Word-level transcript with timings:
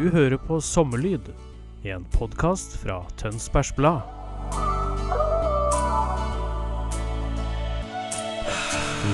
Du 0.00 0.06
hører 0.08 0.38
på 0.40 0.56
Sommerlyd, 0.64 1.26
en 1.84 2.06
podkast 2.14 2.78
fra 2.80 3.02
Tønsbergs 3.20 3.74
Blad. 3.76 4.00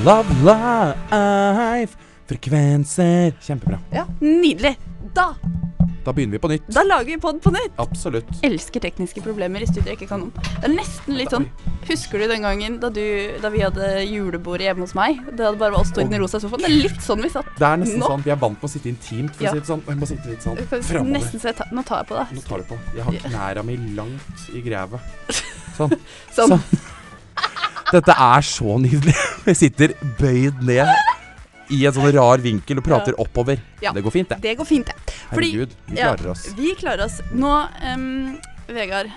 Love 0.07 0.37
life, 0.47 1.99
frekvenser. 2.31 3.35
Kjempebra. 3.43 3.81
Ja, 3.91 4.05
Nydelig. 4.23 4.77
Da, 5.17 5.33
Da 6.07 6.13
begynner 6.15 6.37
vi 6.39 6.39
på 6.39 6.49
nytt. 6.53 6.67
da 6.71 6.85
lager 6.87 7.09
vi 7.11 7.17
pod 7.19 7.41
på 7.43 7.51
nytt. 7.51 7.73
Absolutt. 7.83 8.29
Elsker 8.47 8.81
tekniske 8.85 9.23
problemer 9.25 9.65
i 9.65 9.67
studier 9.67 9.93
jeg 9.93 9.99
ikke 9.99 10.09
kan 10.13 10.23
om. 10.29 10.31
Det 10.37 10.69
er 10.69 10.75
nesten 10.77 11.17
litt 11.19 11.33
sånn 11.35 11.49
Husker 11.87 12.19
du 12.23 12.27
den 12.31 12.43
gangen 12.43 12.79
da, 12.83 12.89
du, 12.91 13.03
da 13.43 13.51
vi 13.51 13.61
hadde 13.63 13.89
julebord 14.07 14.63
hjemme 14.63 14.83
hos 14.87 14.95
meg? 14.99 15.21
Det 15.37 15.45
hadde 15.47 15.59
bare 15.61 15.75
vært 15.75 15.81
oss 15.85 15.93
to 15.95 16.03
i 16.03 16.07
den 16.11 16.23
rosa 16.23 16.39
sofaen. 16.43 16.63
Det 16.65 16.71
er 16.71 16.77
litt 16.89 17.03
sånn 17.05 17.23
vi 17.23 17.31
satt 17.31 17.51
Det 17.59 17.67
er 17.69 17.77
nesten 17.83 18.01
nå. 18.03 18.09
sånn, 18.11 18.25
Vi 18.27 18.33
er 18.35 18.41
vant 18.43 18.57
med 18.59 18.67
å 18.67 18.73
sitte 18.73 18.91
intimt. 18.91 19.35
for 19.37 19.45
Ja. 19.47 19.51
å 19.51 19.55
si 19.55 19.61
det 19.61 19.69
sånn. 19.71 19.83
Og 19.87 19.91
jeg 19.95 20.01
må 20.01 20.09
sitte 20.11 20.31
litt 20.31 20.43
sånn 20.47 20.57
Nesten 20.63 20.83
framover. 20.83 21.39
så 21.39 21.51
jeg 21.51 21.57
tar, 21.61 21.69
Nå 21.73 21.85
tar 21.87 21.99
jeg 22.03 22.09
på 22.11 22.19
deg. 22.19 22.35
Nå 22.39 22.47
tar 22.49 22.59
du 22.59 22.65
på. 22.71 22.79
Jeg 22.97 23.05
har 23.05 23.13
knæra 23.27 23.65
mi 23.67 23.77
langt 23.99 24.47
i 24.55 24.63
grevet. 24.63 25.01
Sånn. 25.77 25.93
Sånn. 26.33 26.61
Dette 27.93 28.15
er 28.19 28.41
så 28.43 28.79
nydelig. 28.83 29.15
Jeg 29.47 29.57
sitter 29.57 29.93
bøyd 30.19 30.63
ned 30.67 30.89
i 31.71 31.85
en 31.87 31.93
sånn 31.93 32.13
rar 32.15 32.39
vinkel 32.39 32.79
og 32.79 32.85
prater 32.85 33.15
oppover. 33.21 33.59
Ja. 33.83 33.93
Det 33.93 34.03
går 34.05 34.11
fint, 34.15 34.29
det. 34.29 34.41
Det 34.43 34.57
går 34.59 34.65
fint, 34.65 34.87
det. 34.87 34.95
Fordi- 35.33 35.53
Herregud, 35.53 35.75
vi 35.87 35.97
klarer 35.97 36.31
oss. 36.31 36.47
Vi 36.57 36.75
klarer 36.75 37.05
oss. 37.05 37.21
Nå, 37.33 37.69
um, 37.95 38.37
Vegard. 38.69 39.11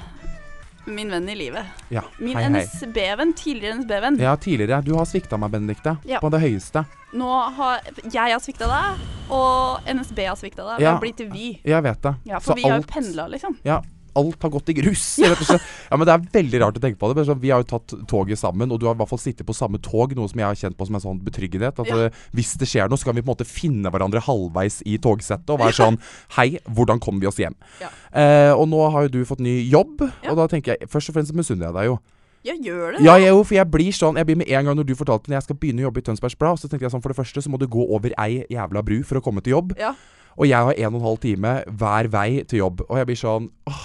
Min 0.86 1.10
venn 1.12 1.30
i 1.30 1.36
livet. 1.36 1.66
Ja, 1.90 2.02
Min. 2.18 2.36
NSB-venn. 2.38 3.34
Tidligere 3.38 3.76
NSB-venn. 3.78 4.18
Ja, 4.20 4.36
tidligere. 4.36 4.82
Du 4.84 4.96
har 4.96 5.06
svikta 5.06 5.38
meg, 5.38 5.52
Benedicte. 5.52 5.98
Ja. 6.08 6.20
På 6.20 6.32
det 6.32 6.40
høyeste. 6.42 6.86
Nå 7.14 7.30
har 7.56 7.82
jeg 8.12 8.32
har 8.34 8.40
svikta 8.40 8.66
deg, 8.70 9.04
og 9.30 9.82
NSB 9.86 10.26
har 10.26 10.36
svikta 10.40 10.66
deg. 10.66 10.78
Vi 10.80 10.84
Ja. 10.84 10.92
har 10.96 11.00
blitt 11.02 11.18
vi. 11.32 11.60
Jeg 11.64 11.84
vet 11.84 12.02
det. 12.02 12.16
Ja, 12.26 12.40
for 12.40 12.54
Så 12.54 12.56
vi 12.56 12.62
har 12.64 12.70
jo 12.72 12.76
alt- 12.78 12.88
pendla, 12.88 13.28
liksom. 13.30 13.58
Ja, 13.64 13.82
alt 14.18 14.42
har 14.42 14.50
gått 14.54 14.70
i 14.70 14.74
grus, 14.80 15.04
slett. 15.20 15.62
Ja, 15.90 15.98
men 15.98 16.06
det 16.08 16.14
er 16.16 16.26
veldig 16.34 16.62
rart 16.64 16.78
å 16.78 16.82
tenke 16.84 16.98
på 17.00 17.10
det. 17.12 17.16
Men 17.20 17.26
så, 17.30 17.36
vi 17.40 17.52
har 17.54 17.62
jo 17.64 17.70
tatt 17.78 17.94
toget 18.10 18.40
sammen, 18.40 18.72
og 18.72 18.80
du 18.80 18.86
har 18.88 18.96
i 18.96 19.00
hvert 19.02 19.10
fall 19.12 19.22
sittet 19.22 19.46
på 19.46 19.56
samme 19.58 19.78
tog, 19.82 20.16
noe 20.18 20.30
som 20.32 20.40
jeg 20.40 20.48
har 20.50 20.56
kjent 20.56 20.78
på 20.80 20.88
som 20.90 20.96
en 21.00 21.06
sånn 21.06 21.22
betryggenhet. 21.26 21.80
At 21.80 21.88
Ja. 21.88 22.10
hvis 22.34 22.56
det 22.58 22.68
skjer 22.72 22.90
noe, 22.90 22.98
så 22.98 23.06
kan 23.10 23.16
vi 23.16 23.22
på 23.22 23.30
en 23.30 23.36
måte 23.36 23.46
finne 23.50 23.90
hverandre 23.94 24.22
halvveis 24.26 24.82
i 24.86 24.98
togsettet 24.98 25.50
og 25.50 25.60
være 25.60 25.74
sånn 25.78 26.00
Hei, 26.38 26.60
hvordan 26.70 27.00
kommer 27.00 27.20
vi 27.22 27.28
oss 27.28 27.38
hjem? 27.42 27.56
Ja. 27.82 27.90
Eh, 28.14 28.54
og 28.54 28.68
nå 28.70 28.80
har 28.92 29.04
jo 29.08 29.20
du 29.20 29.26
fått 29.26 29.40
ny 29.44 29.62
jobb, 29.70 30.02
Ja. 30.24 30.32
og 30.32 30.38
da 30.38 30.48
tenker 30.48 30.76
jeg 30.78 30.90
Først 30.90 31.10
og 31.10 31.16
fremst 31.16 31.34
misunner 31.34 31.68
jeg 31.70 31.74
deg 31.76 31.86
jo. 31.86 32.00
Ja, 32.48 32.54
gjør 32.56 32.94
det? 32.96 33.02
Ja, 33.04 33.18
jeg, 33.20 33.34
jo, 33.34 33.42
for 33.44 33.56
jeg 33.58 33.68
blir 33.68 33.92
sånn 33.92 34.16
Jeg 34.16 34.26
blir 34.30 34.38
med 34.40 34.48
en 34.48 34.66
gang 34.70 34.78
når 34.80 34.86
du 34.88 34.94
fortalte 34.96 35.28
når 35.28 35.42
jeg 35.42 35.44
skal 35.50 35.58
begynne 35.60 35.84
å 35.84 35.90
jobbe 35.90 36.00
i 36.00 36.06
Tønsbergs 36.08 36.38
Blad, 36.40 36.60
så 36.62 36.70
tenkte 36.72 36.86
jeg 36.88 36.94
sånn 36.94 37.04
for 37.04 37.12
det 37.12 37.18
første 37.20 37.44
så 37.44 37.52
må 37.52 37.60
du 37.60 37.68
gå 37.68 37.84
over 37.92 38.14
ei 38.18 38.46
jævla 38.50 38.84
bru 38.86 39.02
for 39.04 39.20
å 39.20 39.24
komme 39.26 39.44
til 39.44 39.58
jobb. 39.58 39.74
Ja. 39.80 39.92
Og 40.40 40.48
jeg 40.48 40.56
har 40.70 40.72
en 40.78 40.94
og 40.96 41.02
en 41.02 41.08
halv 41.10 41.20
time 41.20 41.54
hver 41.68 42.08
vei 42.14 42.44
til 42.48 42.62
jobb. 42.64 42.86
Og 42.88 42.96
jeg 43.02 43.10
blir 43.12 43.20
sånn 43.20 43.50
oh, 43.68 43.84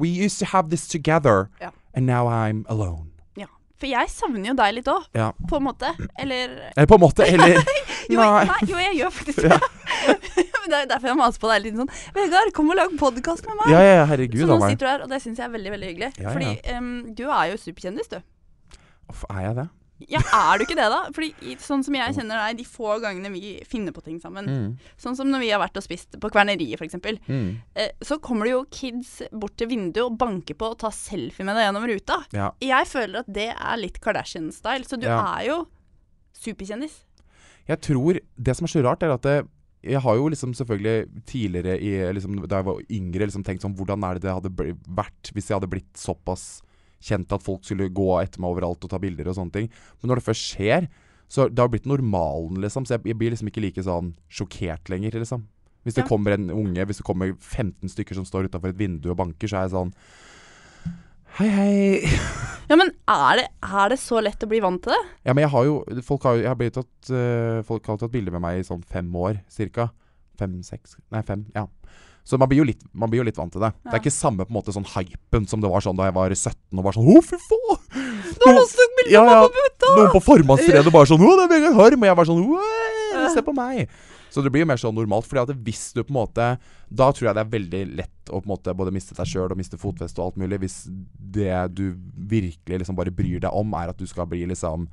We 0.00 0.08
used 0.08 0.38
to 0.40 0.46
have 0.48 0.70
this 0.70 0.88
together, 0.88 1.50
Ja. 1.60 1.70
and 1.92 2.06
now 2.06 2.24
I'm 2.26 2.64
alone. 2.72 3.09
Ja. 3.80 3.86
For 3.86 3.88
jeg 3.88 4.10
savner 4.12 4.50
jo 4.50 4.54
deg 4.58 4.74
litt 4.76 4.88
òg, 4.92 5.06
Ja. 5.16 5.30
på 5.48 5.56
en 5.56 5.64
måte. 5.64 5.88
Eller 6.18 6.50
Eller 6.76 6.86
på 6.90 6.98
en 6.98 7.00
måte. 7.00 7.24
Eller 7.32 7.56
jo, 8.10 8.18
Nei. 8.20 8.44
nei. 8.44 8.58
jo, 8.68 8.76
jeg 8.76 8.96
gjør 8.98 9.10
faktisk 9.16 9.42
det. 9.46 9.60
Men 10.60 10.70
det 10.70 10.78
er 10.82 10.86
derfor 10.90 11.08
jeg 11.08 11.16
maser 11.16 11.40
på 11.40 11.48
deg 11.50 11.62
litt 11.64 11.76
sånn 11.80 11.88
Vegard, 12.14 12.50
kom 12.54 12.68
og 12.70 12.76
lag 12.76 12.92
podkast 13.00 13.46
med 13.48 13.56
meg. 13.62 13.70
Ja, 13.72 13.80
ja, 13.80 13.94
ja, 14.00 14.04
herregud 14.10 14.42
Så 14.44 14.48
nå 14.50 14.58
sitter 14.68 14.84
du 14.84 14.90
her, 14.90 15.04
og 15.06 15.08
det 15.14 15.22
syns 15.24 15.40
jeg 15.40 15.46
er 15.48 15.54
veldig 15.54 15.72
veldig 15.74 15.88
hyggelig. 15.94 16.10
Ja, 16.20 16.26
ja. 16.26 16.32
Fordi 16.36 16.76
um, 16.76 16.90
du 17.16 17.24
er 17.30 17.44
jo 17.54 17.56
superkjendis, 17.64 18.10
du. 18.12 18.20
Uff, 19.10 19.24
Er 19.32 19.40
jeg 19.48 19.56
det? 19.62 19.68
Ja, 20.08 20.20
Er 20.32 20.58
du 20.58 20.64
ikke 20.64 20.76
det, 20.78 20.86
da? 20.88 21.10
Fordi 21.12 21.56
Sånn 21.60 21.82
som 21.84 21.94
jeg 21.94 22.14
kjenner 22.16 22.38
deg, 22.48 22.56
de 22.58 22.64
få 22.64 22.94
gangene 23.02 23.30
vi 23.34 23.60
finner 23.68 23.92
på 23.92 24.02
ting 24.02 24.18
sammen, 24.20 24.46
Mm. 24.48 24.78
sånn 24.96 25.16
som 25.16 25.28
når 25.28 25.40
vi 25.40 25.50
har 25.50 25.60
vært 25.60 25.76
og 25.76 25.82
spist 25.84 26.18
på 26.18 26.30
Kverneriet 26.30 26.78
f.eks., 26.80 26.94
Mm. 27.28 27.56
eh, 27.76 27.90
så 28.02 28.18
kommer 28.18 28.44
det 28.44 28.52
jo 28.52 28.64
kids 28.70 29.22
bort 29.32 29.56
til 29.56 29.68
vinduet 29.68 30.04
og 30.06 30.16
banker 30.18 30.54
på 30.54 30.70
og 30.70 30.78
tar 30.78 30.90
selfie 30.90 31.44
med 31.44 31.54
deg 31.56 31.68
gjennom 31.68 31.86
ruta. 31.86 32.24
Ja. 32.32 32.50
Jeg 32.60 32.86
føler 32.86 33.18
at 33.20 33.32
det 33.32 33.50
er 33.54 33.76
litt 33.76 34.00
Kardashian-style, 34.00 34.84
så 34.88 34.98
du 34.98 35.06
Ja. 35.06 35.36
er 35.38 35.46
jo 35.46 35.66
superkjendis. 36.32 37.04
Jeg 37.68 37.80
tror 37.82 38.18
Det 38.40 38.56
som 38.56 38.64
er 38.64 38.68
så 38.68 38.82
rart, 38.82 39.02
er 39.02 39.12
at 39.12 39.22
det, 39.22 39.46
jeg 39.82 40.00
har 40.00 40.16
jo 40.16 40.28
liksom 40.28 40.54
selvfølgelig 40.54 41.24
tidligere 41.26 41.78
i, 41.80 42.12
liksom, 42.12 42.46
da 42.48 42.56
jeg 42.56 42.64
var 42.64 42.80
yngre, 42.90 43.26
liksom 43.28 43.44
tenkt 43.44 43.62
sånn 43.62 43.76
Hvordan 43.76 44.02
er 44.04 44.14
det 44.18 44.22
det 44.22 44.32
hadde 44.34 44.76
vært 44.88 45.32
hvis 45.32 45.48
jeg 45.48 45.60
hadde 45.60 45.70
blitt 45.70 45.92
såpass 45.94 46.62
kjent 47.00 47.32
at 47.32 47.42
folk 47.44 47.64
skulle 47.64 47.88
gå 47.92 48.08
etter 48.22 48.40
meg 48.42 48.52
overalt 48.54 48.84
og 48.84 48.90
ta 48.92 48.98
bilder 49.00 49.30
og 49.30 49.38
sånne 49.38 49.54
ting. 49.54 49.70
Men 50.00 50.12
når 50.12 50.20
det 50.20 50.26
først 50.28 50.50
skjer, 50.54 50.88
så 51.30 51.46
det 51.48 51.62
har 51.62 51.70
blitt 51.72 51.86
normalen, 51.88 52.58
liksom. 52.60 52.84
Så 52.86 52.98
jeg, 52.98 53.16
blir 53.16 53.30
liksom 53.32 53.48
ikke 53.52 53.62
like 53.62 53.82
sånn 53.86 54.14
sjokkert 54.28 54.90
lenger, 54.92 55.20
liksom. 55.22 55.46
Hvis 55.84 55.94
det 55.96 56.02
Ja. 56.04 56.08
kommer 56.10 56.32
en 56.34 56.50
unge, 56.50 56.84
hvis 56.84 56.98
det 57.00 57.06
kommer 57.06 57.32
15 57.38 57.88
stykker 57.88 58.14
som 58.18 58.24
står 58.28 58.50
utafor 58.50 58.68
et 58.74 58.76
vindu 58.76 59.10
og 59.10 59.16
banker, 59.16 59.48
så 59.48 59.56
er 59.60 59.68
jeg 59.68 59.72
sånn 59.76 59.94
Hei, 61.38 61.46
hei. 61.48 62.00
Ja, 62.70 62.76
men 62.78 62.90
er 63.08 63.36
det, 63.40 63.46
er 63.62 63.88
det 63.90 63.98
så 63.98 64.20
lett 64.22 64.42
å 64.44 64.48
bli 64.50 64.60
vant 64.62 64.82
til 64.82 64.92
det? 64.92 65.00
Ja, 65.26 65.32
men 65.32 65.42
jeg 65.42 65.50
har 65.50 65.64
jo 65.66 65.76
Folk 66.06 66.22
har 66.26 66.36
jo 66.36 66.42
jeg 66.44 66.50
har 66.50 66.58
blitt 66.58 66.74
tatt, 66.76 67.10
uh, 67.10 67.62
Folk 67.66 67.86
har 67.86 67.96
tatt 67.98 68.12
bilder 68.12 68.34
med 68.36 68.44
meg 68.44 68.60
i 68.60 68.66
sånn 68.66 68.82
fem 68.86 69.08
år, 69.16 69.40
cirka. 69.50 69.88
Fem, 70.38 70.60
seks 70.66 70.96
Nei, 71.10 71.22
fem. 71.26 71.46
Ja. 71.54 71.66
Så 72.24 72.38
man 72.38 72.50
blir 72.50 72.60
jo 72.60 72.66
litt, 72.68 72.82
man 72.92 73.10
blir 73.10 73.22
jo 73.22 73.26
litt 73.26 73.38
vant 73.40 73.52
til 73.54 73.62
det. 73.64 73.72
Det 73.86 73.94
er 73.96 74.02
ikke 74.02 74.12
samme 74.14 74.44
på 74.44 74.52
en 74.52 74.58
måte 74.58 74.74
sånn 74.76 74.86
hypen 74.92 75.48
som 75.50 75.62
det 75.62 75.70
var 75.72 75.82
sånn 75.84 75.96
da 75.98 76.10
jeg 76.10 76.16
var 76.18 76.34
17 76.36 76.78
og 76.78 76.84
var 76.86 76.96
sånn 76.96 77.08
Å, 77.10 77.22
fy 77.26 77.40
faen! 77.46 77.82
Du 78.36 78.44
har 78.46 78.60
også 78.60 78.86
bilde 78.98 79.14
Ja, 79.16 79.24
av 79.24 79.32
ja. 79.32 79.40
på 79.48 79.56
butta! 79.56 79.90
Noen 79.96 80.12
på 80.14 80.22
formannsstredet 80.28 80.92
bare 80.94 81.10
sånn 81.10 81.24
Å, 81.26 81.32
det 81.40 81.46
er 81.48 81.52
Vegard 81.56 81.78
Harm! 81.80 82.04
Og 82.04 82.10
jeg 82.10 82.18
var 82.20 82.28
sånn 82.30 82.46
«Wow, 82.52 83.28
Se 83.34 83.42
på 83.46 83.54
meg! 83.56 83.90
Så 84.30 84.44
det 84.46 84.52
blir 84.54 84.62
jo 84.62 84.68
mer 84.70 84.78
sånn 84.78 84.94
normalt. 84.94 85.26
Fordi 85.26 85.42
at 85.42 85.62
hvis 85.66 85.88
du 85.96 86.04
på 86.04 86.12
en 86.12 86.20
måte 86.20 86.44
Da 86.86 87.08
tror 87.10 87.30
jeg 87.30 87.34
det 87.34 87.42
er 87.42 87.54
veldig 87.56 87.80
lett 87.98 88.30
å 88.30 88.38
på 88.38 88.46
en 88.46 88.52
måte 88.52 88.74
både 88.78 88.92
miste 88.94 89.16
deg 89.18 89.26
sjøl 89.26 89.50
og 89.50 89.58
miste 89.58 89.78
fotfeste 89.80 90.22
og 90.22 90.28
alt 90.28 90.36
mulig, 90.38 90.60
hvis 90.62 90.76
det 91.34 91.50
du 91.74 91.96
virkelig 92.30 92.78
liksom 92.84 92.94
bare 92.98 93.10
bryr 93.10 93.42
deg 93.42 93.50
om, 93.50 93.74
er 93.74 93.90
at 93.90 93.98
du 93.98 94.06
skal 94.06 94.28
bli 94.30 94.44
liksom 94.46 94.86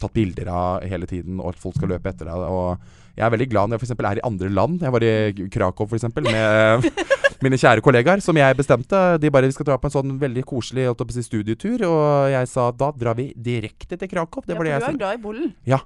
tatt 0.00 0.14
bilder 0.16 0.48
av 0.50 0.86
hele 0.90 1.06
tiden, 1.06 1.38
og 1.38 1.52
at 1.52 1.60
folk 1.62 1.76
skal 1.78 1.92
løpe 1.92 2.10
etter 2.10 2.26
deg. 2.26 2.34
Og 2.50 2.82
jeg 3.16 3.24
er 3.26 3.30
veldig 3.34 3.48
glad 3.50 3.70
når 3.70 3.78
jeg 3.80 3.88
f.eks. 3.88 4.04
er 4.10 4.20
i 4.20 4.26
andre 4.26 4.48
land. 4.48 4.80
Jeg 4.82 4.92
var 4.92 5.04
i 5.06 5.48
Krakow 5.52 5.86
f.eks. 5.86 6.08
med 6.16 6.90
mine 7.44 7.56
kjære 7.60 7.80
kollegaer, 7.84 8.20
som 8.24 8.36
jeg 8.36 8.56
bestemte. 8.58 9.00
De 9.20 9.30
bare 9.32 9.48
vi 9.48 9.56
skal 9.56 9.66
dra 9.70 9.78
på 9.80 9.88
en 9.90 9.96
sånn 9.96 10.18
veldig 10.20 10.44
koselig 10.48 10.88
si, 11.14 11.22
studietur, 11.26 11.86
og 11.88 12.30
jeg 12.32 12.48
sa 12.48 12.70
da 12.72 12.92
drar 12.92 13.16
vi 13.18 13.30
direkte 13.36 13.96
til 14.00 14.08
Krakow. 14.12 14.44
Det 14.46 14.54
Ja, 14.54 14.58
var 14.60 14.64
det 14.68 14.74
jeg 14.76 14.80
du 14.80 14.92
er 14.94 15.00
glad 15.04 15.18
i 15.18 15.22
bollen. 15.22 15.54
Ja. 15.66 15.80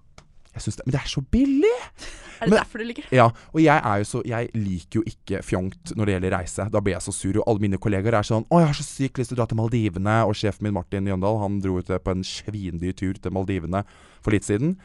Det, 0.55 0.63
men 0.87 0.93
det 0.95 1.01
er 1.01 1.11
så 1.11 1.25
billig! 1.31 1.79
Er 2.43 2.47
det 2.47 2.51
Men- 2.51 2.59
derfor 2.65 2.79
du 2.79 2.85
liker 2.85 3.05
det? 3.07 3.13
Ja, 3.17 3.29
og 3.55 3.61
jeg 3.63 3.79
er 3.79 3.99
jo 4.03 4.05
så 4.05 4.21
Jeg 4.27 4.49
liker 4.59 4.99
jo 4.99 5.03
ikke 5.07 5.39
fjongt 5.47 5.93
når 5.97 6.05
det 6.05 6.15
gjelder 6.17 6.33
reise. 6.35 6.67
Da 6.69 6.81
blir 6.83 6.93
jeg 6.97 7.05
så 7.07 7.13
sur. 7.15 7.39
Og 7.39 7.45
alle 7.47 7.63
mine 7.63 7.79
kollegaer 7.79 8.19
er 8.19 8.27
sånn 8.27 8.45
'Å, 8.51 8.59
jeg 8.59 8.67
har 8.67 8.75
så 8.75 8.83
sykt 8.85 9.19
lyst 9.19 9.31
til 9.31 9.37
å 9.39 9.39
dra 9.39 9.47
til 9.47 9.57
Maldivene.' 9.57 10.27
Og 10.27 10.35
sjefen 10.35 10.63
min 10.67 10.75
Martin 10.75 11.07
Jøndal 11.07 11.39
Han 11.41 11.61
dro 11.63 11.79
ut 11.79 11.87
på 11.87 12.11
en 12.11 12.25
svindyr 12.27 12.93
tur 12.93 13.15
til 13.15 13.31
Maldivene 13.31 13.85
for 14.21 14.33
litt 14.33 14.43
siden. 14.45 14.77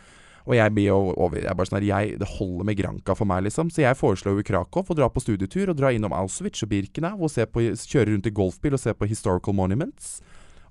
Og 0.48 0.56
jeg 0.58 0.74
blir 0.76 0.90
jo 0.90 0.98
over 1.16 1.42
Jeg 1.42 1.58
bare 1.58 1.70
sånn 1.70 1.80
her, 1.80 1.88
jeg, 1.90 2.18
Det 2.22 2.30
holder 2.38 2.68
med 2.70 2.78
Granka 2.80 3.16
for 3.18 3.30
meg, 3.30 3.44
liksom. 3.48 3.72
Så 3.74 3.84
jeg 3.84 3.98
foreslår 4.00 4.40
jo 4.40 4.48
Krakow 4.48 4.88
å 4.88 4.98
dra 4.98 5.10
på 5.12 5.24
studietur 5.24 5.72
og 5.74 5.80
dra 5.80 5.92
innom 5.96 6.16
Auschwitz 6.16 6.64
og 6.66 6.72
Birkenau 6.74 7.16
og 7.20 7.32
se 7.34 7.46
på, 7.50 7.70
kjøre 7.76 8.14
rundt 8.14 8.30
i 8.30 8.36
golfbil 8.36 8.78
og 8.78 8.82
se 8.82 8.94
på 8.96 9.10
historical 9.10 9.56
monuments. 9.58 10.20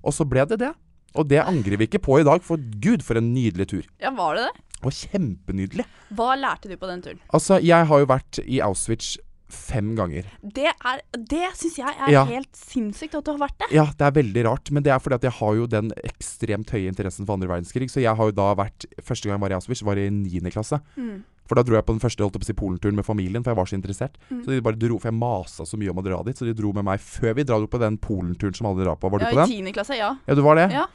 Og 0.03 0.15
så 0.15 0.27
ble 0.27 0.45
det 0.49 0.61
det. 0.63 0.73
Og 1.17 1.25
det 1.29 1.41
angrer 1.41 1.79
vi 1.79 1.87
ikke 1.89 2.01
på 2.05 2.19
i 2.21 2.25
dag, 2.27 2.43
for 2.45 2.61
gud, 2.81 3.01
for 3.05 3.17
en 3.17 3.31
nydelig 3.33 3.69
tur. 3.71 3.85
Ja, 4.01 4.11
var 4.13 4.37
det 4.37 4.49
det? 4.49 4.65
Og 4.85 4.93
kjempenydelig. 4.95 5.85
Hva 6.15 6.35
lærte 6.39 6.69
du 6.69 6.75
på 6.79 6.87
den 6.87 7.01
turen? 7.03 7.19
Altså, 7.35 7.57
jeg 7.63 7.89
har 7.89 8.03
jo 8.03 8.07
vært 8.09 8.39
i 8.45 8.61
Auschwitz 8.63 9.17
fem 9.49 9.95
ganger. 9.97 10.25
Det, 10.43 10.67
er- 10.85 11.01
det 11.17 11.47
syns 11.57 11.77
jeg 11.81 11.89
er 12.05 12.11
Ja. 12.11 12.23
helt 12.25 12.51
sinnssykt 12.53 13.15
at 13.17 13.25
du 13.25 13.31
har 13.33 13.39
vært 13.47 13.57
det. 13.59 13.71
Ja, 13.73 13.85
det 13.85 14.01
er 14.07 14.11
veldig 14.11 14.45
rart, 14.45 14.71
men 14.71 14.83
det 14.83 14.91
er 14.93 14.99
fordi 14.99 15.15
at 15.15 15.23
jeg 15.23 15.31
har 15.39 15.55
jo 15.55 15.65
den 15.67 15.91
ekstremt 16.05 16.69
høye 16.69 16.87
interessen 16.87 17.25
for 17.25 17.33
andre 17.33 17.47
verdenskrig. 17.49 17.89
Så 17.89 18.01
jeg 18.01 18.15
har 18.15 18.25
jo 18.29 18.31
da 18.31 18.53
vært 18.55 18.85
Første 19.01 19.25
gang 19.27 19.39
jeg 19.39 19.41
var 19.41 19.49
i 19.51 19.57
Auschwitz, 19.59 19.81
var 19.83 19.97
i 19.97 20.09
niende 20.09 20.51
klasse. 20.53 20.79
Mm. 20.97 21.23
For 21.49 21.55
da 21.55 21.63
dro 21.63 21.73
jeg 21.79 21.85
på 21.87 21.93
den 21.97 21.99
første 22.03 22.21
holdt 22.21 22.35
opp 22.37 22.43
på 22.43 22.45
å 22.45 22.51
si, 22.51 22.53
Polenturen 22.53 22.95
med 22.95 23.05
familien, 23.05 23.41
for 23.43 23.49
jeg 23.51 23.57
var 23.57 23.65
så 23.65 23.77
interessert. 23.79 24.17
Mm. 24.29 24.43
Så 24.45 24.53
de 24.53 24.61
bare 24.61 24.77
dro, 24.77 24.99
For 24.99 25.09
jeg 25.09 25.17
masa 25.17 25.65
så 25.65 25.77
mye 25.81 25.89
om 25.89 25.97
å 25.97 26.03
dra 26.05 26.21
dit, 26.23 26.37
så 26.37 26.45
de 26.45 26.53
dro 26.53 26.71
med 26.73 26.85
meg 26.85 26.99
før 27.01 27.33
vi 27.35 27.43
dro 27.43 27.65
på 27.65 27.79
den 27.81 27.97
Polenturen 27.97 28.53
som 28.55 28.67
alle 28.69 28.83
drar 28.85 28.95
på. 29.01 29.09
Var 29.09 29.19
du 29.19 29.25
Ja, 29.25 29.31
på 29.31 29.33
i 29.33 29.41
den? 29.41 29.49
tiende 29.49 29.73
klasse, 29.73 29.97
ja. 29.97 30.15
Ja, 30.27 30.35
du 30.35 30.41
var 30.45 30.55
det? 30.55 30.71
Ja. 30.71 30.85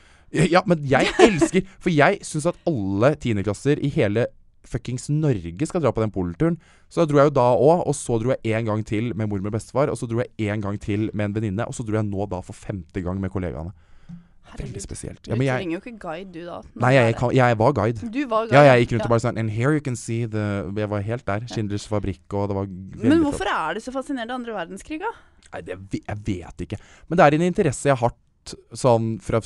Ja, 0.51 0.63
men 0.67 0.79
jeg 0.87 1.07
elsker 1.19 1.63
For 1.79 1.91
jeg 1.91 2.21
syns 2.27 2.47
at 2.47 2.57
alle 2.67 3.15
tiendeklasser 3.17 3.79
i 3.83 3.89
hele 3.91 4.27
fuckings 4.69 5.09
Norge 5.13 5.67
skal 5.69 5.83
dra 5.85 5.93
på 5.95 6.03
den 6.05 6.13
polturen. 6.15 6.59
Så 6.89 7.03
da 7.03 7.09
dro 7.11 7.21
jeg 7.21 7.31
jo 7.31 7.37
da 7.39 7.47
òg, 7.55 7.87
og 7.89 7.95
så 7.99 8.19
dro 8.23 8.35
jeg 8.35 8.59
en 8.59 8.69
gang 8.71 8.85
til 8.87 9.13
med 9.15 9.29
mormor 9.31 9.53
og 9.53 9.59
bestefar. 9.59 9.93
Og 9.93 9.99
så 10.01 10.09
dro 10.11 10.23
jeg 10.23 10.51
en 10.51 10.65
gang 10.65 10.79
til 10.81 11.11
med 11.13 11.31
en 11.31 11.35
venninne, 11.39 11.67
og 11.69 11.75
så 11.77 11.87
dro 11.87 11.99
jeg 11.99 12.07
nå 12.09 12.29
da 12.33 12.41
for 12.45 12.57
femte 12.57 13.03
gang 13.05 13.21
med 13.23 13.33
kollegaene. 13.35 13.75
Veldig 14.55 14.81
spesielt. 14.83 15.19
Du 15.25 15.33
Ja, 15.33 15.37
men 15.37 15.49
jeg, 15.49 15.63
trenger 15.65 15.75
jo 15.75 15.81
ikke 15.83 15.99
guide, 15.99 16.31
du, 16.31 16.45
da. 16.47 16.61
Nå 16.63 16.83
nei, 16.85 16.93
jeg, 16.95 17.15
jeg, 17.17 17.37
jeg 17.41 17.59
var 17.59 17.73
guide. 17.75 18.11
Du 18.15 18.21
var 18.31 18.45
guide. 18.47 18.55
Ja, 18.55 18.63
jeg 18.69 18.85
gikk 18.85 18.93
rundt 18.95 19.07
og 19.09 19.15
bare 19.15 19.23
sånn 19.25 19.41
And 19.41 19.51
here 19.51 19.73
you 19.75 19.83
can 19.83 19.97
see 19.99 20.29
the 20.31 20.45
Jeg 20.77 20.91
var 20.93 21.03
helt 21.03 21.25
der. 21.27 21.47
Schindlers 21.51 21.87
fabrikk, 21.91 22.23
og 22.31 22.53
det 22.53 22.59
var 22.61 22.69
Men 22.69 22.93
Men 23.01 23.17
flott. 23.17 23.25
hvorfor 23.25 23.51
er 23.51 23.75
du 23.75 23.81
så 23.83 23.95
fascinert 23.97 24.31
av 24.31 24.37
andre 24.39 24.55
verdenskrig, 24.55 25.01
da? 25.03 25.11
Nei, 25.55 25.63
det, 25.67 25.79
jeg 25.99 26.23
vet 26.29 26.65
ikke. 26.69 26.79
Men 27.09 27.19
det 27.19 27.27
er 27.27 27.37
en 27.41 27.47
interesse 27.49 27.91
jeg 27.91 27.99
har 27.99 28.13
hatt 28.13 28.55
sånn 28.79 29.17
fra 29.25 29.41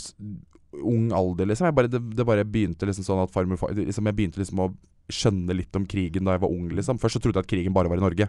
ung 0.82 1.08
alder, 1.16 1.48
liksom. 1.48 1.72
Bare, 1.74 1.88
det, 1.88 2.02
det 2.18 2.26
bare 2.28 2.44
begynte 2.44 2.88
liksom 2.88 3.06
sånn 3.06 3.22
at 3.24 3.32
farmor 3.32 3.60
liksom, 3.72 4.10
Jeg 4.10 4.18
begynte 4.18 4.42
liksom 4.42 4.60
å 4.66 4.68
skjønne 5.12 5.56
litt 5.56 5.74
om 5.78 5.86
krigen 5.88 6.28
da 6.28 6.36
jeg 6.36 6.44
var 6.44 6.54
ung, 6.54 6.68
liksom. 6.76 7.00
Først 7.02 7.18
så 7.18 7.24
trodde 7.24 7.40
jeg 7.40 7.48
at 7.48 7.50
krigen 7.50 7.76
bare 7.76 7.90
var 7.90 8.00
i 8.00 8.04
Norge. 8.04 8.28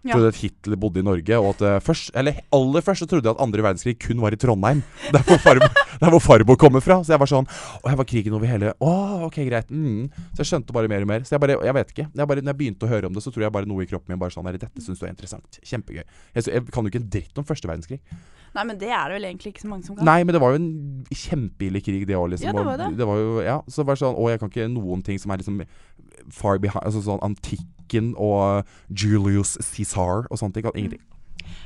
Ja. 0.00 0.14
Trodde 0.14 0.30
at 0.32 0.40
Hitler 0.40 0.78
bodde 0.80 1.02
i 1.02 1.04
Norge, 1.04 1.36
og 1.36 1.54
at 1.54 1.62
uh, 1.66 1.76
først, 1.84 2.12
eller 2.16 2.40
aller 2.56 2.84
først 2.84 3.04
så 3.04 3.08
trodde 3.08 3.28
jeg 3.28 3.36
at 3.36 3.42
andre 3.44 3.64
verdenskrig 3.66 3.98
kun 4.00 4.22
var 4.24 4.32
i 4.32 4.40
Trondheim. 4.40 4.80
Der 5.12 5.24
hvor 5.26 5.40
der 6.00 6.08
hvor 6.08 6.18
farmor 6.18 6.56
kommer 6.56 6.80
fra. 6.80 7.00
Så 7.04 7.12
jeg 7.12 7.20
var 7.20 7.28
sånn 7.28 7.44
Å, 7.44 7.84
her 7.84 7.98
var 8.00 8.08
krigen 8.08 8.32
over 8.36 8.48
hele 8.48 8.72
Å, 8.72 8.92
ok, 9.26 9.36
greit. 9.48 9.68
Mm. 9.68 10.08
Så 10.32 10.42
jeg 10.42 10.50
skjønte 10.54 10.72
bare 10.76 10.88
mer 10.88 11.04
og 11.04 11.10
mer. 11.12 11.26
Så 11.28 11.36
jeg 11.36 11.42
bare 11.44 11.58
Jeg 11.60 11.76
vet 11.76 11.94
ikke. 11.94 12.06
Jeg 12.08 12.30
bare, 12.32 12.44
når 12.44 12.54
jeg 12.54 12.60
begynte 12.62 12.88
å 12.88 12.90
høre 12.90 13.10
om 13.10 13.16
det, 13.16 13.24
så 13.24 13.32
tror 13.34 13.44
jeg 13.44 13.54
bare 13.54 13.68
noe 13.68 13.84
i 13.84 13.90
kroppen 13.90 14.14
min 14.14 14.20
bare 14.22 14.32
sånn 14.32 14.46
«Nei, 14.48 14.56
Dette 14.56 14.84
syns 14.84 15.00
du 15.00 15.04
er 15.04 15.12
interessant. 15.12 15.60
Kjempegøy. 15.60 16.02
Jeg, 16.02 16.46
jeg 16.48 16.68
kan 16.72 16.86
jo 16.86 16.92
ikke 16.92 17.02
en 17.02 17.10
dritt 17.12 17.40
om 17.42 17.46
første 17.46 17.68
verdenskrig. 17.68 18.00
Nei, 18.50 18.64
men 18.66 18.78
det 18.80 18.88
er 18.90 19.12
det 19.12 19.18
vel 19.18 19.26
egentlig 19.28 19.52
ikke 19.52 19.62
så 19.62 19.68
mange 19.70 19.86
som 19.86 19.94
kan. 19.94 20.08
Nei, 20.08 20.24
men 20.26 20.34
det 20.34 20.40
var 20.42 20.54
jo 20.54 20.58
en 20.58 20.70
kjempeille 21.14 21.82
krig, 21.86 22.06
det 22.08 22.16
òg, 22.18 22.32
liksom. 22.32 22.48
Ja, 22.48 22.54
det 22.56 22.64
var 22.66 22.72
og 22.72 22.80
det. 22.80 22.88
det 22.98 23.06
var 23.06 23.20
jo, 23.20 23.36
ja, 23.46 23.58
så 23.70 23.84
var 23.86 24.00
sånn 24.00 24.16
Å, 24.18 24.24
jeg 24.32 24.40
kan 24.42 24.50
ikke 24.50 24.66
noen 24.72 25.04
ting 25.06 25.20
som 25.22 25.30
er 25.30 25.42
liksom 25.42 25.60
far 26.30 26.58
behind 26.62 26.84
Altså 26.86 27.02
sånn 27.06 27.22
antikken 27.26 28.12
og 28.20 28.66
Julius 28.90 29.56
Cæsar 29.64 30.26
og 30.30 30.38
sånne 30.38 30.54
ting. 30.56 30.66
Kan 30.68 30.76
ingenting. 30.78 31.06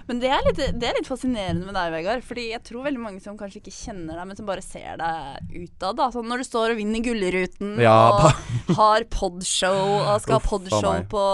Men 0.08 0.18
det 0.20 0.28
er, 0.32 0.40
litt, 0.44 0.58
det 0.80 0.86
er 0.88 0.96
litt 0.98 1.08
fascinerende 1.08 1.64
med 1.66 1.74
deg, 1.76 1.90
Vegard. 1.92 2.22
Fordi 2.24 2.44
jeg 2.50 2.60
tror 2.64 2.84
veldig 2.86 3.00
mange 3.00 3.20
som 3.24 3.36
kanskje 3.40 3.60
ikke 3.62 3.72
kjenner 3.74 4.16
deg, 4.18 4.26
men 4.28 4.36
som 4.38 4.48
bare 4.48 4.64
ser 4.64 4.98
deg 5.00 5.54
utad. 5.64 5.96
da. 5.98 6.08
Sånn 6.12 6.28
når 6.28 6.42
du 6.42 6.46
står 6.48 6.72
og 6.74 6.80
vinner 6.80 7.04
Gullruten 7.04 7.74
Ja, 7.82 7.96
og 8.12 8.74
har 8.80 9.06
podshow 9.12 9.80
og 9.98 10.22
skal 10.24 10.38
Uff, 10.38 10.44
ha 10.46 10.50
podshow 10.50 10.98
på 11.12 11.24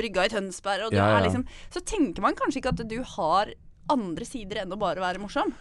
brygga 0.00 0.26
i 0.28 0.32
Tønsberg, 0.32 0.86
og 0.88 0.94
du 0.94 0.98
Ja, 1.00 1.10
ja. 1.12 1.18
er 1.20 1.26
liksom 1.28 1.44
Så 1.72 1.80
tenker 1.84 2.24
man 2.24 2.36
kanskje 2.38 2.60
ikke 2.62 2.74
at 2.76 2.84
du 2.88 2.98
har 3.16 3.52
andre 3.92 4.24
sider 4.28 4.62
enn 4.62 4.72
å 4.72 4.80
bare 4.80 5.02
være 5.04 5.20
morsom. 5.20 5.52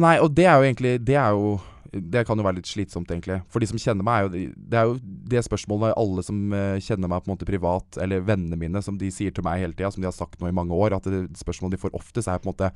Nei, 0.00 0.14
og 0.22 0.32
det 0.36 0.46
er 0.48 0.54
jo 0.60 0.68
egentlig 0.68 0.92
Det 1.04 1.16
er 1.18 1.34
jo 1.36 1.58
det 1.92 2.24
kan 2.28 2.36
jo 2.36 2.44
være 2.44 2.58
litt 2.58 2.68
slitsomt, 2.68 3.08
egentlig. 3.08 3.38
For 3.48 3.64
de 3.64 3.68
som 3.70 3.80
kjenner 3.80 4.04
meg, 4.04 4.18
er 4.18 4.26
jo 4.26 4.52
Det 4.68 4.78
er 4.78 4.88
jo 4.90 4.98
det 5.32 5.44
spørsmålet 5.46 5.96
alle 5.96 6.22
som 6.24 6.52
eh, 6.52 6.80
kjenner 6.84 7.08
meg 7.08 7.22
på 7.22 7.30
en 7.30 7.34
måte 7.36 7.48
privat, 7.48 7.98
eller 8.02 8.20
vennene 8.20 8.58
mine, 8.60 8.82
som 8.84 8.98
de 9.00 9.08
sier 9.14 9.32
til 9.32 9.44
meg 9.44 9.62
hele 9.62 9.72
tida, 9.72 9.90
som 9.90 10.02
de 10.04 10.08
har 10.08 10.16
sagt 10.16 10.40
nå 10.40 10.50
i 10.50 10.56
mange 10.56 10.74
år, 10.76 10.96
at 10.96 11.08
det 11.08 11.38
spørsmålet 11.38 11.78
de 11.78 11.82
får 11.86 11.96
oftest, 11.96 12.28
er 12.28 12.42
på 12.42 12.48
en 12.48 12.52
måte 12.52 12.72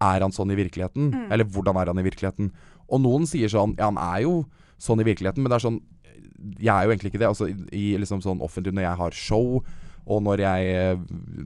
Er 0.00 0.22
han 0.22 0.32
sånn 0.32 0.50
i 0.54 0.56
virkeligheten? 0.56 1.28
Eller 1.28 1.44
hvordan 1.44 1.76
er 1.76 1.90
han 1.90 1.98
i 1.98 2.06
virkeligheten? 2.06 2.52
Og 2.88 3.00
noen 3.02 3.26
sier 3.26 3.50
sånn 3.50 3.74
Ja, 3.76 3.90
han 3.90 3.98
er 3.98 4.22
jo 4.22 4.46
sånn 4.78 5.00
i 5.02 5.08
virkeligheten, 5.08 5.42
men 5.42 5.50
det 5.50 5.58
er 5.58 5.66
sånn 5.66 5.80
Jeg 6.62 6.72
er 6.72 6.86
jo 6.86 6.92
egentlig 6.94 7.12
ikke 7.12 7.20
det. 7.24 7.28
Altså 7.28 7.48
i, 7.50 7.56
i 7.74 7.98
liksom 7.98 8.22
sånn 8.22 8.40
offentlig 8.40 8.72
når 8.72 8.86
jeg 8.86 9.00
har 9.02 9.12
show, 9.12 9.64
og 10.08 10.22
når 10.24 10.40
jeg 10.40 10.68
eh, 10.72 10.96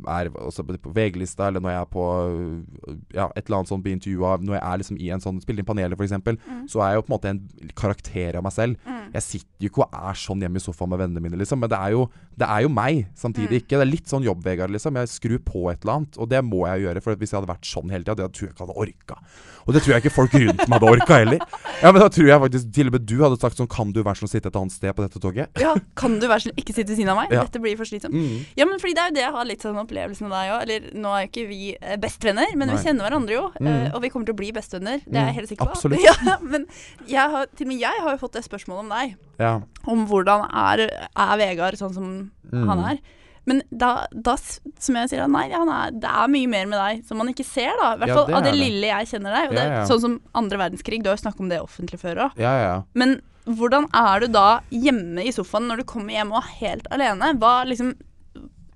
er 0.07 0.31
på 0.31 0.93
VG-lista, 0.95 1.49
eller 1.51 1.61
når 1.65 1.73
jeg 1.75 1.81
er 1.83 1.89
på 1.93 2.05
eh, 2.23 2.95
ja, 3.19 3.27
et 3.37 3.45
eller 3.49 3.59
annet 3.59 3.69
sånt 3.73 3.83
blir 3.85 3.97
intervjua 3.97 4.37
Når 4.43 4.55
jeg 4.57 4.63
er 4.63 4.81
liksom 4.83 4.99
i 5.03 5.11
en 5.15 5.23
sånn 5.25 5.41
Spiller 5.43 5.65
inn 5.65 5.69
paneler, 5.69 5.97
f.eks., 5.99 6.13
Mm. 6.23 6.67
så 6.71 6.81
er 6.85 6.93
jeg 6.93 7.01
jo 7.01 7.03
på 7.03 7.11
en 7.11 7.17
måte 7.17 7.31
en 7.33 7.41
karakter 7.79 8.37
av 8.39 8.45
meg 8.47 8.53
selv. 8.55 8.77
Jeg 9.13 9.23
sitter 9.25 9.67
jo 9.67 9.69
ikke 9.71 9.83
og 9.85 9.95
er 9.99 10.15
sånn 10.19 10.41
hjemme 10.45 10.61
i 10.61 10.63
sofaen 10.63 10.91
med 10.93 11.01
vennene 11.03 11.23
mine, 11.25 11.39
liksom. 11.41 11.59
Men 11.61 11.71
det 11.73 11.79
er 11.79 11.91
jo, 11.97 12.05
det 12.39 12.47
er 12.49 12.63
jo 12.65 12.71
meg 12.73 13.07
samtidig 13.19 13.51
Mm. 13.51 13.59
ikke. 13.63 13.77
Det 13.79 13.81
er 13.87 13.91
litt 13.91 14.07
sånn 14.13 14.25
jobb, 14.25 14.43
Vegard, 14.45 14.71
liksom. 14.71 14.95
Jeg 14.97 15.09
skrur 15.09 15.39
på 15.45 15.71
et 15.73 15.83
eller 15.83 15.95
annet, 15.99 16.19
og 16.19 16.29
det 16.31 16.41
må 16.45 16.63
jeg 16.71 16.85
gjøre. 16.87 17.03
For 17.03 17.15
hvis 17.17 17.33
jeg 17.33 17.41
hadde 17.41 17.51
vært 17.53 17.67
sånn 17.69 17.91
hele 17.91 18.05
tida, 18.05 18.15
det 18.23 18.33
tror 18.33 18.47
jeg 18.49 18.55
ikke 18.55 18.65
hadde 18.67 18.79
orka. 18.85 19.19
Og 19.67 19.75
det 19.75 19.83
tror 19.83 19.93
jeg 19.95 20.03
ikke 20.05 20.15
folk 20.15 20.33
rundt 20.35 20.63
meg 20.69 20.79
hadde 20.79 20.91
orka 20.91 21.19
heller. 21.23 21.39
Ja, 21.83 21.93
men 21.93 22.01
da 22.03 22.09
tror 22.09 22.27
jeg 22.31 22.41
faktisk 22.47 22.73
til 22.75 22.87
og 22.91 22.93
med 22.97 23.07
du 23.07 23.17
hadde 23.23 23.39
sagt 23.41 23.57
sånn 23.59 23.69
Kan 23.71 23.93
du 23.93 24.03
være 24.03 24.19
sånn 24.19 24.29
å 24.29 24.33
sitte 24.33 24.47
et 24.51 24.57
annet 24.59 24.73
sted 24.75 24.95
på 24.95 25.03
dette 25.07 25.21
toget? 25.23 25.49
Ja, 25.61 25.75
Kan 25.99 26.19
du 26.19 26.27
være 26.29 26.41
snill 26.47 26.55
ikke 26.59 26.75
sitte 26.75 26.89
ved 26.93 26.99
siden 26.99 27.11
av 27.13 27.17
meg? 27.21 27.31
Ja. 27.35 27.43
Dette 27.47 27.61
blir 27.63 27.77
for 27.77 27.85
slitsomt. 27.89 28.15
Mm. 28.15 28.45
Ja, 28.57 28.67
men 28.69 28.79
fordi 28.83 28.95
det 28.95 29.03
er 29.03 29.09
jo 29.11 29.15
det 29.17 29.23
jeg 29.25 29.33
har 29.37 29.45
litt 29.49 29.63
sånn 29.65 29.79
opplevelsen 29.83 30.27
av 30.29 30.35
deg 30.37 30.51
òg. 30.53 30.63
Eller 30.67 30.89
nå 31.03 31.13
er 31.17 31.23
jo 31.25 31.31
ikke 31.31 31.47
vi 31.49 31.61
eh, 31.81 31.97
bestevenner, 32.03 32.53
men 32.57 32.69
Nei. 32.69 32.77
vi 32.77 32.83
kjenner 32.89 33.09
hverandre 33.09 33.37
jo. 33.39 33.47
Mm. 33.61 33.71
eh, 33.73 33.89
og 33.95 34.03
vi 34.03 34.11
kommer 34.13 34.27
til 34.29 34.35
å 34.37 34.41
bli 34.43 34.51
bestevenner. 34.53 35.01
Det 35.07 35.17
er 35.17 35.25
jeg 35.27 35.33
Mm, 35.33 35.39
helt 35.41 35.49
sikker 35.53 35.67
på. 35.67 35.73
absolutt. 35.73 36.05
Ja, 36.29 36.37
men 36.43 36.67
jeg 37.09 37.31
har, 37.37 37.47
til 37.57 37.67
og 37.67 37.73
med 37.73 37.81
jeg 37.81 38.03
har 38.05 38.11
jo 38.17 38.21
fått 38.27 38.37
det 38.39 38.45
spørsmålet 38.45 38.85
om 38.85 38.93
deg. 38.93 39.17
Ja. 39.41 39.55
Om 39.89 40.07
hvordan 40.11 40.47
er, 40.53 40.87
er 41.17 41.35
Vegard 41.41 41.81
sånn 41.81 41.95
som 41.97 42.31
Mm. 42.53 42.69
han 42.69 42.81
er. 42.93 42.99
Men 43.45 43.63
da, 43.75 44.07
da, 44.15 44.37
som 44.79 44.95
jeg 44.95 45.09
sier, 45.11 45.25
nei, 45.27 45.49
han 45.51 45.67
er, 45.73 45.91
det 45.99 46.07
er 46.07 46.29
mye 46.31 46.47
mer 46.47 46.67
med 46.71 46.79
deg 46.79 47.01
som 47.09 47.19
man 47.19 47.27
ikke 47.33 47.43
ser, 47.49 47.73
da. 47.81 47.95
I 47.97 47.99
hvert 47.99 48.09
Ja, 48.13 48.15
fall 48.21 48.27
det 48.29 48.35
av 48.37 48.45
det 48.45 48.53
det. 48.53 48.61
lille 48.61 48.87
jeg 48.93 49.09
kjenner 49.11 49.33
deg. 49.35 49.49
Og 49.49 49.57
det, 49.57 49.65
Ja, 49.65 49.73
ja. 49.81 49.85
Sånn 49.89 50.01
som 50.05 50.21
andre 50.39 50.59
verdenskrig, 50.61 51.01
du 51.03 51.09
har 51.11 51.17
jo 51.17 51.23
snakket 51.25 51.41
om 51.41 51.49
det 51.51 51.59
offentlig 51.65 51.99
før 51.99 52.21
òg. 52.29 52.37
Ja, 52.39 52.53
ja, 52.55 52.63
ja. 52.69 52.77
Men 52.95 53.17
hvordan 53.49 53.89
er 53.99 54.21
du 54.23 54.29
da 54.37 54.61
hjemme 54.71 55.25
i 55.27 55.33
sofaen 55.35 55.67
når 55.67 55.83
du 55.83 55.85
kommer 55.91 56.15
hjem 56.15 56.31
og 56.31 56.39
er 56.45 56.53
helt 56.61 56.87
alene? 56.95 57.33
Hva 57.43 57.65
liksom 57.67 57.97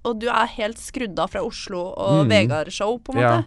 Og 0.06 0.20
du 0.22 0.28
er 0.30 0.46
helt 0.56 0.78
skrudd 0.78 1.18
av 1.18 1.30
fra 1.34 1.42
Oslo 1.44 1.82
og 1.96 2.24
Mm. 2.26 2.30
Vegard-show, 2.30 2.98
på 3.02 3.14
en 3.14 3.20
Ja. 3.20 3.30
måte. 3.42 3.46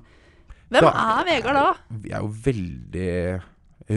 Hvem 0.69 0.81
Da- 0.81 1.19
er 1.21 1.25
Vegard 1.25 1.55
da? 1.55 1.73
Vi 1.89 2.11
er 2.11 2.19
jo 2.21 2.27
veldig 2.27 3.41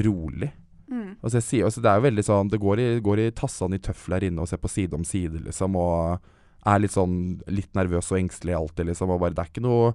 rolig. 0.05 0.53
Mm. 0.91 1.17
Altså 1.25 1.41
sier, 1.43 1.65
altså 1.65 1.81
det 1.83 1.89
er 1.89 2.01
jo 2.01 2.05
veldig 2.11 2.25
sånn 2.27 2.51
Det 2.51 2.61
går 2.61 2.79
i, 2.79 3.01
går 3.01 3.19
i 3.27 3.31
tassene 3.31 3.75
i 3.75 3.79
tøfler 3.79 4.23
inne 4.29 4.41
og 4.41 4.49
ser 4.49 4.59
på 4.59 4.69
side 4.69 4.93
om 4.95 5.05
side, 5.05 5.41
liksom, 5.47 5.75
og 5.77 6.21
er 6.67 6.79
litt 6.79 6.91
sånn 6.93 7.41
litt 7.49 7.73
nervøs 7.75 8.13
og 8.13 8.19
engstelig 8.21 8.55
alltid, 8.55 8.87
liksom. 8.91 9.11
Og 9.11 9.21
bare 9.21 9.31
Det 9.35 9.39
er 9.39 9.51
ikke 9.51 9.63
noe 9.63 9.95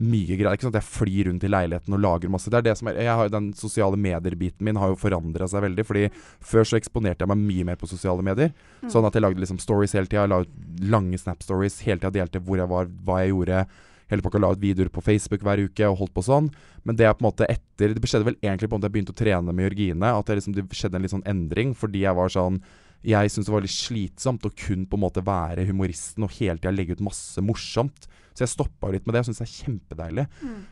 mye 0.00 0.36
greier. 0.36 0.50
Er 0.50 0.58
ikke 0.58 0.70
at 0.72 0.80
jeg 0.80 0.88
flyr 0.88 1.28
rundt 1.28 1.46
i 1.46 1.50
leiligheten 1.50 1.94
og 1.94 2.02
lager 2.02 2.32
masse. 2.32 2.50
Det 2.50 2.58
er 2.58 2.66
det 2.66 2.76
som 2.80 2.90
er 2.90 3.00
jeg 3.04 3.14
har, 3.20 3.30
Den 3.30 3.52
sosiale 3.54 3.98
medier-biten 4.00 4.66
min 4.66 4.78
har 4.80 4.92
jo 4.92 4.98
forandra 4.98 5.48
seg 5.50 5.64
veldig. 5.66 5.86
Fordi 5.86 6.04
før 6.42 6.68
så 6.68 6.78
eksponerte 6.80 7.24
jeg 7.24 7.30
meg 7.30 7.42
mye 7.42 7.70
mer 7.70 7.80
på 7.80 7.90
sosiale 7.90 8.24
medier. 8.26 8.52
Sånn 8.90 9.06
at 9.06 9.14
jeg 9.14 9.24
lagde 9.24 9.42
liksom 9.42 9.60
stories 9.62 9.94
hele 9.94 10.10
tida. 10.10 10.26
La 10.30 10.42
ut 10.42 10.54
lange 10.82 11.18
Snap-stories 11.20 11.80
hele 11.86 12.02
tida. 12.02 12.14
Delte 12.18 12.42
hvor 12.42 12.58
jeg 12.60 12.70
var, 12.70 12.90
hva 13.06 13.20
jeg 13.22 13.34
gjorde. 13.34 13.64
Hele 14.12 14.24
pakka 14.24 14.40
la 14.42 14.52
ut 14.52 14.60
videoer 14.60 14.90
på 14.92 15.02
Facebook 15.04 15.44
hver 15.46 15.62
uke 15.64 15.86
og 15.88 16.00
holdt 16.02 16.14
på 16.16 16.26
sånn. 16.26 16.50
Men 16.84 16.98
det 16.98 17.06
er 17.08 17.14
på 17.16 17.24
en 17.24 17.30
måte 17.30 17.48
etter 17.48 17.94
Det 17.94 18.08
skjedde 18.10 18.28
vel 18.28 18.40
egentlig 18.42 18.68
på 18.70 18.78
at 18.78 18.86
jeg 18.86 18.94
begynte 18.94 19.14
å 19.14 19.20
trene 19.20 19.54
med 19.54 19.70
Jørgine. 19.70 20.10
At 20.10 20.26
det, 20.26 20.40
liksom, 20.40 20.56
det 20.58 20.66
skjedde 20.74 20.98
en 20.98 21.06
litt 21.06 21.14
sånn 21.14 21.28
endring. 21.30 21.72
Fordi 21.78 22.04
jeg 22.04 22.18
var 22.18 22.34
sånn 22.34 22.60
Jeg 23.04 23.30
syntes 23.30 23.50
det 23.50 23.52
var 23.54 23.64
litt 23.64 23.74
slitsomt 23.74 24.46
å 24.48 24.52
kun 24.56 24.86
på 24.88 24.96
en 24.96 25.02
måte 25.04 25.22
være 25.24 25.66
humoristen 25.68 26.24
og 26.24 26.32
hele 26.38 26.56
tida 26.56 26.72
legge 26.72 26.96
ut 26.96 27.04
masse 27.04 27.42
morsomt. 27.44 28.06
Så 28.34 28.42
jeg 28.42 28.54
stoppa 28.54 28.90
litt 28.90 29.04
med 29.06 29.14
det. 29.14 29.22
Jeg 29.22 29.28
syns 29.28 29.42
det 29.42 29.46
er 29.46 29.54
kjempedeilig. 29.60 30.24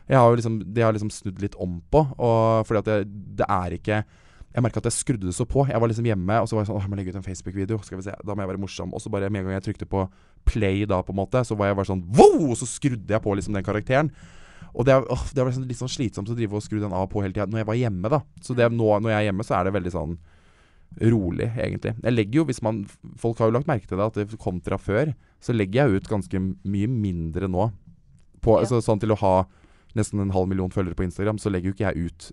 Jeg 0.09 0.19
har 0.19 0.35
liksom, 0.35 0.57
det 0.65 0.83
har 0.83 0.91
jeg 0.91 0.97
liksom 0.97 1.13
snudd 1.13 1.43
litt 1.43 1.55
om 1.61 1.77
på. 1.93 2.01
Og 2.17 2.65
fordi 2.67 2.81
at 2.81 2.89
det, 2.89 2.97
det 3.39 3.47
er 3.47 3.77
ikke 3.77 4.03
Jeg 4.53 4.61
merka 4.61 4.77
at 4.83 4.85
jeg 4.85 4.93
skrudde 4.93 5.25
det 5.25 5.33
så 5.33 5.47
på. 5.49 5.63
Jeg 5.65 5.79
var 5.81 5.89
liksom 5.89 6.05
hjemme, 6.05 6.35
og 6.41 6.49
så 6.49 6.53
var 6.53 6.61
jeg 6.61 6.67
sånn 6.69 6.77
Åh, 6.77 6.83
jeg 6.83 6.91
må 6.91 6.97
legge 6.99 7.13
ut 7.13 7.15
en 7.17 7.25
Facebook-video. 7.25 7.79
Skal 7.81 7.97
vi 7.97 8.05
se. 8.05 8.13
Da 8.21 8.35
må 8.35 8.43
jeg 8.43 8.51
være 8.51 8.61
morsom. 8.61 8.91
Og 8.93 9.01
så 9.01 9.09
bare 9.13 9.29
med 9.29 9.41
en 9.41 9.47
gang 9.49 9.57
jeg 9.57 9.69
trykte 9.69 9.87
på 9.89 10.03
play 10.45 10.83
da, 10.89 10.99
på 11.01 11.13
en 11.13 11.21
måte, 11.21 11.41
så 11.47 11.57
var 11.57 11.71
jeg 11.71 11.79
bare 11.79 11.89
sånn 11.89 12.03
wow! 12.17 12.49
Og 12.51 12.57
så 12.59 12.67
skrudde 12.69 13.15
jeg 13.15 13.23
på 13.23 13.33
liksom 13.33 13.55
den 13.57 13.65
karakteren. 13.65 14.11
Og 14.73 14.85
det, 14.85 14.97
åh, 14.97 15.25
det 15.33 15.41
var 15.41 15.49
liksom 15.49 15.65
litt 15.69 15.79
sånn 15.79 15.91
slitsomt 15.91 16.29
å 16.29 16.35
drive 16.37 16.57
og 16.57 16.65
skru 16.65 16.79
den 16.81 16.93
av 16.93 17.07
på 17.09 17.21
hele 17.23 17.33
tida 17.33 17.47
når 17.49 17.61
jeg 17.63 17.69
var 17.69 17.79
hjemme, 17.79 18.09
da. 18.09 18.19
Så 18.43 18.55
det, 18.57 18.67
nå 18.73 18.89
når 18.97 19.13
jeg 19.13 19.19
er 19.19 19.27
hjemme, 19.29 19.45
så 19.45 19.57
er 19.57 19.67
det 19.67 19.75
veldig 19.77 19.93
sånn 19.93 20.15
rolig, 21.01 21.49
egentlig. 21.57 21.95
Jeg 22.03 22.13
legger 22.13 22.33
jo, 22.41 22.45
hvis 22.45 22.61
man 22.61 22.83
Folk 23.17 23.39
har 23.39 23.49
jo 23.49 23.55
lagt 23.57 23.67
merke 23.67 23.87
til 23.87 23.97
det, 23.97 24.05
at 24.05 24.13
det 24.31 24.39
kom 24.39 24.61
fra 24.61 24.77
før, 24.77 25.13
så 25.41 25.53
legger 25.55 25.87
jeg 25.87 26.01
ut 26.01 26.09
ganske 26.09 26.39
mye 26.63 26.87
mindre 26.87 27.47
nå. 27.49 27.71
På, 28.41 28.57
Ja. 28.57 28.63
altså, 28.65 28.81
sånn 28.83 28.99
til 28.99 29.11
å 29.11 29.19
ha 29.19 29.45
nesten 29.95 30.19
en 30.19 30.31
halv 30.31 30.47
million 30.49 30.69
følgere 30.69 30.95
på 30.95 31.05
Instagram, 31.05 31.37
så 31.37 31.49
legger 31.51 31.71
jo 31.71 31.75
ikke 31.77 31.93
jeg 31.93 32.05
ut 32.09 32.31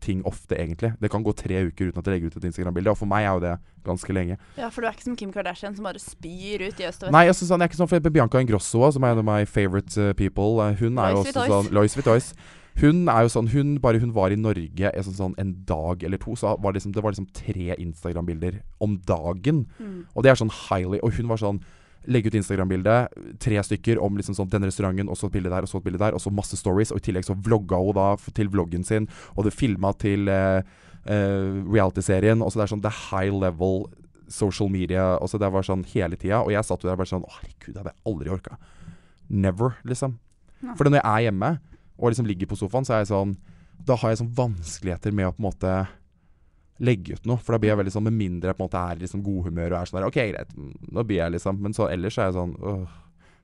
ting 0.00 0.22
ofte, 0.24 0.54
egentlig. 0.54 0.92
Det 1.00 1.10
kan 1.10 1.24
gå 1.24 1.32
tre 1.34 1.64
uker 1.66 1.88
uten 1.90 1.98
at 1.98 2.06
jeg 2.06 2.14
legger 2.14 2.26
ut 2.30 2.36
et 2.36 2.44
Instagram-bilde, 2.52 2.90
og 2.92 2.98
for 3.00 3.06
meg 3.10 3.24
er 3.26 3.32
jo 3.34 3.40
det 3.40 3.54
ganske 3.84 4.14
lenge. 4.14 4.36
Ja, 4.56 4.68
for 4.70 4.80
du 4.80 4.86
er 4.86 4.92
ikke 4.94 5.02
som 5.08 5.16
Kim 5.16 5.32
Kardashian 5.32 5.74
som 5.74 5.84
bare 5.88 5.98
spyr 5.98 6.68
ut 6.68 6.78
i 6.78 6.86
øst 6.86 7.02
og 7.02 7.08
vest. 7.08 7.12
Nei, 7.16 7.24
jeg, 7.26 7.34
synes, 7.34 7.48
sånn, 7.50 7.58
jeg 7.58 7.66
er 7.66 7.72
ikke 7.72 7.80
sånn 7.80 7.90
for 7.90 8.10
Bianca 8.14 8.38
Ingrosso, 8.44 8.92
som 8.94 9.02
er 9.02 9.16
en 9.16 9.18
av 9.18 9.26
my 9.26 9.44
favorite 9.44 9.98
uh, 9.98 10.12
people. 10.14 10.60
uh, 10.62 10.72
Hun 10.78 10.98
er 11.02 11.16
jo 11.16 11.24
også 11.24 11.46
sånn 11.50 11.72
Lois 11.74 11.96
Vitois. 11.98 12.30
Hun 12.78 13.08
er 13.10 13.24
jo 13.26 13.32
sånn 13.32 13.50
Hun 13.50 13.78
bare 13.82 13.98
hun 14.02 14.14
var 14.14 14.30
i 14.30 14.38
Norge 14.38 14.92
sånn, 15.02 15.16
sånn 15.16 15.34
en 15.40 15.54
dag 15.66 16.04
eller 16.06 16.20
to, 16.22 16.36
så 16.38 16.54
var 16.62 16.72
det 16.72 16.80
liksom, 16.80 16.94
det 16.94 17.02
var 17.02 17.14
liksom 17.14 17.30
tre 17.34 17.74
Instagram-bilder 17.74 18.60
om 18.84 18.96
dagen. 19.08 19.64
Mm. 19.78 20.06
Og 20.14 20.24
det 20.24 20.32
er 20.32 20.40
sånn 20.40 20.54
highly 20.68 21.02
Og 21.02 21.18
hun 21.18 21.30
var 21.30 21.42
sånn 21.42 21.60
Legge 22.08 22.30
ut 22.30 22.36
Instagram-bilde, 22.38 22.94
tre 23.42 23.58
stykker 23.60 23.98
om 24.00 24.14
liksom 24.16 24.32
sånn 24.32 24.48
denne 24.48 24.70
restauranten, 24.70 25.10
og 25.12 25.18
så 25.18 25.26
et 25.28 25.34
bilde 25.34 25.50
der, 25.52 25.66
og 25.66 25.68
så 25.68 25.80
et 25.80 25.84
bilde 25.84 25.98
der, 26.00 26.14
og 26.16 26.22
så 26.22 26.30
masse 26.32 26.56
stories. 26.56 26.92
Og 26.94 27.02
i 27.02 27.04
tillegg 27.04 27.26
så 27.26 27.34
vlogga 27.36 27.76
hun 27.82 27.98
da 27.98 28.06
til 28.32 28.48
vloggen 28.48 28.86
sin, 28.86 29.10
og 29.34 29.44
det 29.44 29.52
filma 29.52 29.90
til 29.98 30.30
uh, 30.30 30.62
uh, 31.04 31.58
reality-serien. 31.66 32.40
Og 32.40 32.54
så 32.54 32.62
det 32.62 32.64
er 32.64 32.72
sånn 32.72 32.84
Det 32.86 32.88
er 32.88 33.02
high 33.10 33.34
level 33.34 33.90
social 34.28 34.68
media 34.72 35.16
Og 35.18 35.28
så 35.28 35.40
Det 35.40 35.48
var 35.52 35.66
sånn 35.66 35.84
hele 35.92 36.16
tida. 36.16 36.40
Og 36.46 36.54
jeg 36.54 36.64
satt 36.64 36.84
jo 36.84 36.88
der 36.88 36.96
bare 37.00 37.10
sånn 37.10 37.26
Å, 37.26 37.34
herregud, 37.40 37.74
det 37.74 37.82
hadde 37.82 37.92
jeg 37.92 38.04
aldri 38.12 38.32
orka. 38.38 38.58
Never, 39.28 39.76
liksom. 39.84 40.16
Nei. 40.64 40.78
For 40.78 40.88
når 40.88 41.02
jeg 41.02 41.08
er 41.10 41.26
hjemme 41.28 41.50
og 41.98 42.12
liksom 42.12 42.28
ligger 42.30 42.50
på 42.50 42.58
sofaen, 42.58 42.86
så 42.86 42.96
er 42.96 43.04
jeg 43.04 43.12
sånn 43.12 43.36
Da 43.86 43.96
har 43.98 44.10
jeg 44.12 44.22
sånn 44.22 44.34
vanskeligheter 44.34 45.14
med 45.14 45.28
å 45.28 45.34
på 45.34 45.42
en 45.42 45.48
måte 45.50 45.72
legge 46.78 47.18
ut 47.18 47.26
noe. 47.26 47.40
For 47.42 47.54
da 47.54 47.58
blir 47.62 47.72
jeg 47.72 47.80
veldig 47.82 47.96
sånn 47.96 48.06
Med 48.06 48.14
mindre 48.18 48.52
jeg 48.52 48.58
på 48.58 48.62
en 48.64 48.68
måte 48.70 48.86
er 48.86 48.96
i 48.98 49.04
liksom 49.04 49.26
godhumør 49.26 49.74
og 49.74 49.80
er 49.80 49.90
sånn 49.90 50.00
der 50.00 50.08
OK, 50.08 50.22
greit, 50.32 50.56
nå 50.94 51.04
blir 51.06 51.22
jeg 51.24 51.36
liksom 51.36 51.60
Men 51.62 51.76
så 51.76 51.90
ellers 51.90 52.18
er 52.18 52.30
jeg 52.30 52.38
sånn 52.38 52.54
Åh, 52.58 52.96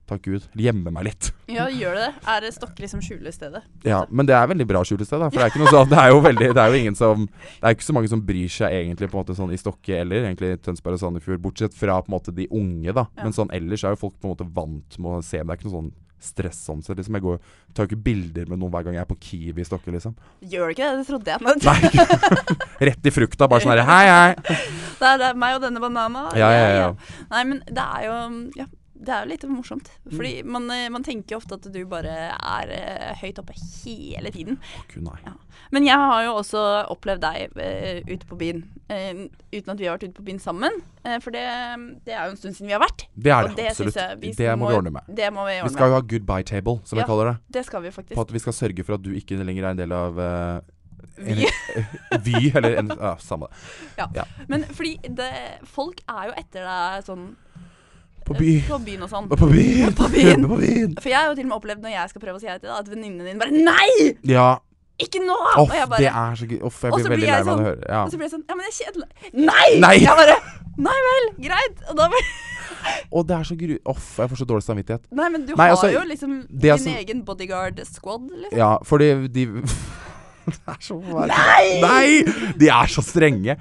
takk 0.05 0.21
Gud. 0.27 0.43
Gjemme 0.53 0.91
meg 0.93 1.07
litt. 1.09 1.31
Ja, 1.55 1.67
gjør 1.69 1.93
det? 1.97 2.07
Er 2.29 2.41
det 2.41 2.51
Stokke 2.55 2.81
liksom 2.81 3.01
skjulestedet? 3.05 3.61
Ja, 3.85 3.99
men 4.09 4.25
det 4.25 4.33
er 4.37 4.47
veldig 4.49 4.65
bra 4.69 4.81
skjulested, 4.85 5.21
da. 5.21 5.27
For 5.29 5.37
det 5.37 5.45
er 5.45 5.51
ikke 5.53 5.61
noe 5.61 5.73
sånn 5.73 5.91
Det 5.91 5.99
er 6.01 6.09
jo 6.09 6.23
veldig 6.25 6.47
Det 6.57 6.61
er 6.63 6.71
jo 6.71 6.79
ingen 6.79 6.97
som 6.97 7.27
Det 7.27 7.61
er 7.61 7.75
ikke 7.75 7.85
så 7.85 7.95
mange 7.97 8.09
som 8.11 8.23
bryr 8.25 8.51
seg 8.55 8.73
egentlig 8.79 9.11
på 9.11 9.17
en 9.17 9.21
måte 9.23 9.37
sånn 9.37 9.53
i 9.53 9.59
Stokke 9.61 9.99
eller 10.01 10.23
egentlig 10.25 10.55
i 10.55 10.61
Tønsberg 10.65 10.97
og 10.97 11.03
Sandefjord, 11.03 11.43
bortsett 11.43 11.77
fra 11.77 11.99
på 12.01 12.09
en 12.11 12.15
måte 12.17 12.33
de 12.35 12.47
unge, 12.49 12.95
da. 12.95 13.05
Ja. 13.17 13.27
Men 13.27 13.37
sånn 13.37 13.53
ellers 13.55 13.83
er 13.85 13.93
jo 13.95 14.01
folk 14.07 14.17
på 14.17 14.29
en 14.29 14.33
måte 14.33 14.49
vant 14.57 14.97
med 15.01 15.19
å 15.19 15.23
se 15.25 15.41
Men 15.41 15.51
det 15.51 15.57
er 15.57 15.61
ikke 15.61 15.69
noe 15.69 15.77
sånn 15.79 15.93
stress 16.25 16.61
sett. 16.65 16.97
Liksom. 16.97 17.17
Jeg 17.17 17.25
går, 17.25 17.39
tar 17.73 17.85
jo 17.85 17.91
ikke 17.91 18.05
bilder 18.07 18.49
med 18.51 18.61
noen 18.61 18.73
hver 18.73 18.85
gang 18.87 18.97
jeg 18.97 19.05
er 19.05 19.09
på 19.09 19.17
Kiwi 19.27 19.63
i 19.63 19.67
Stokke, 19.67 19.93
liksom. 19.95 20.15
Gjør 20.41 20.71
du 20.71 20.75
ikke 20.75 20.89
det? 20.89 21.01
Det 21.01 21.07
trodde 21.09 21.35
jeg. 21.35 21.39
Nei. 21.65 22.55
Rett 22.89 23.11
i 23.11 23.13
frukta, 23.13 23.49
bare 23.51 23.65
sånn 23.65 23.75
herre 23.75 23.85
Hei, 23.89 24.05
hei. 24.11 24.57
det 24.99 25.11
er 25.11 25.21
det 25.21 25.29
er 25.31 25.43
meg 25.45 25.59
og 25.59 25.67
denne 25.67 25.83
banana. 25.83 26.25
Ja, 26.37 26.49
ja, 26.53 26.65
ja. 26.79 26.89
Nei, 27.33 27.45
men 27.51 27.61
det 27.69 27.85
er 27.85 28.09
jo 28.09 28.17
Ja. 28.63 28.67
Det 29.05 29.13
er 29.13 29.25
jo 29.25 29.29
litt 29.29 29.43
morsomt. 29.51 29.89
Fordi 30.09 30.31
Mm. 30.41 30.51
man, 30.55 30.69
eh, 30.73 30.89
man 30.89 31.03
tenker 31.05 31.37
ofte 31.37 31.53
at 31.59 31.67
du 31.71 31.85
bare 31.85 32.13
er 32.33 32.71
eh, 32.73 33.15
høyt 33.21 33.37
oppe 33.41 33.53
hele 33.85 34.31
tiden. 34.33 34.57
Gud, 34.93 35.03
nei. 35.05 35.33
Men 35.71 35.85
jeg 35.85 35.95
har 35.97 36.23
jo 36.25 36.33
også 36.39 36.61
opplevd 36.93 37.21
deg 37.21 37.53
uh, 37.57 38.11
ute 38.13 38.25
på 38.29 38.37
byen. 38.37 38.63
Uh, 38.89 39.27
uten 39.53 39.71
at 39.73 39.79
vi 39.79 39.85
har 39.87 39.97
vært 39.97 40.07
ute 40.09 40.17
på 40.17 40.25
byen 40.25 40.39
sammen. 40.41 40.81
Uh, 41.05 41.17
for 41.23 41.31
det, 41.35 41.45
det 42.05 42.13
er 42.15 42.25
jo 42.25 42.33
en 42.35 42.37
stund 42.41 42.57
siden 42.57 42.67
vi 42.69 42.75
har 42.77 42.83
vært. 42.83 43.05
Det 43.15 43.31
er 43.33 43.47
det, 43.49 43.55
det 43.57 43.69
absolutt. 43.71 44.21
vi 44.21 44.33
det 44.37 44.57
må 44.59 44.69
vi 44.69 44.77
ordne 44.79 44.93
med. 44.97 45.09
Det 45.09 45.31
må 45.33 45.45
vi 45.47 45.59
ordne 45.59 45.69
Vi 45.69 45.75
skal 45.77 45.93
jo 45.93 45.97
ha 45.99 46.01
goodbye 46.01 46.43
table, 46.45 46.79
som 46.83 46.97
Ja. 46.97 47.03
jeg 47.03 47.11
kaller 47.13 47.31
det. 47.31 47.35
Det 47.59 47.65
skal 47.65 47.81
vi 47.85 47.93
faktisk. 47.95 48.15
På 48.17 48.25
at 48.25 48.33
vi 48.33 48.39
skal 48.39 48.53
sørge 48.53 48.85
for 48.85 48.97
at 48.97 49.03
du 49.05 49.11
ikke 49.13 49.37
lenger 49.41 49.63
er 49.65 49.71
en 49.75 49.77
del 49.83 49.93
av 49.95 50.21
vi. 51.17 51.47
Vi. 52.25 52.51
eller 52.55 52.75
en 52.75 52.91
ja, 52.99 53.15
Samme 53.17 53.47
det. 53.95 54.25
Men 54.47 54.65
fordi 54.75 54.97
det, 55.15 55.31
folk 55.63 56.01
er 56.09 56.29
jo 56.29 56.33
etter 56.41 56.65
deg 56.67 57.05
sånn 57.07 57.25
På 58.25 58.33
eh, 58.33 58.39
by. 58.41 58.53
På 58.67 58.79
byen 58.85 59.05
og 59.05 59.11
sånn. 59.11 59.27
På 59.29 59.49
byen! 59.49 59.95
På 59.99 60.07
byen. 60.11 60.47
På 60.49 60.59
byen. 60.61 60.95
For 61.01 61.11
jeg 61.11 61.19
har 61.19 61.27
jo 61.29 61.35
til 61.37 61.45
og 61.45 61.51
med 61.51 61.57
opplevd 61.59 61.83
når 61.85 61.93
jeg 61.95 62.13
skal 62.13 62.23
prøve 62.23 62.39
å 62.39 62.41
si 62.43 62.49
hei 62.49 62.57
til 62.57 62.69
deg, 62.71 62.77
at 62.79 62.89
venninnene 62.89 63.27
dine 63.29 63.41
bare 63.41 63.53
Nei! 63.53 64.15
Ja. 64.29 64.47
Ikke 65.01 65.19
nå! 65.19 65.35
Off, 65.59 65.69
og 65.69 65.75
jeg 65.75 65.87
det 65.99 66.07
er 66.07 66.35
så 66.39 66.45
gøy. 66.47 66.59
Off, 66.63 66.77
jeg 66.85 66.95
blir 66.95 67.09
veldig 67.11 67.27
lei 67.27 67.31
meg 67.31 67.41
av 67.41 67.47
å 67.47 67.51
sånn- 67.51 67.65
høre. 67.67 67.81
Ja. 67.89 68.01
Og 68.05 68.13
så 68.13 68.19
blir 68.19 68.29
jeg 68.29 68.33
sånn 68.37 68.45
Ja, 68.47 68.55
men 68.55 68.67
jeg 68.67 68.73
er 68.73 68.77
kjedelig. 68.79 69.31
Nei! 69.35 69.67
Nei! 69.83 69.95
Jeg 69.99 70.19
bare 70.21 70.37
Nei 70.85 70.95
vel, 71.07 71.27
greit. 71.45 71.81
Og 71.91 71.97
da 71.99 72.07
blir 72.11 72.29
Og 73.15 73.27
det 73.27 73.35
er 73.35 73.45
så 73.47 73.57
gru... 73.59 73.73
Uff, 73.91 74.07
jeg 74.21 74.31
får 74.31 74.39
så 74.41 74.47
dårlig 74.47 74.65
samvittighet. 74.65 75.03
Nei, 75.15 75.27
men 75.33 75.45
du 75.47 75.53
Nei, 75.53 75.67
har 75.67 75.75
altså, 75.75 75.91
jo 75.93 76.03
liksom 76.07 76.37
din 76.49 76.81
som- 76.81 76.97
egen 77.01 77.23
bodyguard-squad, 77.27 78.25
liksom. 78.31 78.57
Ja, 78.59 78.71
fordi 78.87 79.11
de 79.35 79.45
Det 80.45 80.55
er 80.69 80.81
så 80.85 80.97
Nei! 81.01 81.65
Nei! 81.81 82.07
De 82.59 82.69
er 82.69 82.91
så 82.91 83.03
strenge. 83.03 83.57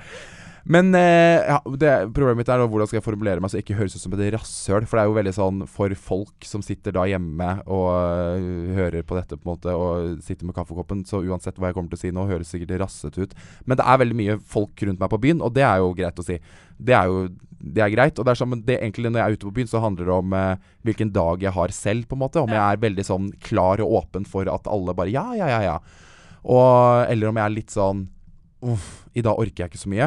Men 0.65 0.95
eh, 0.97 1.45
ja, 1.45 1.59
det, 1.77 1.91
problemet 2.17 2.41
mitt 2.41 2.49
er 2.49 2.63
da, 2.63 2.69
hvordan 2.71 2.89
skal 2.89 2.97
jeg 2.97 3.05
formulere 3.05 3.43
meg 3.43 3.53
så 3.53 3.59
jeg 3.59 3.67
ikke 3.67 3.77
høres 3.83 3.99
ut 3.99 4.05
som 4.07 4.15
et 4.17 4.23
rasshøl. 4.33 4.87
For 4.89 4.97
det 4.97 5.03
er 5.03 5.11
jo 5.11 5.17
veldig 5.19 5.35
sånn 5.37 5.65
for 5.69 5.95
folk 6.01 6.49
som 6.49 6.65
sitter 6.65 6.97
da 6.97 7.05
hjemme 7.11 7.51
og 7.69 7.89
uh, 7.93 8.77
hører 8.79 9.05
på 9.05 9.19
dette 9.19 9.37
på 9.37 9.45
en 9.45 9.53
måte 9.53 9.75
og 9.77 10.23
sitter 10.25 10.49
med 10.49 10.57
kaffekoppen, 10.57 11.05
så 11.09 11.21
uansett 11.21 11.61
hva 11.61 11.69
jeg 11.69 11.77
kommer 11.77 11.93
til 11.93 12.01
å 12.01 12.05
si 12.05 12.13
nå, 12.17 12.25
høres 12.31 12.55
sikkert 12.55 12.79
rassete 12.81 13.27
ut. 13.27 13.35
Men 13.69 13.81
det 13.81 13.89
er 13.89 14.01
veldig 14.01 14.21
mye 14.23 14.39
folk 14.55 14.87
rundt 14.89 15.03
meg 15.03 15.13
på 15.13 15.21
byen, 15.27 15.43
og 15.45 15.53
det 15.57 15.67
er 15.69 15.83
jo 15.85 15.93
greit 15.99 16.23
å 16.23 16.25
si. 16.27 16.39
Det 16.81 16.97
er 16.97 17.13
jo 17.13 17.27
det 17.65 17.81
er 17.85 17.93
greit. 17.93 18.19
Og 18.19 18.27
det 18.27 18.33
er 18.33 18.41
sånn, 18.41 18.57
det 18.65 18.79
egentlig 18.79 19.13
når 19.13 19.21
jeg 19.21 19.27
er 19.27 19.37
ute 19.39 19.49
på 19.49 19.55
byen, 19.59 19.69
så 19.71 19.81
handler 19.85 20.09
det 20.09 20.17
om 20.17 20.35
eh, 20.37 20.65
hvilken 20.85 21.13
dag 21.15 21.45
jeg 21.45 21.55
har 21.57 21.77
selv, 21.77 22.09
på 22.09 22.17
en 22.17 22.25
måte. 22.25 22.43
Om 22.45 22.53
jeg 22.53 22.61
er 22.61 22.83
veldig 22.83 23.05
sånn 23.09 23.31
klar 23.45 23.81
og 23.85 24.01
åpen 24.01 24.29
for 24.29 24.49
at 24.53 24.69
alle 24.69 24.97
bare 24.97 25.13
ja, 25.13 25.25
ja, 25.39 25.49
ja, 25.49 25.61
ja. 25.65 25.77
Og, 26.45 27.07
eller 27.09 27.31
om 27.31 27.41
jeg 27.41 27.45
er 27.45 27.55
litt 27.55 27.73
sånn 27.73 28.09
Uff, 28.65 29.05
i 29.13 29.21
dag 29.21 29.37
orker 29.37 29.65
jeg 29.65 29.73
ikke 29.75 29.81
så 29.83 29.91
mye. 29.93 30.07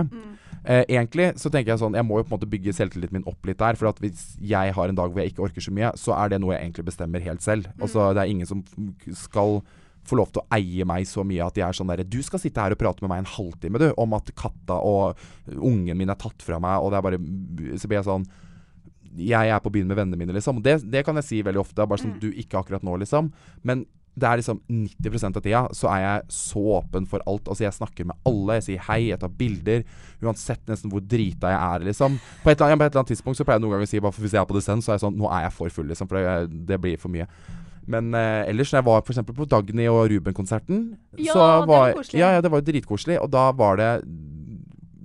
Eh, 0.67 0.83
egentlig 0.91 1.29
så 1.39 1.47
tenker 1.47 1.71
jeg 1.71 1.79
sånn 1.79 1.95
Jeg 1.95 2.03
må 2.03 2.17
jo 2.19 2.25
på 2.27 2.33
en 2.33 2.35
måte 2.35 2.49
bygge 2.51 2.73
selvtilliten 2.75 3.15
min 3.15 3.27
opp 3.29 3.45
litt 3.47 3.59
der. 3.61 3.77
For 3.79 3.89
at 3.91 4.01
hvis 4.03 4.33
jeg 4.43 4.75
har 4.75 4.91
en 4.91 4.99
dag 4.99 5.11
hvor 5.11 5.23
jeg 5.23 5.31
ikke 5.31 5.45
orker 5.47 5.63
så 5.63 5.73
mye, 5.73 5.93
så 5.99 6.15
er 6.17 6.33
det 6.33 6.41
noe 6.43 6.55
jeg 6.55 6.65
egentlig 6.65 6.89
bestemmer 6.89 7.23
helt 7.23 7.45
selv. 7.45 7.69
Og 7.79 7.91
så 7.91 8.11
Det 8.13 8.23
er 8.23 8.33
ingen 8.33 8.49
som 8.49 8.63
skal 9.15 9.61
få 10.07 10.17
lov 10.19 10.31
til 10.31 10.43
å 10.43 10.47
eie 10.55 10.87
meg 10.87 11.07
så 11.07 11.23
mye 11.27 11.43
at 11.43 11.55
de 11.55 11.63
er 11.65 11.75
sånn 11.75 11.89
derre 11.91 12.07
Du 12.07 12.19
skal 12.23 12.39
sitte 12.39 12.63
her 12.63 12.75
og 12.75 12.79
prate 12.79 13.03
med 13.03 13.11
meg 13.11 13.23
en 13.23 13.31
halvtime, 13.33 13.79
du, 13.79 13.89
om 13.99 14.13
at 14.15 14.31
katta 14.39 14.79
og 14.79 15.19
ungen 15.55 15.97
min 15.99 16.11
er 16.11 16.19
tatt 16.19 16.43
fra 16.43 16.59
meg, 16.63 16.79
og 16.79 16.91
det 16.91 16.99
er 16.99 17.07
bare 17.07 17.19
Så 17.79 17.89
blir 17.89 17.99
jeg 17.99 18.07
sånn 18.07 18.27
jeg 19.17 19.49
er 19.49 19.61
på 19.63 19.71
byen 19.73 19.87
med 19.89 19.97
vennene 19.97 20.17
mine, 20.19 20.33
liksom. 20.35 20.59
Og 20.59 20.65
det, 20.65 20.75
det 20.93 21.01
kan 21.07 21.17
jeg 21.17 21.25
si 21.25 21.37
veldig 21.41 21.61
ofte. 21.63 21.85
Bare 21.89 21.97
sånn 21.97 22.19
Du, 22.21 22.27
ikke 22.37 22.59
akkurat 22.59 22.83
nå, 22.85 22.99
liksom. 23.01 23.31
Men 23.65 23.87
det 24.17 24.25
er 24.25 24.39
liksom 24.41 24.59
90% 24.65 25.37
av 25.37 25.43
tida 25.45 25.59
så 25.77 25.89
er 25.93 25.99
jeg 26.01 26.23
så 26.33 26.61
åpen 26.79 27.05
for 27.09 27.21
alt. 27.29 27.45
Altså 27.51 27.67
Jeg 27.67 27.75
snakker 27.77 28.07
med 28.09 28.17
alle, 28.25 28.55
jeg 28.57 28.65
sier 28.65 28.85
hei, 28.87 28.99
jeg 29.11 29.19
tar 29.21 29.29
bilder. 29.37 29.83
Uansett 30.25 30.63
nesten 30.71 30.89
hvor 30.89 31.03
drita 31.05 31.51
jeg 31.53 31.59
er, 31.77 31.85
liksom. 31.91 32.17
På 32.41 32.49
et, 32.49 32.57
eller 32.57 32.73
annet, 32.73 32.87
et 32.87 32.95
eller 32.95 33.03
annet 33.03 33.13
tidspunkt 33.13 33.37
så 33.37 33.45
pleier 33.45 33.59
jeg 33.61 33.67
noen 33.67 33.75
ganger 33.77 33.85
å 33.89 33.91
si 33.93 34.01
bare 34.01 34.15
for 34.17 34.25
Hvis 34.25 34.33
jeg 34.33 34.41
er 34.41 34.49
på 34.49 34.57
dissens, 34.57 34.87
så 34.87 34.95
er 34.95 34.97
jeg 34.97 35.05
sånn 35.05 35.19
Nå 35.21 35.29
er 35.29 35.45
jeg 35.45 35.53
for 35.59 35.75
full, 35.77 35.87
liksom. 35.93 36.09
For 36.09 36.17
det, 36.17 36.65
det 36.73 36.81
blir 36.81 36.97
for 37.01 37.13
mye. 37.13 37.29
Men 37.87 38.09
eh, 38.19 38.49
ellers, 38.51 38.73
når 38.73 38.81
jeg 38.81 38.87
var 38.89 39.05
f.eks. 39.05 39.21
på 39.37 39.45
Dagny 39.53 39.85
og 39.87 40.01
Ruben-konserten 40.11 40.81
Ja, 41.15 41.31
så 41.31 41.43
det 41.45 41.69
var 41.69 41.69
var, 41.69 41.93
koselig. 42.01 42.19
ja, 42.19 42.31
ja, 42.35 42.41
det 42.43 42.51
var 42.51 42.59
jo 42.63 42.67
dritkoselig. 42.73 43.19
Og 43.21 43.29
da 43.31 43.45
var 43.55 43.77
det 43.79 43.91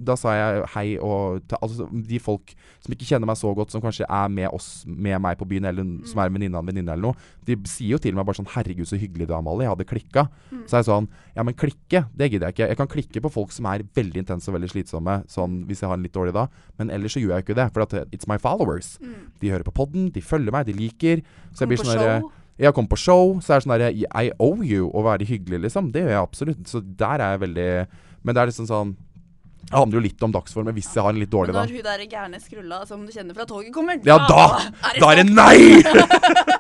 Da 0.05 0.17
sa 0.19 0.33
jeg 0.35 0.65
hei 0.75 0.85
og 1.01 1.43
til 1.49 1.59
altså, 1.63 1.87
de 2.09 2.19
folk 2.23 2.55
som 2.83 2.93
ikke 2.95 3.07
kjenner 3.07 3.27
meg 3.31 3.37
så 3.39 3.53
godt, 3.55 3.71
som 3.71 3.81
kanskje 3.85 4.07
er 4.09 4.29
med 4.29 4.49
oss 4.53 4.85
Med 4.87 5.21
meg 5.23 5.39
på 5.39 5.47
byen, 5.49 5.65
eller 5.71 5.87
som 6.09 6.19
er 6.23 6.27
en 6.31 6.35
venninne 6.35 6.59
av 6.59 6.63
en 6.65 6.71
venninne 6.73 6.93
eller 6.93 7.03
noe, 7.13 7.15
de 7.47 7.57
sier 7.71 7.95
jo 7.95 7.99
til 7.99 8.15
meg 8.15 8.27
bare 8.27 8.37
sånn 8.41 8.49
'Herregud, 8.51 8.87
så 8.87 8.99
hyggelig 8.99 9.27
du 9.29 9.33
er, 9.35 9.39
Amalie. 9.39 9.67
Jeg 9.69 9.73
hadde 9.77 9.89
klikka'. 9.93 10.29
Så 10.67 10.75
er 10.77 10.83
jeg 10.83 10.91
sånn 10.91 11.09
Ja, 11.37 11.43
men 11.43 11.55
klikke, 11.55 12.07
det 12.17 12.31
gidder 12.31 12.47
jeg 12.51 12.55
ikke. 12.55 12.69
Jeg 12.69 12.77
kan 12.77 12.87
klikke 12.89 13.21
på 13.23 13.33
folk 13.33 13.53
som 13.53 13.67
er 13.67 13.83
veldig 13.95 14.19
intense 14.25 14.49
og 14.49 14.55
veldig 14.61 14.71
slitsomme, 14.71 15.25
sånn 15.29 15.65
hvis 15.67 15.81
jeg 15.81 15.89
har 15.89 15.97
en 15.97 16.03
litt 16.03 16.13
dårlig 16.13 16.33
dag, 16.35 16.49
men 16.79 16.91
ellers 16.91 17.13
så 17.15 17.21
gjør 17.23 17.37
jeg 17.39 17.45
ikke 17.47 17.55
det. 17.57 17.73
For 17.73 17.83
at 17.83 17.95
eh, 17.95 18.05
it's 18.13 18.29
my 18.29 18.37
followers. 18.39 18.99
De 19.41 19.49
hører 19.51 19.65
på 19.65 19.73
podden, 19.73 20.11
de 20.13 20.21
følger 20.21 20.53
meg, 20.53 20.67
de 20.67 20.73
liker. 20.73 21.23
Så 21.55 21.61
jeg 21.65 21.69
blir 21.69 21.79
sånn 21.79 21.97
derre- 21.99 22.31
jeg 22.59 22.75
kommer 22.75 22.89
på 22.91 22.99
show, 22.99 23.41
så 23.41 23.55
er 23.55 23.59
det 23.59 23.65
sånn 23.65 23.79
der 23.79 24.21
I 24.21 24.31
owe 24.39 24.63
you 24.63 24.91
å 24.93 25.03
være 25.03 25.25
hyggelig, 25.27 25.63
liksom. 25.63 25.91
Det 25.91 26.03
gjør 26.05 26.11
jeg 26.13 26.23
absolutt. 26.23 26.65
Så 26.69 26.81
der 26.97 27.19
er 27.21 27.39
jeg 27.39 27.41
veldig 27.41 27.87
Men 28.25 28.35
det 28.35 28.43
er 28.43 28.47
liksom 28.47 28.67
sånn 28.69 28.97
Det 29.63 29.79
handler 29.79 29.99
jo 30.01 30.03
litt 30.05 30.25
om 30.27 30.33
dagsformen 30.35 30.75
hvis 30.77 30.89
jeg 30.93 31.05
har 31.07 31.15
en 31.15 31.21
litt 31.23 31.31
dårlig 31.33 31.55
dag. 31.55 31.69
når 31.69 31.77
hun 31.79 31.87
der 31.87 32.07
gærne 32.11 32.41
skrulla 32.43 32.83
som 32.89 33.07
du 33.07 33.13
kjenner 33.15 33.37
fra 33.37 33.47
toget 33.49 33.73
kommer, 33.73 34.01
Ja, 34.05 34.19
da! 34.29 34.43
Da 34.99 35.13
er 35.13 35.23
det 35.23 35.29
nei! 35.33 35.81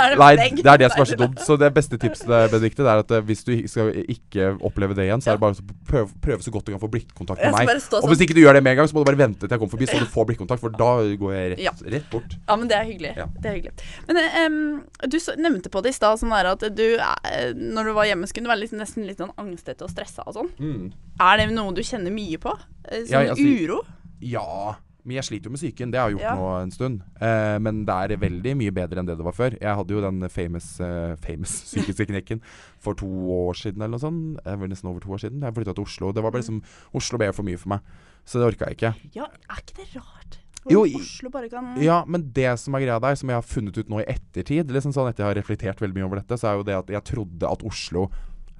Er 0.00 0.14
det 0.14 0.18
Nei, 0.20 0.48
det 0.60 0.72
er 0.72 0.80
det 0.82 0.90
som 0.92 1.02
er 1.02 1.10
så 1.10 1.18
dumt. 1.18 1.40
Så 1.44 1.56
det 1.60 1.70
beste 1.76 1.98
tipset 2.00 2.28
Benedikte, 2.28 2.84
det 2.86 2.92
er 2.92 3.02
at 3.04 3.14
eh, 3.16 3.24
hvis 3.28 3.44
du 3.46 3.52
skal 3.70 3.90
ikke 4.02 4.52
oppleve 4.66 4.96
det 4.98 5.06
igjen, 5.08 5.22
så 5.24 5.32
er 5.32 5.38
det 5.38 5.44
bare 5.44 5.56
å 5.58 5.76
prøve, 5.88 6.08
prøve 6.24 6.46
så 6.46 6.54
godt 6.54 6.68
du 6.68 6.74
kan 6.74 6.82
få 6.82 6.90
blikkontakt 6.92 7.42
med 7.42 7.56
meg. 7.56 7.70
Og 7.70 7.76
hvis 7.76 7.88
sånn. 7.90 8.24
ikke 8.26 8.36
du 8.38 8.42
gjør 8.42 8.58
det 8.58 8.64
med 8.66 8.74
en 8.74 8.80
gang, 8.82 8.90
så 8.90 8.96
må 8.96 9.04
du 9.04 9.10
bare 9.10 9.20
vente 9.20 9.44
til 9.44 9.54
jeg 9.54 9.62
kommer 9.62 9.74
forbi, 9.74 9.88
så 9.90 10.00
du 10.00 10.10
får 10.10 10.28
blikkontakt, 10.32 10.62
for 10.62 10.74
da 10.74 10.90
går 11.20 11.36
jeg 11.36 11.52
rett, 11.54 11.84
rett 11.96 12.10
bort. 12.12 12.36
Ja, 12.38 12.56
men 12.56 12.70
det 12.70 12.78
er 12.78 12.86
hyggelig. 12.88 13.14
Det 13.40 13.52
er 13.52 13.56
hyggelig. 13.58 13.88
Men 14.08 14.20
um, 14.20 14.60
du 15.06 15.18
nevnte 15.40 15.72
på 15.72 15.84
det 15.84 15.94
i 15.94 15.98
stad, 15.98 16.20
sånn 16.20 16.34
at 16.40 16.66
du 16.76 16.86
eh, 16.96 17.50
når 17.56 17.90
du 17.90 17.96
var 17.96 18.10
hjemme, 18.10 18.28
skulle 18.30 18.48
du 18.48 18.52
være 18.52 18.64
litt, 18.64 18.76
nesten 18.78 19.08
litt 19.08 19.20
sånn 19.20 19.34
angstete 19.40 19.86
og 19.86 19.92
stressa 19.92 20.26
og 20.26 20.36
sånn. 20.36 20.52
Mm. 20.60 20.84
Er 21.20 21.40
det 21.40 21.50
noe 21.54 21.74
du 21.76 21.82
kjenner 21.84 22.14
mye 22.14 22.40
på? 22.40 22.54
Sånn 22.86 23.10
Ja, 23.10 23.24
altså, 23.34 23.44
uro? 23.44 23.82
Ja, 24.20 24.76
men 25.04 25.16
jeg 25.16 25.24
sliter 25.28 25.48
jo 25.48 25.54
med 25.54 25.60
psyken. 25.60 25.92
Det 25.92 26.00
har 26.00 26.10
jeg 26.10 26.18
gjort 26.18 26.26
Ja. 26.28 26.34
nå 26.36 26.48
en 26.62 26.70
stund. 26.74 27.02
Eh, 27.20 27.58
men 27.58 27.84
det 27.84 27.94
er 27.94 28.16
veldig 28.20 28.56
mye 28.56 28.74
bedre 28.74 29.00
enn 29.00 29.06
det 29.06 29.16
det 29.18 29.24
var 29.26 29.32
før. 29.36 29.56
Jeg 29.60 29.76
hadde 29.76 29.94
jo 29.94 30.00
den 30.04 30.28
famous, 30.28 30.68
uh, 30.80 31.16
famous 31.16 31.54
psykiske 31.70 32.06
knekken 32.10 32.40
for 32.78 32.94
to 32.94 33.06
år 33.06 33.54
siden 33.54 33.82
eller 33.82 33.96
noe 33.96 34.04
sånt. 34.04 34.44
Det 34.44 34.58
var 34.60 34.68
nesten 34.68 34.90
over 34.90 35.00
to 35.00 35.10
år 35.10 35.22
siden. 35.24 35.40
Jeg 35.42 35.54
flytta 35.54 35.74
til 35.74 35.84
Oslo. 35.84 36.12
Det 36.12 36.22
var 36.22 36.30
bare 36.30 36.42
liksom 36.42 36.62
Oslo 36.94 37.18
ble 37.18 37.32
for 37.32 37.42
mye 37.44 37.58
for 37.58 37.68
meg. 37.76 37.80
Så 38.24 38.38
det 38.38 38.50
orka 38.54 38.68
jeg 38.70 38.76
ikke. 38.78 38.94
Ja, 39.16 39.26
er 39.50 39.60
ikke 39.64 39.76
det 39.80 39.88
rart? 39.96 40.38
Jo, 40.68 40.82
Oslo 40.84 41.30
bare 41.32 41.48
kan 41.48 41.70
Ja, 41.80 42.02
men 42.06 42.32
det 42.36 42.50
som 42.60 42.74
er 42.76 42.82
greia 42.84 43.00
der, 43.00 43.14
som 43.16 43.30
jeg 43.32 43.38
har 43.38 43.46
funnet 43.48 43.78
ut 43.80 43.88
nå 43.88 44.02
i 44.02 44.08
ettertid, 44.12 44.68
liksom 44.68 44.92
sånn 44.92 45.08
etter 45.08 45.24
jeg 45.24 45.30
har 45.32 45.38
reflektert 45.40 45.80
veldig 45.80 45.96
mye 45.96 46.04
over 46.04 46.20
dette, 46.20 46.36
så 46.36 46.50
er 46.50 46.58
jo 46.58 46.66
det 46.68 46.76
at 46.76 46.92
jeg 46.92 47.04
trodde 47.14 47.48
at 47.48 47.64
Oslo 47.64 48.10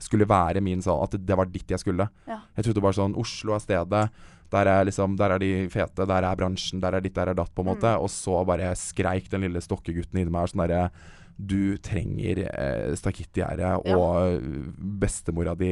skulle 0.01 0.25
være 0.25 0.63
min 0.65 0.81
sånn 0.81 1.03
At 1.05 1.13
det 1.27 1.37
var 1.37 1.45
dit 1.53 1.69
jeg 1.69 1.79
skulle. 1.83 2.09
Ja. 2.27 2.39
Jeg 2.57 2.65
trodde 2.65 2.81
bare 2.81 2.97
sånn 2.97 3.17
Oslo 3.21 3.53
er 3.53 3.61
stedet. 3.61 4.07
Der 4.51 4.67
er 4.67 4.85
liksom 4.85 5.17
Der 5.17 5.37
er 5.37 5.39
de 5.39 5.69
fete, 5.71 6.07
der 6.07 6.27
er 6.27 6.37
bransjen, 6.37 6.81
der 6.83 6.97
er 6.97 7.01
ditt, 7.01 7.15
der 7.15 7.31
er 7.31 7.35
datt, 7.39 7.55
på 7.55 7.63
en 7.63 7.73
måte. 7.73 7.87
Mm. 7.87 8.03
Og 8.05 8.11
så 8.11 8.45
bare 8.47 8.75
skreik 8.79 9.31
den 9.31 9.47
lille 9.47 9.63
stokkegutten 9.63 10.19
inni 10.21 10.31
meg 10.31 10.51
sånn 10.51 10.67
derre 10.67 10.91
du 11.41 11.79
trenger 11.81 12.43
eh, 12.45 12.95
stakittgjerdet 12.97 13.87
Ja. 13.87 13.97
og 13.97 14.43
bestemora 15.01 15.55
di 15.57 15.71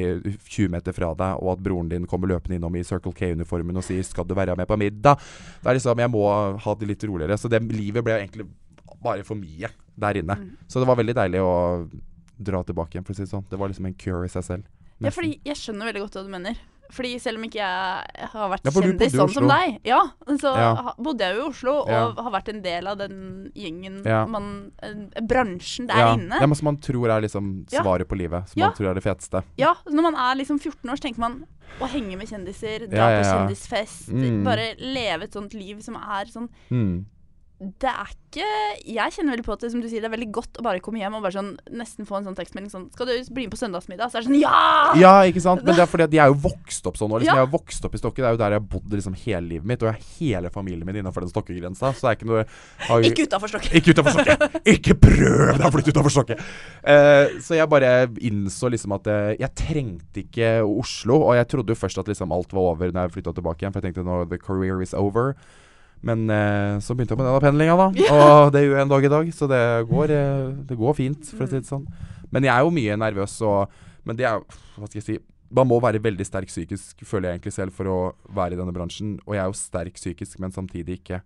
20 0.48 0.68
meter 0.72 0.92
fra 0.96 1.12
deg, 1.14 1.42
og 1.42 1.52
at 1.52 1.62
broren 1.62 1.90
din 1.90 2.06
kommer 2.06 2.28
løpende 2.28 2.56
innom 2.56 2.76
i 2.76 2.84
Circle 2.84 3.12
K-uniformen 3.12 3.76
og 3.76 3.84
sier 3.84 4.02
'skal 4.02 4.26
du 4.26 4.34
være 4.34 4.56
med 4.56 4.66
på 4.66 4.76
middag'? 4.76 5.18
Det 5.62 5.68
er 5.68 5.74
liksom, 5.74 5.98
Jeg 5.98 6.10
må 6.10 6.58
ha 6.58 6.74
det 6.74 6.88
litt 6.88 7.04
roligere. 7.04 7.36
Så 7.36 7.48
det 7.50 7.62
livet 7.62 8.04
ble 8.04 8.12
egentlig 8.12 8.46
bare 9.02 9.22
for 9.24 9.34
mye 9.34 9.68
der 9.98 10.14
inne. 10.14 10.36
Mm. 10.36 10.56
Så 10.66 10.80
det 10.80 10.86
var 10.86 10.96
veldig 10.96 11.14
deilig 11.14 11.40
å 11.40 11.88
dra 12.40 12.62
tilbake 12.62 12.94
igjen, 12.94 13.04
for 13.04 13.12
å 13.12 13.16
si 13.16 13.22
det 13.22 13.30
sånn. 13.30 13.44
Det 13.50 13.58
var 13.58 13.68
liksom 13.68 13.86
en 13.86 13.94
cure 13.94 14.24
i 14.24 14.28
seg 14.28 14.44
selv. 14.44 14.64
Ja, 15.00 15.10
fordi 15.10 15.40
jeg 15.44 15.54
skjønner 15.56 15.92
veldig 15.92 16.00
godt 16.00 16.14
hva 16.14 16.24
du 16.24 16.30
mener. 16.30 16.56
Fordi 16.90 17.18
selv 17.20 17.36
om 17.36 17.44
ikke 17.44 17.58
jeg 17.60 18.28
har 18.32 18.48
vært 18.50 18.64
Ja, 18.64 18.70
kjendis 18.72 19.12
sånn 19.12 19.30
som 19.34 19.46
deg, 19.48 19.78
ja, 19.84 20.00
så 20.40 20.54
Ja. 20.56 20.92
bodde 20.98 21.20
jeg 21.20 21.36
jo 21.36 21.42
i 21.42 21.48
Oslo 21.48 21.72
og 21.82 21.88
Ja. 21.90 22.12
har 22.22 22.30
vært 22.32 22.48
en 22.48 22.62
del 22.62 22.86
av 22.86 22.96
den 22.98 23.52
gjengen 23.54 24.02
man 24.30 24.72
Bransjen 25.20 25.86
der 25.86 26.14
inne. 26.16 26.40
ja, 26.40 26.46
men 26.46 26.54
som 26.54 26.64
man 26.64 26.76
tror 26.78 27.10
er 27.10 27.20
liksom 27.20 27.66
svaret 27.68 28.06
på 28.08 28.16
livet. 28.16 28.48
Som 28.48 28.60
Ja. 28.60 28.66
man 28.68 28.74
tror 28.76 28.90
er 28.90 28.94
det 28.94 29.04
feteste. 29.04 29.42
Ja, 29.58 29.74
når 29.86 30.02
man 30.02 30.14
er 30.14 30.34
liksom 30.36 30.58
14 30.60 30.88
år, 30.90 30.96
så 30.96 31.00
tenker 31.08 31.18
man 31.18 31.46
å 31.80 31.86
henge 31.86 32.16
med 32.16 32.26
kjendiser, 32.28 32.88
dra 32.88 33.20
på 33.20 33.24
kjendisfest, 33.24 34.08
Mm. 34.08 34.44
bare 34.44 34.74
leve 34.78 35.24
et 35.24 35.32
sånt 35.32 35.52
liv 35.52 35.82
som 35.82 35.94
er 35.96 36.24
sånn 36.24 36.48
Mm. 36.70 37.04
Det 37.58 37.90
er 37.90 38.10
ikke 38.12 38.44
Jeg 38.86 39.12
kjenner 39.16 39.34
veldig 39.34 39.44
på 39.48 39.54
at 39.56 39.62
det, 39.64 39.68
som 39.72 39.80
du 39.82 39.88
sier, 39.90 39.98
det 40.04 40.06
er 40.06 40.12
veldig 40.12 40.28
godt 40.36 40.60
å 40.60 40.62
bare 40.62 40.78
komme 40.84 41.00
hjem 41.00 41.16
og 41.18 41.24
bare 41.24 41.34
sånn 41.34 41.48
nesten 41.74 42.06
få 42.06 42.20
en 42.20 42.28
sånn 42.28 42.36
tekstmelding 42.38 42.70
sånn 42.70 42.84
'Skal 42.94 43.08
du 43.08 43.34
bli 43.34 43.46
med 43.48 43.54
på 43.54 43.58
søndagsmiddag?' 43.58 44.12
Så 44.12 44.18
er 44.18 44.22
det 44.22 44.28
sånn 44.28 44.38
Ja! 44.38 44.94
Ja, 44.94 45.14
ikke 45.26 45.42
sant? 45.42 45.64
Men 45.64 45.74
det 45.74 45.82
er 45.82 45.90
fordi 45.90 46.06
at 46.06 46.14
jeg 46.14 46.22
er 46.22 46.30
jo 46.30 46.38
vokst 46.46 46.86
opp 46.86 46.94
sånn. 47.00 47.10
nå. 47.10 47.18
liksom, 47.18 47.34
Ja. 47.34 47.42
Jeg 47.42 47.46
har 47.48 47.58
vokst 47.58 47.84
opp 47.84 47.94
i 47.94 47.98
Stokke. 47.98 48.22
Det 48.22 48.28
er 48.28 48.36
jo 48.36 48.38
der 48.38 48.54
jeg 48.54 48.60
har 48.60 48.68
bodd 48.70 48.90
liksom 48.94 49.14
hele 49.14 49.48
livet 49.48 49.66
mitt. 49.66 49.82
Og 49.82 49.90
jeg 49.90 49.96
har 49.98 50.06
hele 50.20 50.50
familien 50.54 50.86
min 50.86 51.02
innenfor 51.02 51.20
den 51.26 51.32
Stokke-grensa. 51.34 51.90
Så 51.94 52.06
det 52.06 52.08
er 52.08 52.16
ikke 52.18 52.30
noe 52.30 52.44
har, 52.86 53.00
Ikke 53.02 53.26
utafor 53.26 53.48
Stokke. 53.48 53.74
Ikke 53.74 53.90
utafor 53.90 54.12
Stokke! 54.14 54.36
Ikke 54.62 54.94
prøv 54.94 55.58
deg 55.58 55.66
å 55.66 55.72
flytte 55.74 55.90
utafor 55.90 56.14
Stokke! 56.14 56.38
Uh, 56.86 57.42
så 57.42 57.58
jeg 57.58 57.68
bare 57.68 58.06
innså 58.22 58.70
liksom 58.70 58.92
at 58.94 59.06
eh, 59.10 59.36
jeg 59.40 59.50
trengte 59.56 60.22
ikke 60.22 60.62
Oslo. 60.62 61.26
Og 61.26 61.34
jeg 61.34 61.48
trodde 61.48 61.74
jo 61.74 61.80
først 61.80 61.98
at 61.98 62.06
liksom 62.06 62.30
alt 62.30 62.52
var 62.52 62.76
over 62.76 62.92
når 62.92 63.08
jeg 63.08 63.18
flytta 63.18 63.34
tilbake 63.34 63.64
igjen. 63.64 63.72
For 63.72 63.82
jeg 63.82 63.90
tenkte 63.90 64.06
nå 64.06 64.28
the 64.30 64.38
career 64.38 64.80
is 64.80 64.94
over. 64.94 65.34
Men 66.06 66.28
eh, 66.30 66.76
så 66.84 66.94
begynte 66.94 67.14
jeg 67.14 67.20
med 67.20 67.26
denne 67.26 67.42
pendlinga, 67.42 67.76
da. 67.78 67.88
Og 68.18 68.52
det 68.54 68.62
gjør 68.64 68.76
jeg 68.76 68.86
en 68.86 68.92
dag 68.92 69.06
i 69.08 69.12
dag. 69.14 69.32
Så 69.34 69.48
det 69.50 69.62
går, 69.88 70.14
eh, 70.14 70.44
det 70.68 70.78
går 70.78 70.98
fint, 70.98 71.32
for 71.32 71.46
å 71.46 71.50
si 71.50 71.58
det 71.58 71.70
sånn. 71.70 71.86
Men 72.34 72.46
jeg 72.46 72.54
er 72.54 72.66
jo 72.66 72.74
mye 72.74 73.00
nervøs, 73.00 73.40
og 73.48 73.84
Men 74.08 74.16
det 74.16 74.24
er 74.24 74.38
jo 74.38 74.44
Hva 74.78 74.86
skal 74.88 75.00
jeg 75.00 75.06
si? 75.06 75.18
Man 75.52 75.68
må 75.68 75.78
være 75.80 76.00
veldig 76.04 76.24
sterk 76.28 76.50
psykisk, 76.50 77.00
føler 77.08 77.30
jeg 77.30 77.38
egentlig 77.38 77.54
selv, 77.56 77.72
for 77.72 77.88
å 77.88 77.98
være 78.36 78.52
i 78.52 78.60
denne 78.60 78.74
bransjen. 78.76 79.16
Og 79.24 79.32
jeg 79.32 79.40
er 79.42 79.48
jo 79.48 79.56
sterk 79.56 79.96
psykisk, 79.96 80.36
men 80.44 80.52
samtidig 80.52 80.98
ikke. 81.00 81.22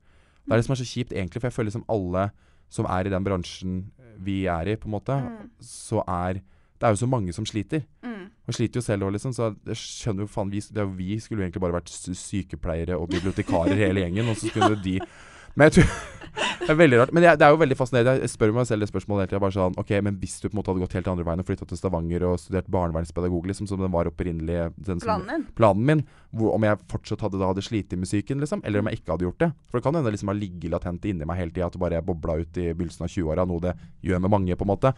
Det 0.47 0.55
er 0.55 0.61
det 0.61 0.67
som 0.67 0.77
er 0.77 0.79
så 0.79 0.87
kjipt, 0.87 1.15
egentlig, 1.15 1.43
for 1.43 1.51
jeg 1.51 1.57
føler 1.57 1.71
liksom 1.73 1.89
alle 1.91 2.29
som 2.73 2.87
er 2.87 3.07
i 3.07 3.13
den 3.13 3.27
bransjen 3.27 3.81
vi 4.23 4.45
er 4.47 4.71
i, 4.71 4.77
på 4.79 4.87
en 4.87 4.95
måte, 4.95 5.17
så 5.59 6.05
er 6.07 6.39
Det 6.83 6.89
er 6.89 6.97
jo 6.97 6.99
så 6.99 7.07
mange 7.07 7.33
som 7.33 7.47
sliter. 7.47 7.85
Mm. 8.03 8.25
Og 8.49 8.55
sliter 8.57 8.81
jo 8.81 8.83
selv 8.83 9.07
òg, 9.07 9.13
liksom. 9.15 9.31
Så 9.37 9.53
jeg 9.71 9.79
skjønner 9.79 10.27
jo 10.27 10.31
faen 10.33 10.51
vi, 10.51 10.59
det 10.67 10.83
er 10.83 10.89
vi 10.99 11.15
skulle 11.23 11.45
jo 11.45 11.47
egentlig 11.47 11.63
bare 11.63 11.77
vært 11.77 11.93
sykepleiere 11.95 12.97
og 12.99 13.07
bibliotekarer 13.13 13.79
hele 13.79 14.03
gjengen, 14.03 14.33
og 14.33 14.41
så 14.41 14.51
skulle 14.51 14.81
de 14.83 14.99
Men 15.55 15.69
jeg 15.69 15.73
tror 15.73 16.22
Det 16.33 16.71
er 16.71 16.79
veldig 16.79 16.99
rart. 17.01 17.13
Men 17.13 17.25
jeg, 17.27 17.39
det 17.41 17.45
er 17.45 17.53
jo 17.53 17.59
veldig 17.61 17.77
fascinerende. 17.77 18.23
Jeg 18.23 18.31
spør 18.33 18.53
meg 18.55 18.67
selv 18.69 18.85
det 18.85 18.89
spørsmålet 18.89 19.25
hele 19.25 19.31
tida. 19.33 19.41
Bare 19.43 19.55
sånn 19.57 19.79
OK, 19.83 19.91
men 20.07 20.17
hvis 20.23 20.37
du 20.41 20.47
på 20.47 20.55
en 20.55 20.61
måte 20.61 20.73
hadde 20.73 20.85
gått 20.85 20.95
helt 20.97 21.09
andre 21.11 21.27
veien 21.27 21.43
og 21.43 21.49
flytta 21.49 21.67
til 21.69 21.81
Stavanger 21.81 22.25
og 22.29 22.37
studert 22.41 22.69
barnevernspedagog, 22.73 23.49
liksom, 23.51 23.69
som 23.71 23.83
den 23.83 23.93
var 23.93 24.09
opprinnelig 24.11 24.61
den 24.79 25.03
som, 25.03 25.09
Planen 25.09 25.27
din? 25.33 25.45
planen 25.59 25.89
min, 25.91 26.05
hvor, 26.31 26.55
om 26.57 26.67
jeg 26.69 26.79
fortsatt 26.93 27.25
hadde 27.27 27.41
da 27.43 27.51
hadde 27.51 27.65
slitt 27.67 27.93
i 27.93 27.99
musikken, 28.01 28.41
liksom, 28.45 28.63
eller 28.65 28.81
om 28.85 28.89
jeg 28.91 29.01
ikke 29.03 29.13
hadde 29.17 29.27
gjort 29.27 29.43
det. 29.43 29.51
For 29.69 29.79
det 29.81 29.85
kan 29.89 29.99
hende 29.99 30.09
det 30.09 30.15
liksom 30.17 30.33
har 30.33 30.39
ligget 30.39 30.73
latent 30.77 31.11
inni 31.11 31.29
meg 31.29 31.41
hele 31.43 31.53
tida, 31.53 31.67
at 31.69 31.77
det 31.77 31.83
bare 31.83 32.01
bobla 32.07 32.39
ut 32.41 32.63
i 32.63 32.71
begynnelsen 32.71 33.05
av 33.09 33.13
20-åra, 33.13 33.49
noe 33.51 33.67
det 33.67 33.75
gjør 34.09 34.23
med 34.25 34.33
mange, 34.39 34.57
på 34.57 34.65
en 34.69 34.73
måte. 34.73 34.95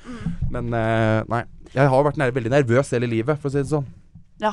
Men 0.54 0.70
eh, 0.76 1.24
nei. 1.32 1.42
Jeg 1.74 1.90
har 1.90 2.04
vært 2.06 2.20
nær, 2.20 2.30
veldig 2.36 2.52
nervøs 2.52 2.92
hele 2.94 3.08
livet, 3.10 3.40
for 3.40 3.50
å 3.50 3.54
si 3.56 3.62
det 3.64 3.72
sånn. 3.72 3.88
Ja. 4.42 4.52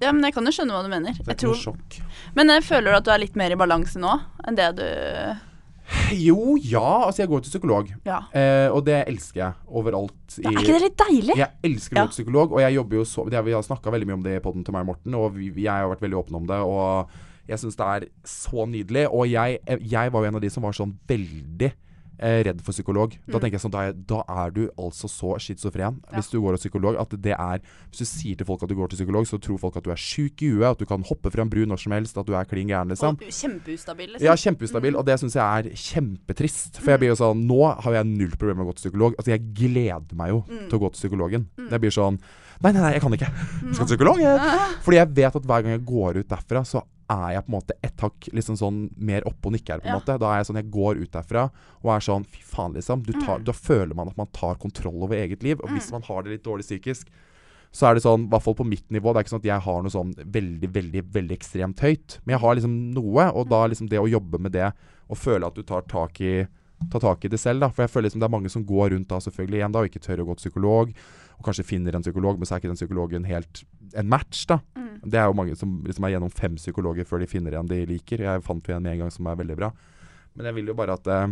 ja, 0.00 0.12
men 0.14 0.22
jeg 0.24 0.32
kan 0.36 0.46
jo 0.48 0.54
skjønne 0.56 0.72
hva 0.78 0.86
du 0.86 0.88
mener. 0.92 1.18
Det 1.18 1.26
er 1.26 1.34
Jeg 1.34 1.42
tror... 1.42 1.52
noe 1.58 1.64
sjokk. 1.66 1.98
men 2.38 2.54
jeg 2.54 2.64
føler 2.64 2.94
du 2.94 2.96
at 3.00 3.04
du 3.04 3.12
er 3.12 3.20
litt 3.26 3.36
mer 3.36 3.52
i 3.52 3.58
balanse 3.60 4.00
nå 4.00 4.14
enn 4.46 4.56
det 4.56 4.70
du 4.78 4.86
Jo, 6.16 6.56
ja. 6.58 6.82
Altså, 7.06 7.22
jeg 7.22 7.28
går 7.30 7.40
til 7.44 7.50
psykolog. 7.54 7.90
Ja. 8.06 8.18
Eh, 8.34 8.68
og 8.74 8.84
det 8.86 9.04
elsker 9.06 9.40
jeg 9.40 9.52
overalt. 9.68 10.38
Er 10.42 10.50
ikke 10.50 10.72
det 10.74 10.82
litt 10.82 10.98
deilig? 11.02 11.36
Jeg 11.38 11.50
elsker 11.68 11.94
å 11.94 11.98
Ja. 11.98 12.04
gå 12.06 12.10
til 12.12 12.18
psykolog, 12.24 12.52
og 12.52 12.60
jeg 12.60 12.74
jobber 12.74 12.96
jo 12.96 13.04
så 13.04 13.24
det, 13.30 13.44
Vi 13.44 13.52
har 13.52 13.62
snakka 13.62 13.90
veldig 13.94 14.06
mye 14.06 14.18
om 14.18 14.22
det 14.22 14.36
i 14.36 14.42
poden 14.44 14.64
til 14.64 14.72
meg 14.74 14.80
og 14.82 14.86
Morten, 14.86 15.14
og 15.14 15.34
vi, 15.34 15.50
jeg 15.54 15.70
har 15.70 15.88
vært 15.88 16.00
veldig 16.02 16.18
åpen 16.18 16.34
om 16.40 16.46
det. 16.46 16.58
Og 16.58 17.08
jeg 17.48 17.58
syns 17.58 17.76
det 17.76 17.86
er 17.86 18.08
så 18.24 18.66
nydelig. 18.66 19.06
Og 19.12 19.28
jeg, 19.30 19.60
jeg 19.66 20.12
var 20.12 20.20
jo 20.22 20.28
en 20.28 20.34
av 20.34 20.40
de 20.42 20.50
som 20.50 20.62
var 20.66 20.72
sånn 20.72 20.96
veldig 21.06 21.72
eh, 22.18 22.42
redd 22.46 22.62
for 22.64 22.74
psykolog. 22.74 23.14
Da 23.26 23.40
tenker 23.40 23.56
jeg 23.56 23.64
sånn, 23.64 23.74
da 23.74 23.86
er, 23.88 23.96
da 24.08 24.22
er 24.44 24.54
du 24.54 24.62
altså 24.76 25.08
så 25.10 25.34
schizofren 25.42 26.00
hvis 26.14 26.30
du 26.32 26.38
går 26.42 26.56
til 26.56 26.66
psykolog. 26.66 26.98
At 27.00 27.12
det 27.22 27.34
er 27.34 27.60
Hvis 27.90 28.02
du 28.02 28.06
sier 28.08 28.36
til 28.36 28.46
folk 28.48 28.62
at 28.64 28.70
du 28.70 28.76
går 28.78 28.90
til 28.92 29.00
psykolog, 29.00 29.26
så 29.28 29.38
tror 29.42 29.60
folk 29.60 29.76
at 29.78 29.84
du 29.86 29.92
er 29.94 30.00
sjuk 30.00 30.42
i 30.42 30.50
huet, 30.54 30.68
at 30.70 30.80
du 30.80 30.86
kan 30.88 31.04
hoppe 31.06 31.30
fra 31.32 31.44
en 31.44 31.52
bru 31.52 31.64
når 31.68 31.82
som 31.82 31.94
helst, 31.96 32.18
at 32.18 32.26
du 32.28 32.34
er 32.36 32.48
klin 32.48 32.68
gæren, 32.70 32.90
liksom. 32.92 33.18
Og 33.20 33.36
kjempeustabil, 33.40 34.10
liksom. 34.14 34.26
Ja, 34.26 34.36
kjempeustabil, 34.36 34.96
og 34.96 35.06
det 35.06 35.18
syns 35.22 35.36
jeg 35.38 35.44
er 35.44 35.70
kjempetrist. 35.86 36.80
For 36.80 36.94
jeg 36.94 37.04
blir 37.04 37.14
jo 37.14 37.20
sånn 37.20 37.46
Nå 37.46 37.60
har 37.84 38.00
jeg 38.00 38.10
null 38.10 38.34
problem 38.36 38.60
med 38.60 38.66
å 38.66 38.70
gå 38.72 38.78
til 38.78 38.88
psykolog. 38.88 39.16
Altså, 39.16 39.34
jeg 39.34 39.46
gleder 39.56 40.18
meg 40.18 40.34
jo 40.34 40.42
til 40.48 40.78
å 40.78 40.82
gå 40.86 40.92
til 40.92 41.02
psykologen. 41.04 41.48
Jeg 41.70 41.82
blir 41.82 41.94
sånn 41.94 42.20
Nei, 42.64 42.70
nei, 42.72 42.80
nei, 42.80 42.92
jeg 42.94 43.02
kan 43.04 43.12
ikke. 43.12 43.26
Jeg 43.28 43.74
skal 43.76 43.84
til 43.84 43.96
psykolog, 43.98 44.20
jeg. 44.22 44.60
Fordi 44.86 44.96
jeg 44.96 45.10
vet 45.18 45.34
at 45.36 45.48
hver 45.48 45.64
gang 45.64 45.74
jeg 45.74 45.82
går 45.88 46.22
ut 46.22 46.30
derfra, 46.30 46.62
så 46.64 46.80
er 47.10 47.32
jeg 47.36 47.44
på 47.46 47.50
en 47.52 47.56
måte 47.60 47.74
ett 47.86 48.00
hakk 48.02 48.28
liksom 48.34 48.56
sånn 48.58 48.78
mer 48.98 49.22
oppe 49.28 49.46
og 49.46 49.52
nikker, 49.54 49.80
på 49.80 49.86
en 49.86 49.94
Ja. 49.94 49.98
måte. 50.00 50.18
Da 50.18 50.32
er 50.32 50.38
jeg 50.42 50.46
sånn 50.48 50.56
Jeg 50.62 50.70
går 50.70 51.02
ut 51.02 51.12
derfra 51.12 51.50
og 51.84 51.90
er 51.94 52.00
sånn 52.00 52.26
Fy 52.26 52.40
faen, 52.42 52.74
liksom. 52.74 53.02
Du 53.04 53.12
tar, 53.12 53.38
Da 53.40 53.52
føler 53.52 53.94
man 53.94 54.08
at 54.08 54.16
man 54.16 54.26
tar 54.32 54.56
kontroll 54.56 55.02
over 55.04 55.14
eget 55.14 55.42
liv. 55.42 55.60
Og 55.62 55.68
hvis 55.70 55.92
man 55.92 56.02
har 56.02 56.22
det 56.22 56.30
litt 56.32 56.42
dårlig 56.44 56.64
psykisk, 56.66 57.06
så 57.72 57.90
er 57.90 57.94
det 57.94 58.02
sånn, 58.02 58.24
i 58.26 58.28
hvert 58.30 58.42
fall 58.42 58.54
på 58.54 58.66
mitt 58.66 58.88
nivå 58.90 59.12
Det 59.12 59.16
er 59.16 59.24
ikke 59.24 59.34
sånn 59.36 59.44
at 59.44 59.50
jeg 59.52 59.60
har 59.60 59.82
noe 59.82 59.90
sånn 59.90 60.14
veldig, 60.14 60.68
veldig 60.72 61.02
veldig 61.12 61.36
ekstremt 61.38 61.78
høyt. 61.80 62.18
Men 62.24 62.34
jeg 62.38 62.40
har 62.40 62.54
liksom 62.56 62.94
noe, 62.94 63.32
og 63.34 63.48
da 63.48 63.66
liksom 63.68 63.88
det 63.88 63.98
å 64.00 64.08
jobbe 64.10 64.38
med 64.40 64.52
det 64.52 64.72
og 65.08 65.16
føle 65.16 65.46
at 65.46 65.54
du 65.54 65.62
tar 65.62 65.82
tak 65.82 66.20
i 66.20 66.46
Ta 66.90 66.98
tak 66.98 67.24
i 67.24 67.28
det 67.28 67.40
selv, 67.40 67.60
da. 67.60 67.68
For 67.70 67.84
jeg 67.86 67.90
føler 67.90 68.10
liksom 68.10 68.20
det 68.20 68.26
er 68.28 68.36
mange 68.36 68.50
som 68.50 68.62
går 68.62 68.90
rundt 68.92 69.08
da 69.08 69.16
selvfølgelig 69.16 69.56
igjen 69.62 69.72
da 69.72 69.78
og 69.80 69.86
ikke 69.88 70.02
tør 70.04 70.20
å 70.20 70.26
gå 70.26 70.36
til 70.36 70.50
psykolog. 70.50 70.92
Og 71.38 71.44
kanskje 71.46 71.64
finner 71.64 71.94
en 71.96 72.02
psykolog, 72.02 72.36
men 72.36 72.44
så 72.44 72.52
er 72.52 72.60
ikke 72.60 72.68
den 72.68 72.76
psykologen 72.76 73.24
helt 73.24 73.64
en 73.94 74.08
match, 74.10 74.44
da. 74.44 74.58
Det 75.06 75.18
er 75.20 75.28
jo 75.30 75.36
mange 75.38 75.56
som 75.58 75.78
liksom 75.86 76.06
er 76.06 76.16
gjennom 76.16 76.32
fem 76.34 76.56
psykologer 76.58 77.06
før 77.08 77.22
de 77.22 77.30
finner 77.30 77.54
en 77.58 77.68
de 77.70 77.82
liker. 77.88 78.24
Jeg 78.26 78.44
fant 78.46 78.66
jo 78.66 78.74
en 78.74 78.82
med 78.82 78.96
en 78.96 79.04
gang 79.04 79.12
som 79.14 79.28
er 79.30 79.38
veldig 79.38 79.58
bra. 79.58 79.70
Men 80.36 80.50
jeg 80.50 80.58
vil 80.58 80.72
jo 80.72 80.76
bare 80.78 80.96
at 80.98 81.10
eh, 81.12 81.28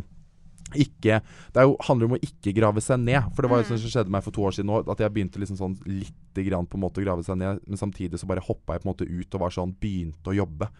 ikke 0.81 1.19
Det 1.53 1.61
er 1.61 1.67
jo, 1.69 1.75
handler 1.87 2.09
om 2.09 2.15
å 2.17 2.23
ikke 2.25 2.55
grave 2.57 2.83
seg 2.83 3.03
ned. 3.03 3.31
For 3.35 3.45
det 3.45 3.51
var 3.53 3.61
jo 3.61 3.69
sånn 3.69 3.81
som 3.83 3.93
skjedde 3.93 4.15
meg 4.15 4.25
for 4.25 4.35
to 4.35 4.47
år 4.47 4.57
siden 4.57 4.71
nå, 4.71 4.81
at 4.91 5.03
jeg 5.03 5.13
begynte 5.15 5.43
liksom 5.43 5.59
sånn 5.61 5.77
lite 5.89 6.47
grann 6.47 6.69
på 6.69 6.79
en 6.79 6.85
måte 6.87 7.03
å 7.03 7.05
grave 7.05 7.27
seg 7.27 7.39
ned, 7.41 7.61
men 7.69 7.81
samtidig 7.81 8.21
så 8.21 8.29
bare 8.31 8.45
hoppa 8.45 8.77
jeg 8.77 8.85
på 8.85 8.89
en 8.89 8.93
måte 8.93 9.09
ut 9.09 9.37
og 9.37 9.45
var 9.45 9.55
sånn 9.55 9.75
Begynte 9.81 10.33
å 10.33 10.37
jobbe. 10.37 10.71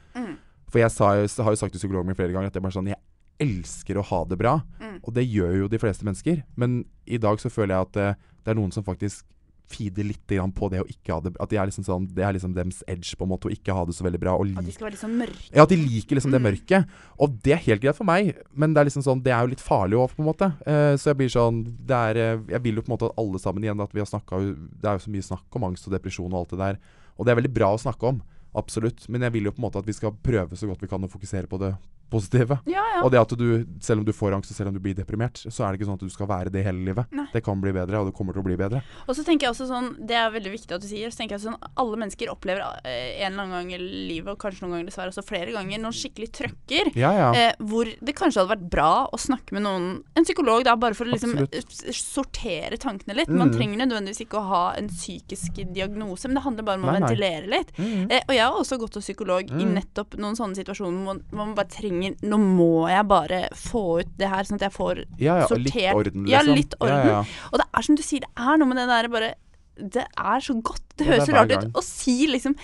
For 0.73 0.81
jeg, 0.81 0.91
sa, 0.91 1.13
jeg, 1.21 1.31
har 1.47 1.55
jo 1.55 1.61
sagt 1.61 1.77
til 1.77 1.83
psykologen 1.85 2.09
min 2.11 2.19
flere 2.19 2.35
ganger 2.35 2.51
at 2.51 2.57
jeg 2.57 2.65
bare 2.65 2.75
sånn 2.75 2.91
Jeg 2.91 2.99
elsker 3.45 3.99
å 4.01 4.07
ha 4.09 4.25
det 4.31 4.39
bra. 4.41 4.57
Og 5.05 5.13
det 5.15 5.27
gjør 5.27 5.65
jo 5.65 5.71
de 5.71 5.81
fleste 5.83 6.07
mennesker. 6.07 6.43
Men 6.59 6.83
i 7.05 7.21
dag 7.21 7.39
så 7.43 7.53
føler 7.53 7.77
jeg 7.77 7.89
at 7.89 7.95
det, 7.99 8.09
det 8.43 8.55
er 8.55 8.59
noen 8.59 8.73
som 8.75 8.87
faktisk 8.87 9.27
feeder 9.71 10.07
litt 10.07 10.35
på 10.55 10.69
det 10.73 10.81
å 10.83 10.87
ikke 10.89 11.15
ha 11.15 11.21
det 11.25 11.33
At 11.41 11.51
de 11.51 11.59
er 11.59 11.69
liksom 11.69 11.87
sånn 11.87 12.07
Det 12.15 12.25
er 12.25 12.35
liksom 12.37 12.55
deres 12.57 12.83
edge 12.91 13.17
på 13.17 13.27
en 13.27 13.33
måte 13.33 13.49
å 13.49 13.53
ikke 13.53 13.75
ha 13.75 13.85
det 13.89 13.95
så 13.97 14.05
veldig 14.07 14.21
bra. 14.21 14.35
Og 14.37 14.51
At 14.59 14.67
de 14.67 14.75
skal 14.75 14.89
være 14.91 15.01
sånn 15.01 15.17
mørke. 15.19 15.49
ja, 15.51 15.65
at 15.65 15.73
de 15.73 15.79
liker 15.81 16.19
liksom 16.19 16.35
det 16.35 16.43
mørket. 16.43 16.91
Og 17.19 17.39
det 17.45 17.55
er 17.57 17.63
helt 17.65 17.83
greit 17.83 17.97
for 17.97 18.09
meg, 18.09 18.35
men 18.53 18.75
det 18.75 18.83
er 18.83 18.91
liksom 18.91 19.07
sånn 19.07 19.23
Det 19.25 19.33
er 19.33 19.41
jo 19.45 19.53
litt 19.55 19.65
farlig 19.65 19.99
òg, 20.01 20.13
på 20.15 20.23
en 20.23 20.29
måte. 20.29 20.51
Uh, 20.67 20.95
så 21.01 21.13
jeg 21.13 21.21
blir 21.23 21.33
sånn 21.33 21.65
det 21.65 22.03
er, 22.11 22.21
eh, 22.21 22.45
Jeg 22.57 22.63
vil 22.67 22.77
jo 22.77 22.85
på 22.85 22.93
en 22.93 22.97
måte 22.97 23.09
at 23.11 23.19
alle 23.21 23.41
sammen 23.41 23.65
igjen 23.65 23.81
at 23.81 23.95
vi 23.95 24.03
har 24.03 24.11
snakka 24.11 24.43
Det 24.45 24.91
er 24.91 24.99
jo 24.99 25.07
så 25.07 25.15
mye 25.17 25.29
snakk 25.31 25.59
om 25.59 25.67
angst 25.71 25.89
og 25.89 25.97
depresjon 25.97 26.33
og 26.33 26.45
alt 26.45 26.55
det 26.55 26.61
der. 26.61 26.79
Og 27.19 27.25
det 27.25 27.33
er 27.33 27.41
veldig 27.41 27.55
bra 27.55 27.73
å 27.75 27.81
snakke 27.81 28.13
om. 28.13 28.23
Absolutt. 28.55 29.09
Men 29.09 29.27
jeg 29.27 29.35
vil 29.35 29.49
jo 29.49 29.55
på 29.55 29.63
en 29.63 29.69
måte 29.69 29.81
at 29.81 29.89
vi 29.89 29.97
skal 29.97 30.15
prøve 30.15 30.57
så 30.59 30.69
godt 30.71 30.83
vi 30.83 30.91
kan 30.91 31.03
å 31.03 31.11
fokusere 31.11 31.51
på 31.51 31.59
det 31.63 31.75
positive. 32.11 32.59
Ja, 32.67 32.83
ja. 32.95 33.03
Og 33.05 33.11
det 33.11 33.19
at 33.21 33.33
du, 33.37 33.65
selv 33.81 34.01
om 34.01 34.05
du 34.07 34.13
får 34.13 34.35
angst 34.37 34.51
og 34.53 34.57
selv 34.57 34.69
om 34.69 34.75
du 34.75 34.81
blir 34.81 34.95
deprimert, 34.95 35.35
så 35.51 35.65
er 35.65 35.73
det 35.73 35.81
ikke 35.81 35.89
sånn 35.89 35.99
at 35.99 36.05
du 36.07 36.11
skal 36.11 36.27
være 36.31 36.51
det 36.53 36.65
hele 36.65 36.85
livet. 36.85 37.07
Nei. 37.13 37.27
Det 37.33 37.43
kan 37.45 37.61
bli 37.61 37.73
bedre, 37.73 37.99
og 38.01 38.07
det 38.11 38.15
kommer 38.15 38.33
til 38.33 38.43
å 38.43 38.47
bli 38.47 38.57
bedre. 38.57 38.83
Og 39.09 39.17
så 39.17 39.25
tenker 39.25 39.47
jeg 39.49 39.55
også 39.55 39.67
sånn, 39.69 39.95
Det 40.07 40.15
er 40.15 40.31
veldig 40.31 40.53
viktig 40.53 40.73
at 40.75 40.81
du 40.83 40.87
sier. 40.89 41.11
Så 41.11 41.19
tenker 41.19 41.37
jeg 41.39 41.45
sånn, 41.49 41.57
Alle 41.77 41.97
mennesker 41.97 42.31
opplever 42.31 42.61
eh, 42.85 43.25
en 43.25 43.33
eller 43.33 43.43
annen 43.43 43.55
gang 43.57 43.73
i 43.73 43.79
livet, 43.79 44.29
og 44.35 44.39
kanskje 44.39 44.63
noen 44.63 44.77
ganger 44.79 44.91
dessverre 44.93 45.11
også 45.15 45.25
flere 45.27 45.51
ganger, 45.53 45.79
noen 45.83 45.93
skikkelig 45.97 46.31
trøkker. 46.33 46.93
Ja, 46.97 47.13
ja. 47.13 47.29
Eh, 47.35 47.53
hvor 47.59 47.85
det 47.89 48.15
kanskje 48.15 48.43
hadde 48.45 48.55
vært 48.57 48.71
bra 48.71 49.07
å 49.13 49.19
snakke 49.19 49.53
med 49.57 49.63
noen, 49.67 49.89
en 50.17 50.25
psykolog, 50.25 50.65
da, 50.65 50.77
bare 50.77 50.95
for 50.95 51.05
å 51.07 51.13
liksom 51.15 51.35
Absolutt. 51.39 51.85
eh, 51.89 51.93
sortere 51.93 52.77
tankene 52.81 53.15
litt. 53.17 53.29
Man 53.29 53.51
Mm. 53.51 53.57
trenger 53.57 53.79
nødvendigvis 53.87 54.21
ikke 54.27 54.39
å 54.41 54.47
ha 54.49 54.73
en 54.79 54.89
psykisk 54.89 55.61
diagnose, 55.73 56.27
men 56.29 56.35
det 56.37 56.43
handler 56.45 56.65
bare 56.65 56.79
om 56.79 56.85
å 56.89 56.95
ventilere 57.01 57.47
nei. 57.49 57.59
litt. 57.59 57.73
Mm. 57.77 58.11
Eh, 58.11 58.23
og 58.29 58.35
jeg 58.35 58.45
har 58.45 58.53
også 58.61 58.79
gått 58.79 58.93
til 58.93 59.03
psykolog 59.03 59.51
i 59.51 59.65
Mm. 59.65 59.75
nettopp 59.75 60.15
noen 60.19 60.37
sånne 60.37 60.55
situasjoner 60.57 60.95
hvor 60.95 61.05
man, 61.05 61.21
hvor 61.31 61.47
man 61.47 61.55
bare 61.55 61.69
trenger 61.69 61.94
Nå 62.23 62.39
må 62.41 62.89
jeg 62.91 63.07
bare 63.11 63.49
få 63.55 64.01
ut 64.03 64.11
det 64.19 64.29
her, 64.29 64.45
sånn 64.49 64.59
at 64.61 64.67
jeg 64.69 64.75
får 64.77 65.05
Ja, 65.19 65.39
ja. 65.43 65.47
sortert 65.47 65.75
Litt 65.75 65.95
orden, 65.95 66.25
liksom. 66.27 66.33
Ja, 66.33 66.43
litt 66.43 66.75
orden. 66.81 67.07
Ja, 67.07 67.21
ja. 67.23 67.49
Og 67.53 67.59
det 67.63 67.67
er 67.75 67.83
som 67.89 67.95
du 67.97 68.03
sier, 68.03 68.21
det 68.21 68.33
er 68.37 68.57
noe 68.59 68.69
med 68.69 68.77
det 68.83 68.89
der 68.89 69.09
bare 69.09 69.35
Det 69.77 70.05
er 70.17 70.41
så 70.41 70.55
godt. 70.63 70.83
Det 70.97 71.07
høres 71.07 71.27
så 71.29 71.33
rart 71.35 71.51
ut 71.57 71.73
å 71.75 71.83
si 71.83 72.27
liksom 72.31 72.55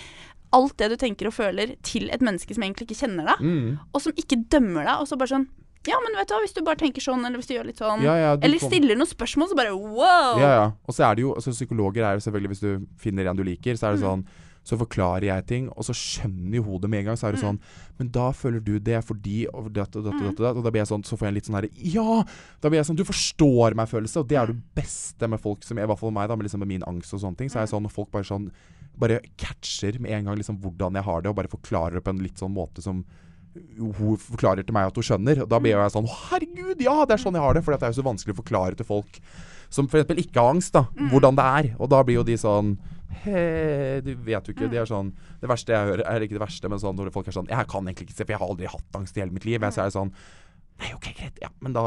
alt 0.53 0.75
det 0.77 0.89
du 0.91 0.95
tenker 0.99 1.27
og 1.27 1.33
føler 1.33 1.75
til 1.83 2.09
et 2.11 2.19
menneske 2.23 2.53
som 2.55 2.63
egentlig 2.63 2.89
ikke 2.89 3.01
kjenner 3.07 3.25
deg, 3.25 3.39
Mm. 3.39 3.79
og 3.93 4.01
som 4.01 4.11
ikke 4.19 4.37
dømmer 4.51 4.83
deg, 4.85 4.95
og 4.99 5.07
så 5.07 5.17
bare 5.17 5.27
sånn 5.31 5.47
Ja, 5.87 5.95
men 6.03 6.13
vet 6.15 6.27
du 6.29 6.35
hva, 6.35 6.41
hvis 6.43 6.53
du 6.53 6.61
bare 6.61 6.75
tenker 6.77 7.01
sånn, 7.01 7.25
eller 7.25 7.39
hvis 7.39 7.47
du 7.47 7.55
gjør 7.55 7.65
litt 7.65 7.79
sånn 7.79 8.03
Ja, 8.03 8.13
ja, 8.15 8.37
Eller 8.43 8.59
stiller 8.59 8.95
noen 8.95 9.07
spørsmål, 9.09 9.49
så 9.49 9.55
bare 9.57 9.71
wow! 9.73 10.37
Ja, 10.37 10.49
ja. 10.59 10.71
Og 10.87 10.93
så 10.93 11.09
er 11.09 11.15
det 11.15 11.23
jo 11.23 11.33
altså, 11.33 11.49
Psykologer 11.55 12.03
er 12.05 12.13
jo 12.19 12.21
selvfølgelig 12.21 12.51
Hvis 12.51 12.59
du 12.61 12.85
finner 13.01 13.25
en 13.31 13.35
du 13.35 13.43
liker, 13.43 13.73
så 13.73 13.87
er 13.87 13.95
Mm. 13.95 13.97
det 13.97 14.05
sånn 14.05 14.25
Så 14.63 14.77
forklarer 14.77 15.25
jeg 15.25 15.45
ting, 15.49 15.69
og 15.73 15.83
så 15.87 15.93
skjønner 15.97 16.53
jo 16.59 16.63
hodet 16.67 16.89
med 16.89 16.99
en 16.99 17.05
gang. 17.11 17.15
Så 17.17 17.27
er 17.27 17.31
Mm. 17.33 17.35
det 17.39 17.43
sånn 17.43 17.59
Men 17.97 18.09
da 18.09 18.31
føler 18.31 18.63
du 18.63 18.77
det 18.79 19.03
fordi 19.03 19.47
Og 19.51 19.71
dette 19.73 19.95
og 19.97 20.03
dette 20.05 20.21
og 20.21 20.29
dette. 20.29 20.41
Og, 20.41 20.57
og 20.57 20.63
da 20.63 20.69
blir 20.69 20.81
jeg 20.81 20.87
sånn 20.91 21.03
Så 21.03 21.17
får 21.17 21.25
jeg 21.25 21.27
en 21.27 21.33
litt 21.33 21.45
sånn 21.49 21.55
herre 21.57 21.69
Ja! 21.73 22.23
Da 22.61 22.69
blir 22.69 22.77
jeg 22.77 22.85
sånn 22.85 22.95
Du 22.95 23.03
forstår 23.03 23.73
meg-følelse. 23.73 24.17
Og 24.21 24.27
det 24.27 24.37
er 24.37 24.45
det 24.47 24.55
Mm. 24.55 24.61
beste 24.75 25.27
med 25.27 25.39
folk 25.41 25.63
som 25.63 25.77
I 25.79 25.85
hvert 25.85 25.97
fall 25.99 26.11
meg, 26.11 26.27
da, 26.29 26.35
med, 26.35 26.45
liksom, 26.45 26.59
med 26.59 26.67
min 26.67 26.83
angst 26.85 27.13
og 27.13 27.21
sånne 27.21 27.37
ting. 27.37 27.49
Så 27.49 27.57
er 27.57 27.65
jeg 27.65 27.73
sånn 27.73 27.81
Når 27.83 27.91
folk 27.91 28.11
bare 28.11 28.23
sånn 28.23 28.51
bare 28.99 29.19
catcher 29.37 29.99
med 29.99 30.11
en 30.11 30.25
gang 30.25 30.37
liksom 30.37 30.59
hvordan 30.61 30.93
jeg 30.93 31.03
har 31.03 31.21
det, 31.21 31.29
og 31.29 31.35
bare 31.37 31.47
forklarer 31.47 31.93
det 31.93 32.03
på 32.03 32.09
en 32.11 32.19
litt 32.21 32.35
sånn 32.37 32.53
måte 32.53 32.81
som 32.83 33.03
hun 33.55 34.17
forklarer 34.17 34.63
til 34.65 34.73
meg 34.73 34.87
at 34.87 34.95
hun 34.95 35.03
skjønner. 35.03 35.41
Og 35.43 35.49
da 35.49 35.59
blir 35.59 35.71
jeg 35.75 35.91
sånn 35.91 36.05
«Å, 36.07 36.15
Herregud, 36.29 36.79
ja, 36.79 37.05
det 37.05 37.15
er 37.17 37.23
sånn 37.23 37.33
jeg 37.33 37.41
har 37.41 37.53
det! 37.53 37.63
For 37.65 37.73
det 37.75 37.83
er 37.83 37.91
jo 37.91 38.01
så 38.01 38.05
vanskelig 38.05 38.35
å 38.35 38.41
forklare 38.43 38.75
til 38.77 38.85
folk 38.85 39.19
som 39.69 39.87
f.eks. 39.87 40.07
ikke 40.15 40.39
har 40.39 40.53
angst, 40.53 40.73
da, 40.73 40.83
hvordan 41.11 41.35
det 41.35 41.47
er. 41.47 41.75
Og 41.79 41.89
da 41.89 42.03
blir 42.03 42.15
jo 42.19 42.23
de 42.23 42.35
sånn 42.39 42.77
Du 43.21 44.11
vet 44.25 44.47
jo 44.47 44.55
ikke. 44.55 44.69
De 44.71 44.79
er 44.81 44.89
sånn 44.89 45.11
Det 45.41 45.49
verste 45.51 45.75
jeg 45.75 45.89
hører, 45.91 46.05
er 46.07 46.25
ikke 46.25 46.37
det 46.39 46.45
verste, 46.45 46.69
men 46.71 46.81
sånn 46.81 46.97
når 46.97 47.11
folk 47.13 47.27
er 47.29 47.35
sånn 47.35 47.49
Jeg 47.51 47.69
kan 47.69 47.85
egentlig 47.85 48.09
ikke 48.09 48.17
se, 48.17 48.25
for 48.25 48.35
jeg 48.35 48.41
har 48.41 48.53
aldri 48.53 48.71
hatt 48.71 48.97
angst 48.97 49.17
i 49.17 49.23
hele 49.23 49.35
mitt 49.35 49.45
liv. 49.45 49.61
Jeg 49.61 49.75
så 49.75 49.83
er 49.83 49.91
det 49.91 49.97
sånn 49.97 50.13
Nei, 50.81 50.93
OK, 50.97 51.11
greit. 51.17 51.37
Ja, 51.43 51.51
men 51.61 51.75
da 51.75 51.83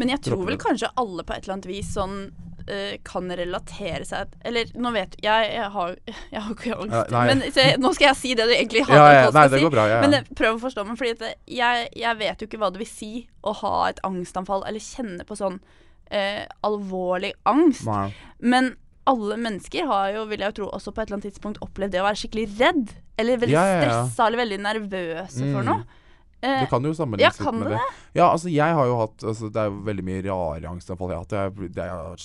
Men 0.00 0.12
jeg 0.12 0.22
tror 0.26 0.44
vel 0.48 0.60
kanskje 0.60 0.90
alle 1.00 1.24
på 1.24 1.34
et 1.34 1.44
eller 1.44 1.56
annet 1.56 1.68
vis 1.70 1.92
sånn 1.96 2.16
eh, 2.70 2.98
kan 3.06 3.30
relatere 3.40 4.04
seg 4.08 4.34
Eller 4.46 4.70
nå 4.76 4.92
vet 4.96 5.16
jeg 5.24 5.50
Jeg 5.54 5.68
har, 5.76 5.96
jeg 6.34 6.44
har 6.46 6.56
ikke 6.56 6.76
angst. 6.76 7.14
Ja, 7.14 7.24
men 7.30 7.44
se, 7.54 7.66
nå 7.80 7.92
skal 7.96 8.10
jeg 8.10 8.20
si 8.20 8.34
det 8.38 8.48
du 8.50 8.54
egentlig 8.56 8.84
har 8.88 9.00
Ja, 9.00 9.08
ja, 9.16 9.30
nei, 9.36 9.46
det 9.52 9.62
går 9.64 9.74
bra. 9.74 9.86
Ja, 9.90 10.00
Men 10.04 10.20
eh, 10.20 10.32
prøv 10.36 10.58
å 10.58 10.64
forstå 10.66 10.84
meg, 10.88 11.00
for 11.00 11.08
jeg, 11.08 11.88
jeg 12.04 12.20
vet 12.20 12.42
jo 12.42 12.50
ikke 12.50 12.60
hva 12.60 12.72
det 12.74 12.82
vil 12.82 12.90
si 12.90 13.12
å 13.40 13.54
ha 13.62 13.74
et 13.88 14.02
angstanfall 14.06 14.66
eller 14.68 14.84
kjenne 14.84 15.26
på 15.28 15.38
sånn 15.38 15.60
eh, 16.10 16.44
alvorlig 16.66 17.32
angst. 17.48 17.86
Nei. 17.88 18.10
Men 18.42 18.74
alle 19.06 19.36
mennesker 19.36 19.86
har 19.86 20.10
jo, 20.14 20.24
vil 20.26 20.40
jeg 20.40 20.54
tro, 20.54 20.68
også 20.70 20.92
på 20.92 21.00
et 21.02 21.08
eller 21.08 21.16
annet 21.20 21.32
tidspunkt 21.32 21.58
opplevd 21.64 21.92
det 21.92 22.00
å 22.02 22.04
være 22.04 22.20
skikkelig 22.20 22.58
redd. 22.60 22.92
Eller 23.18 23.36
veldig 23.40 23.52
Ja, 23.54 23.64
ja, 23.64 23.80
ja. 23.80 23.80
stressa 24.04 24.26
eller 24.26 24.38
veldig 24.44 24.58
nervøse 24.60 25.40
for 25.52 25.62
Mm. 25.62 25.64
noe. 25.66 25.84
Eh, 26.42 26.60
Det 26.62 26.68
kan 26.70 26.82
jo 26.82 26.88
ja, 26.88 26.94
sammenlignes 26.94 27.38
litt 27.40 27.52
med 27.54 27.68
det 27.68 27.76
det. 27.76 27.80
Ja, 28.14 28.30
altså 28.32 28.48
jeg 28.52 28.74
har 28.74 28.86
jo 28.86 28.96
hatt 28.96 29.18
altså, 29.24 29.52
Det 29.52 29.56
er 29.60 29.66
jo 29.68 29.80
veldig 29.84 30.04
mye 30.04 30.22
rare 30.24 30.68
angstanfall 30.70 31.10
jeg 31.10 31.16
har 31.16 31.24
hatt. 31.24 31.58
Jeg, 31.60 31.72
det 31.74 31.88
har 31.90 32.16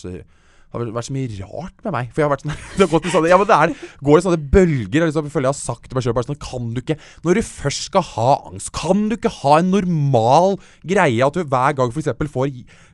har 0.76 0.92
vært 0.96 1.08
så 1.08 1.16
mye 1.16 1.40
rart 1.40 1.86
med 1.86 1.96
meg. 1.96 2.10
For 2.12 2.22
jeg 2.22 2.28
har 2.28 2.34
vært 2.36 2.46
sånn 2.46 2.56
Det 2.76 2.84
har 2.84 2.92
gått 2.92 3.10
i 3.10 3.14
sånne 3.14 3.32
Ja, 3.32 3.40
men 3.42 3.50
det 3.50 3.58
er 3.58 3.74
Går 4.06 4.20
det 4.20 4.26
sånne 4.28 4.42
bølger? 4.56 5.06
Liksom, 5.08 5.30
jeg 5.30 5.36
føler 5.36 5.50
jeg 5.50 5.56
har 5.56 5.60
sagt 5.62 5.90
til 5.90 5.98
meg 5.98 6.06
sjøl 6.06 6.16
bare 6.18 6.30
sånn 6.30 6.42
Kan 6.46 6.72
du 6.76 6.82
ikke 6.84 6.98
Når 7.26 7.40
du 7.40 7.44
først 7.48 7.90
skal 7.90 8.06
ha 8.14 8.30
angst, 8.52 8.72
kan 8.76 9.06
du 9.10 9.18
ikke 9.18 9.32
ha 9.42 9.58
en 9.62 9.72
normal 9.74 10.58
greie 10.86 11.26
at 11.26 11.38
du 11.38 11.44
hver 11.44 11.76
gang 11.78 11.94
f.eks. 11.94 12.12
får 12.32 12.52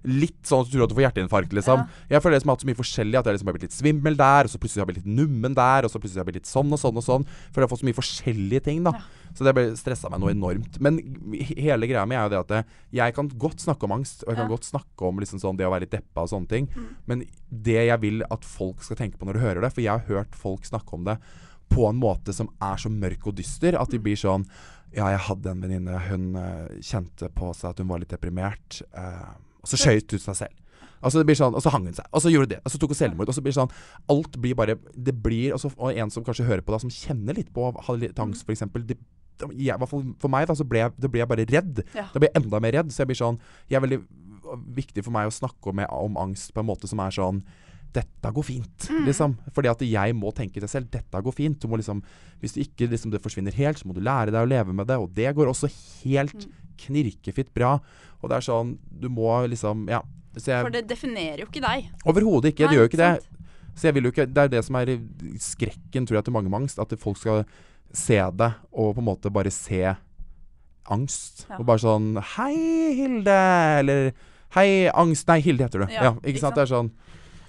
litt 0.07 0.39
sånn 0.47 0.63
at 0.63 0.69
du 0.69 0.75
tror 0.75 0.85
at 0.87 0.91
du 0.91 0.97
får 0.97 1.05
hjerteinfarkt, 1.05 1.53
liksom. 1.53 1.83
Jeg 2.09 2.23
føler 2.23 2.37
det 2.37 2.43
som 2.43 2.51
har 2.51 2.57
hatt 2.57 2.63
så 2.65 2.69
mye 2.71 2.79
forskjellig 2.79 3.19
at 3.19 3.27
jeg 3.29 3.37
liksom 3.37 3.49
har 3.51 3.57
blitt 3.57 3.67
litt 3.67 3.75
svimmel 3.77 4.17
der, 4.17 4.47
og 4.47 4.53
så 4.53 4.61
plutselig 4.61 4.81
har 4.81 4.87
jeg 4.87 4.91
blitt 4.95 5.03
litt 5.05 5.17
nummen 5.19 5.57
der, 5.57 5.85
og 5.85 5.93
så 5.93 6.01
plutselig 6.01 6.21
har 6.21 6.25
jeg 6.25 6.31
blitt 6.31 6.41
litt 6.41 6.49
sånn 6.51 6.73
og 6.73 6.81
sånn 6.81 6.97
og 7.01 7.05
sånn. 7.05 7.25
For 7.51 7.61
jeg 7.61 7.67
har 7.67 7.73
fått 7.73 7.83
så 7.83 7.89
mye 7.89 7.99
forskjellige 7.99 8.63
ting, 8.65 8.81
da. 8.87 8.95
Så 9.33 9.45
det 9.47 9.77
stressa 9.79 10.09
meg 10.11 10.19
noe 10.19 10.31
enormt. 10.33 10.79
Men 10.83 10.97
hele 11.55 11.87
greia 11.87 12.05
mi 12.07 12.15
er 12.15 12.25
jo 12.27 12.33
det 12.33 12.39
at 12.41 12.47
det, 12.51 12.61
jeg 12.97 13.13
kan 13.15 13.29
godt 13.39 13.63
snakke 13.63 13.87
om 13.87 13.93
angst, 13.99 14.23
og 14.25 14.29
jeg 14.33 14.37
kan 14.41 14.49
Ja. 14.49 14.55
godt 14.55 14.67
snakke 14.67 15.07
om 15.07 15.19
liksom 15.19 15.39
sånn 15.39 15.57
det 15.57 15.65
å 15.65 15.71
være 15.71 15.85
litt 15.87 15.91
deppa 15.95 16.23
og 16.25 16.29
sånne 16.29 16.47
ting. 16.49 16.67
Men 17.07 17.23
det 17.51 17.87
jeg 17.87 17.99
vil 18.01 18.23
at 18.29 18.43
folk 18.43 18.83
skal 18.83 18.97
tenke 18.97 19.17
på 19.17 19.25
når 19.25 19.33
de 19.39 19.39
hører 19.45 19.61
det, 19.61 19.73
for 19.73 19.81
jeg 19.81 19.91
har 19.99 20.07
hørt 20.07 20.35
folk 20.35 20.63
snakke 20.67 20.93
om 20.93 21.03
det 21.05 21.17
på 21.71 21.87
en 21.89 21.95
måte 22.01 22.33
som 22.35 22.49
er 22.61 22.75
så 22.75 22.89
mørk 22.91 23.27
og 23.27 23.35
dyster, 23.35 23.79
at 23.79 23.89
de 23.89 23.97
blir 23.99 24.15
sånn 24.19 24.45
Ja, 24.93 25.07
jeg 25.07 25.19
hadde 25.19 25.47
en 25.47 25.61
venninne, 25.61 25.97
hun 26.09 26.35
eh, 26.35 26.67
kjente 26.83 27.29
på 27.33 27.53
seg 27.55 27.69
at 27.69 27.77
hun 27.79 27.87
var 27.87 27.99
litt 27.99 28.09
deprimert, 28.11 28.81
eh, 28.93 29.29
og 29.63 29.69
så 29.71 29.77
skøyt 29.79 30.11
hun 30.11 30.19
seg 30.19 30.35
selv. 30.35 30.57
Altså 31.01 31.17
det 31.17 31.25
blir 31.27 31.35
sånn, 31.39 31.55
Og 31.55 31.61
så 31.63 31.71
hang 31.71 31.85
hun 31.85 31.93
seg, 31.95 32.05
og 32.11 32.21
så 32.21 32.29
gjorde 32.29 32.43
hun 32.43 32.49
det, 32.49 32.59
og 32.65 32.71
så 32.71 32.77
tok 32.77 32.89
hun 32.91 32.95
selvmord. 32.99 33.29
Og 33.29 33.33
så 33.33 33.41
blir 33.41 33.53
det 33.53 33.61
sånn 33.61 33.71
Alt 34.09 34.35
blir 34.41 34.53
bare 34.53 34.75
Det 34.93 35.15
blir 35.23 35.53
Og, 35.53 35.59
så, 35.63 35.71
Og 35.79 35.95
en 35.97 36.11
som 36.11 36.23
kanskje 36.23 36.45
hører 36.45 36.61
på, 36.61 36.73
da, 36.75 36.77
som 36.83 36.89
kjenner 36.91 37.33
litt 37.33 37.53
på 37.53 37.71
å 37.71 37.81
ha 37.87 37.93
litt 37.95 38.19
angst, 38.19 38.43
f.eks. 38.45 38.61
Jeg, 39.57 39.77
for, 39.89 40.05
for 40.21 40.33
meg, 40.33 40.47
da, 40.49 40.55
så 40.57 40.67
ble 40.67 40.83
jeg, 40.83 40.93
da 40.97 41.09
blir 41.11 41.23
jeg 41.23 41.31
bare 41.31 41.47
redd. 41.49 41.81
Ja. 41.95 42.07
Da 42.13 42.21
blir 42.21 42.29
jeg 42.29 42.41
enda 42.43 42.61
mer 42.63 42.77
redd. 42.79 42.93
Så 42.93 43.03
jeg 43.03 43.11
blir 43.11 43.19
sånn 43.19 43.39
Jeg 43.71 43.79
er 43.79 43.85
veldig 43.87 44.01
viktig 44.75 45.03
for 45.05 45.15
meg 45.15 45.29
å 45.29 45.33
snakke 45.33 45.71
om, 45.71 45.83
om 45.95 46.17
angst 46.19 46.53
på 46.53 46.63
en 46.63 46.67
måte 46.67 46.89
som 46.89 46.99
er 47.03 47.13
sånn 47.15 47.43
dette 47.91 48.29
går 48.31 48.45
fint, 48.47 48.85
liksom. 49.05 49.33
Fordi 49.51 49.67
at 49.67 49.81
jeg 49.83 50.15
må 50.15 50.31
tenke 50.35 50.61
til 50.61 50.69
selv. 50.71 50.87
Dette 50.93 51.21
går 51.23 51.35
fint. 51.35 51.57
Du 51.59 51.67
må 51.67 51.79
liksom 51.79 51.99
Hvis 52.39 52.55
det 52.55 52.69
ikke 52.69 52.87
liksom, 52.87 53.11
det 53.11 53.21
forsvinner 53.21 53.51
helt, 53.51 53.81
så 53.81 53.87
må 53.89 53.93
du 53.93 53.99
lære 53.99 54.31
deg 54.31 54.39
å 54.45 54.47
leve 54.47 54.73
med 54.73 54.87
det. 54.87 54.95
Og 54.95 55.11
det 55.13 55.33
går 55.35 55.51
også 55.51 55.69
helt 56.05 56.47
knirkefitt 56.81 57.51
bra. 57.53 57.75
Og 58.21 58.31
det 58.31 58.39
er 58.39 58.47
sånn 58.47 58.77
Du 58.87 59.09
må 59.11 59.27
liksom 59.51 59.89
Ja. 59.91 60.01
Så 60.37 60.53
jeg, 60.53 60.63
For 60.63 60.71
det 60.71 60.85
definerer 60.87 61.43
jo 61.43 61.49
ikke 61.49 61.63
deg. 61.63 61.89
Overhodet 62.07 62.53
ikke. 62.53 62.63
Nei, 62.63 62.71
Det 62.71 62.77
gjør 62.77 62.87
jo 62.87 62.91
ikke 62.93 63.03
det. 63.03 63.41
Så 63.75 63.87
jeg 63.87 63.95
vil 63.97 64.07
jo 64.07 64.11
ikke 64.13 64.27
Det 64.31 64.45
er 64.45 64.53
det 64.55 64.63
som 64.63 64.75
er 64.79 64.93
skrekken, 65.39 66.07
tror 66.07 66.21
jeg, 66.21 66.25
til 66.29 66.33
mange 66.33 66.49
med 66.49 66.61
angst. 66.63 66.79
At 66.79 66.95
folk 66.99 67.19
skal 67.19 67.43
se 67.93 68.17
det, 68.37 68.53
og 68.73 68.95
på 68.95 68.99
en 68.99 69.05
måte 69.05 69.31
bare 69.31 69.51
se 69.51 69.95
angst. 70.91 71.45
Ja. 71.49 71.57
Og 71.59 71.65
bare 71.69 71.81
sånn 71.83 72.15
Hei, 72.35 72.55
Hilde! 72.97 73.37
Eller 73.81 74.11
Hei, 74.55 74.89
angst 74.93 75.27
Nei, 75.29 75.39
Hilde 75.45 75.63
heter 75.67 75.85
du. 75.85 75.93
Ja, 75.93 76.03
Ja, 76.09 76.11
ikke 76.19 76.33
ikke 76.33 76.39
sant? 76.43 76.55
Det 76.55 76.65
er 76.65 76.71
sånn 76.73 76.91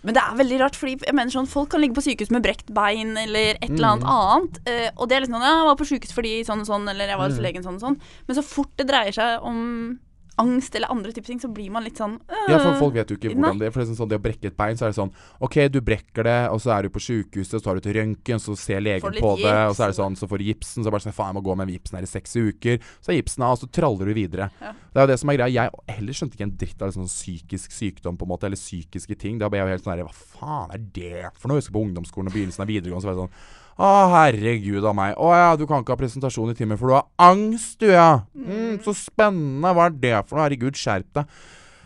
Men 0.05 0.15
det 0.17 0.23
er 0.23 0.35
veldig 0.39 0.57
rart, 0.61 0.75
fordi 0.75 0.97
jeg 1.07 1.15
mener 1.15 1.31
sånn, 1.31 1.47
folk 1.47 1.69
kan 1.71 1.81
ligge 1.81 1.95
på 1.95 2.03
sykehus 2.03 2.31
med 2.35 2.43
brekt 2.43 2.73
bein 2.75 3.17
eller 3.17 3.55
et 3.55 3.69
eller 3.71 3.87
Mm. 3.87 4.03
annet 4.03 4.09
annet. 4.11 4.59
eh, 4.67 4.91
og 4.97 5.09
det 5.09 5.17
er 5.17 5.21
liksom 5.23 5.37
sånn 5.39 5.47
Ja, 5.47 5.59
jeg 5.59 5.67
var 5.69 5.77
på 5.77 5.87
sykehus 5.87 6.13
fordi 6.13 6.33
sånn 6.45 6.61
og 6.61 6.67
sånn, 6.67 6.89
eller 6.91 7.07
jeg 7.07 7.17
var 7.19 7.29
hos 7.29 7.39
Mm. 7.39 7.43
legen 7.45 7.63
sånn 7.63 7.75
og 7.75 7.81
sånn. 7.81 8.01
Men 8.27 8.37
så 8.37 8.43
fort 8.45 8.71
det 8.77 8.87
dreier 8.89 9.13
seg 9.13 9.43
om 9.45 9.99
angst 10.41 10.75
eller 10.79 10.93
andre 10.93 11.13
typer 11.13 11.33
ting, 11.33 11.41
så 11.43 11.51
blir 11.53 11.73
man 11.75 11.85
litt 11.85 11.99
sånn 12.01 12.15
øh, 12.17 12.47
Ja, 12.51 12.59
for 12.63 12.79
folk 12.81 12.97
vet 12.97 13.11
jo 13.13 13.19
ikke 13.19 13.35
hvordan 13.35 13.61
det 13.61 13.69
det 13.69 13.73
For 13.75 13.83
det 13.83 13.93
er 13.93 13.99
sånn, 13.99 14.11
det 14.11 14.19
å 14.21 14.25
brekke 14.25 14.51
et 14.53 14.57
bein, 14.59 14.79
så 14.79 14.87
er 14.87 14.93
det 14.93 14.99
sånn 14.99 15.13
OK, 15.45 15.59
du 15.73 15.81
brekker 15.85 16.29
det, 16.29 16.39
og 16.53 16.63
så 16.65 16.73
er 16.77 16.87
du 16.87 16.93
på 16.95 17.03
sjukehuset, 17.03 17.59
så 17.59 17.63
tar 17.65 17.79
du 17.79 17.85
til 17.85 17.97
røntgen, 17.99 18.43
så 18.43 18.57
ser 18.59 18.83
legen 18.85 19.19
på 19.19 19.23
på 19.23 19.35
det, 19.43 19.57
og 19.69 19.77
så 19.77 19.87
er 19.87 19.93
det 19.93 19.99
sånn, 19.99 20.17
så 20.19 20.29
får 20.31 20.43
du 20.43 20.49
gipsen, 20.51 20.81
så 20.81 20.87
er 20.87 20.91
det 20.91 20.97
bare 20.97 21.07
sånn 21.07 21.17
Faen, 21.17 21.33
jeg 21.33 21.39
må 21.39 21.45
gå 21.47 21.57
med 21.59 21.73
gipsen 21.73 21.99
her 21.99 22.07
i 22.07 22.11
seks 22.11 22.37
uker. 22.37 22.91
Så 23.05 23.13
er 23.13 23.19
gipsen 23.19 23.45
av, 23.47 23.57
og 23.57 23.63
så 23.63 23.69
traller 23.79 24.09
du 24.09 24.17
videre. 24.17 24.49
Ja. 24.63 24.73
Det 24.93 25.01
er 25.01 25.07
jo 25.07 25.13
det 25.13 25.19
som 25.23 25.33
er 25.33 25.39
greia. 25.39 25.53
Jeg 25.53 25.97
heller 25.97 26.19
skjønte 26.19 26.39
ikke 26.39 26.49
en 26.49 26.55
dritt 26.61 26.85
av 26.85 26.95
sånn 26.97 27.11
psykisk 27.11 27.75
sykdom, 27.77 28.19
på 28.21 28.27
en 28.27 28.33
måte, 28.33 28.49
eller 28.49 28.61
psykiske 28.61 29.17
ting. 29.21 29.41
Da 29.41 29.51
ble 29.53 29.61
jeg 29.61 29.69
jo 29.69 29.77
helt 29.77 29.87
sånn 29.87 29.95
herre 29.95 30.09
Hva 30.09 30.17
faen 30.37 30.77
er 30.77 30.87
det 30.97 31.33
for 31.39 31.49
noe? 31.49 31.61
Jeg 31.61 31.67
husker 31.67 31.77
på 31.77 31.85
ungdomsskolen 31.87 32.33
og 32.33 32.37
begynnelsen 32.37 32.65
av 32.65 32.73
videregående, 32.73 33.05
så 33.05 33.11
var 33.11 33.19
jeg 33.19 33.27
sånn 33.27 33.61
å, 33.79 33.89
herregud 34.13 34.85
av 34.85 34.95
meg. 34.99 35.17
Å 35.17 35.33
ja, 35.33 35.49
du 35.57 35.65
kan 35.69 35.83
ikke 35.83 35.95
ha 35.95 36.01
presentasjon 36.03 36.53
i 36.53 36.59
timen, 36.59 36.79
for 36.81 36.93
du 36.93 36.97
har 36.99 37.09
angst, 37.25 37.79
du, 37.81 37.89
ja. 37.93 38.23
Mm, 38.37 38.79
så 38.85 38.95
spennende. 38.97 39.73
Hva 39.73 39.89
er 39.89 39.99
det 40.03 40.15
for 40.29 40.39
noe? 40.39 40.47
Herregud, 40.47 40.77
skjerp 40.79 41.09
deg. 41.19 41.43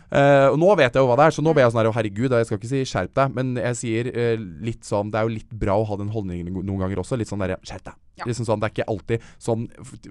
Uh, 0.07 0.53
og 0.53 0.57
nå 0.61 0.69
vet 0.79 0.95
jeg 0.95 1.03
jo 1.03 1.07
hva 1.09 1.17
det 1.19 1.25
er, 1.27 1.33
så 1.35 1.43
nå 1.43 1.51
ble 1.51 1.65
jeg 1.65 1.73
sånn 1.73 1.81
her 1.81 1.89
herregud, 1.91 2.31
jeg 2.31 2.47
skal 2.47 2.59
ikke 2.61 2.69
si 2.69 2.83
skjerp 2.87 3.11
deg, 3.17 3.33
men 3.35 3.49
jeg 3.59 3.75
sier 3.75 4.07
uh, 4.15 4.43
litt 4.63 4.87
sånn 4.87 5.09
Det 5.11 5.19
er 5.19 5.27
jo 5.27 5.33
litt 5.33 5.49
bra 5.51 5.75
å 5.75 5.83
ha 5.89 5.97
den 5.99 6.13
holdningen 6.13 6.47
noen 6.61 6.79
ganger 6.79 7.01
også. 7.03 7.17
Litt 7.19 7.27
sånn 7.27 7.43
derre 7.43 7.57
Skjerp 7.67 7.89
deg. 7.89 7.97
Ja. 8.21 8.27
Liksom 8.29 8.47
sånn, 8.47 8.61
det 8.63 8.69
er 8.69 8.73
ikke 8.77 8.87
alltid 8.93 9.25
sånn 9.43 9.65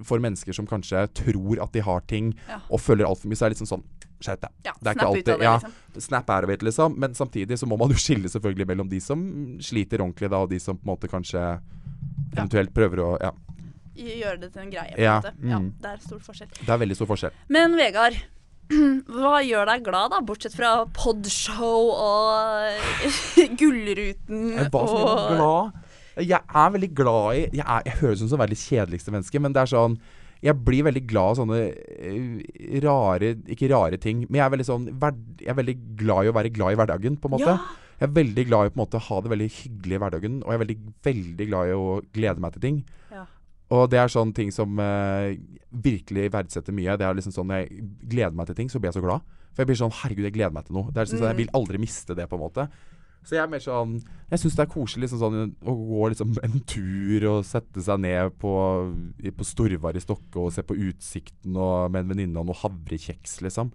for 0.04 0.20
mennesker 0.22 0.54
som 0.54 0.68
kanskje 0.68 1.06
tror 1.16 1.62
at 1.64 1.72
de 1.72 1.80
har 1.86 2.04
ting, 2.12 2.34
Ja. 2.50 2.60
og 2.68 2.82
føler 2.84 3.08
altfor 3.08 3.32
mye, 3.32 3.40
så 3.40 3.46
er 3.46 3.54
det 3.54 3.56
litt 3.56 3.64
sånn 3.64 3.72
sånn 3.72 3.86
Skjerp 4.22 4.40
deg. 4.46 4.52
Ja, 4.64 4.72
Det 4.80 4.88
er 4.88 4.94
ikke 4.96 5.06
alltid 5.10 5.26
det, 5.28 5.38
ja, 5.44 5.54
liksom. 5.60 6.02
Snap 6.06 6.30
out 6.32 6.44
of 6.44 6.50
it, 6.54 6.62
liksom. 6.64 6.94
Men 6.98 7.14
samtidig 7.14 7.58
så 7.60 7.66
må 7.68 7.76
man 7.80 7.90
jo 7.92 7.98
skille 8.06 8.30
selvfølgelig 8.32 8.66
mellom 8.70 8.88
de 8.88 9.00
som 9.04 9.24
sliter 9.60 10.00
ordentlig, 10.04 10.30
da, 10.32 10.40
og 10.46 10.50
de 10.50 10.60
som 10.62 10.78
på 10.78 10.86
en 10.86 10.92
måte 10.94 11.10
kanskje 11.12 11.42
eventuelt 12.36 12.72
prøver 12.76 13.04
å 13.04 13.10
Ja. 13.22 13.32
Gjøre 13.96 14.40
det 14.42 14.50
til 14.52 14.60
en 14.60 14.70
greie, 14.70 14.92
på 14.92 15.00
Ja, 15.00 15.14
måte. 15.24 15.30
Mm. 15.40 15.50
Ja, 15.50 15.58
det 15.80 15.90
er 15.94 16.00
stor 16.04 16.18
forskjell. 16.20 16.48
Det 16.58 16.68
er 16.68 16.80
veldig 16.82 16.96
stor 16.98 17.08
forskjell. 17.08 17.36
Men 17.48 17.76
Vegard, 17.78 18.18
hva 19.16 19.38
gjør 19.46 19.70
deg 19.70 19.84
glad, 19.86 20.10
da? 20.12 20.18
Bortsett 20.26 20.56
fra 20.56 20.72
podshow 20.92 21.92
og 21.94 23.06
Gullruten 23.60 24.50
Jeg 24.58 24.68
som 24.68 24.92
gjør 24.92 25.14
meg 25.16 25.38
glad. 25.38 25.82
Jeg 26.26 26.40
er 26.40 26.70
veldig 26.72 26.90
glad 26.96 27.26
i 27.36 27.40
Jeg, 27.58 27.64
er, 27.64 27.82
jeg 27.88 27.98
høres 28.02 28.22
ut 28.24 28.30
som 28.32 28.40
verdens 28.40 28.64
kjedeligste 28.68 29.12
menneske, 29.12 29.40
men 29.40 29.52
det 29.56 29.64
er 29.64 29.72
sånn 29.72 29.96
Jeg 30.44 30.58
blir 30.66 30.84
veldig 30.84 31.02
glad 31.08 31.32
av 31.32 31.38
sånne 31.38 31.58
eh, 31.72 32.80
rare 32.84 33.32
Ikke 33.54 33.70
rare 33.72 33.96
ting, 34.00 34.26
men 34.26 34.36
jeg 34.40 34.44
er 34.44 34.52
veldig 34.52 34.66
sånn 34.68 34.84
Jeg 34.92 35.48
er 35.48 35.56
veldig 35.56 35.76
glad 35.96 36.26
i 36.26 36.30
å 36.30 36.36
være 36.36 36.52
glad 36.52 36.74
i 36.74 36.78
hverdagen, 36.80 37.16
på 37.20 37.30
en 37.30 37.36
måte. 37.38 37.54
Ja. 37.54 37.84
Jeg 37.96 38.10
er 38.10 38.16
veldig 38.18 38.44
glad 38.50 38.68
i 38.68 38.72
på 38.74 38.76
en 38.76 38.82
måte 38.82 39.00
ha 39.06 39.20
det 39.24 39.32
veldig 39.32 39.48
hyggelig 39.54 39.96
i 39.96 40.00
hverdagen, 40.02 40.34
og 40.44 40.52
jeg 40.52 40.58
er 40.58 40.62
veldig, 40.66 40.76
veldig 41.06 41.46
glad 41.48 41.70
i 41.70 41.76
å 41.76 41.86
glede 42.12 42.44
meg 42.44 42.56
til 42.56 42.64
ting. 42.66 42.82
Ja. 43.14 43.22
Og 43.72 43.86
det 43.90 44.02
er 44.02 44.12
sånne 44.12 44.36
ting 44.36 44.52
som 44.52 44.76
eh, 44.82 45.38
virkelig 45.72 46.28
verdsetter 46.34 46.76
mye. 46.76 46.98
Det 47.00 47.06
er 47.06 47.16
liksom 47.16 47.34
sånn 47.34 47.48
Når 47.50 47.62
jeg 47.62 47.86
gleder 48.12 48.36
meg 48.36 48.50
til 48.50 48.58
ting, 48.60 48.68
så 48.70 48.82
blir 48.82 48.92
jeg 48.92 48.98
så 49.00 49.06
glad. 49.06 49.24
For 49.54 49.64
jeg 49.64 49.70
blir 49.70 49.80
sånn 49.80 49.96
Herregud, 50.02 50.28
jeg 50.28 50.36
gleder 50.36 50.52
meg 50.54 50.68
til 50.68 50.76
noe. 50.76 50.92
Det 50.92 51.00
er 51.00 51.08
liksom 51.08 51.22
sånn, 51.22 51.32
Jeg 51.32 51.40
vil 51.40 51.56
aldri 51.56 51.80
miste 51.80 52.18
det, 52.18 52.28
på 52.28 52.36
en 52.36 52.44
måte. 52.44 52.68
Så 53.26 53.34
jeg 53.34 53.42
er 53.42 53.50
mer 53.50 53.62
sånn 53.62 53.96
Jeg 54.30 54.38
syns 54.42 54.54
det 54.58 54.62
er 54.62 54.70
koselig 54.70 55.06
liksom 55.06 55.20
sånn, 55.22 55.52
å 55.66 55.74
gå 55.74 56.08
liksom 56.12 56.36
en 56.46 56.60
tur 56.68 57.26
og 57.32 57.44
sette 57.46 57.82
seg 57.82 58.00
ned 58.02 58.34
på, 58.42 58.52
på 59.38 59.46
Storvar 59.46 59.98
i 59.98 60.02
Stokke 60.02 60.42
og 60.42 60.54
se 60.54 60.64
på 60.66 60.78
utsikten 60.88 61.54
og 61.54 61.92
med 61.94 62.04
en 62.04 62.14
venninne 62.14 62.42
og 62.42 62.50
noe 62.50 62.58
havrekjeks, 62.58 63.40
liksom. 63.46 63.70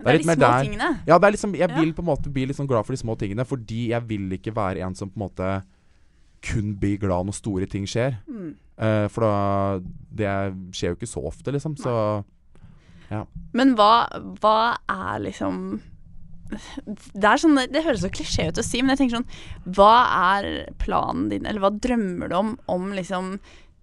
Det 0.00 0.08
er 0.08 0.16
litt 0.16 0.24
de 0.24 0.32
små 0.32 0.46
der. 0.46 0.64
tingene. 0.64 0.90
Ja, 1.08 1.18
det 1.18 1.28
er 1.28 1.34
liksom, 1.34 1.54
jeg 1.58 1.74
vil 1.74 1.92
på 1.96 2.04
en 2.04 2.08
måte 2.08 2.32
bli 2.32 2.46
litt 2.48 2.56
sånn 2.56 2.70
glad 2.70 2.86
for 2.86 2.96
de 2.96 3.02
små 3.02 3.16
tingene, 3.20 3.44
fordi 3.44 3.90
jeg 3.90 4.06
vil 4.08 4.30
ikke 4.38 4.54
være 4.56 4.86
en 4.86 4.96
som 4.96 5.10
på 5.10 5.18
en 5.18 5.26
måte 5.26 5.50
kun 6.46 6.72
blir 6.80 6.96
glad 7.02 7.28
når 7.28 7.36
store 7.36 7.68
ting 7.70 7.86
skjer. 7.88 8.16
Mm. 8.30 8.52
Uh, 8.80 9.06
for 9.12 9.26
da 9.26 9.34
Det 10.10 10.30
skjer 10.72 10.94
jo 10.94 10.98
ikke 10.98 11.10
så 11.10 11.24
ofte, 11.28 11.52
liksom. 11.52 11.76
Så 11.76 11.92
Men 13.52 13.74
hva, 13.76 14.06
hva 14.40 14.78
er 14.88 15.20
liksom 15.26 15.80
det, 16.86 17.34
sånn, 17.42 17.58
det 17.70 17.84
høres 17.86 18.04
så 18.04 18.12
klisjé 18.12 18.48
ut 18.50 18.60
å 18.60 18.66
si, 18.66 18.82
men 18.82 18.94
jeg 18.94 19.02
tenker 19.04 19.20
sånn 19.20 19.74
Hva 19.76 19.94
er 20.36 20.48
planen 20.82 21.28
din, 21.32 21.46
eller 21.46 21.62
hva 21.62 21.72
drømmer 21.74 22.32
du 22.32 22.38
om 22.38 22.54
om 22.70 22.90
liksom 22.96 23.36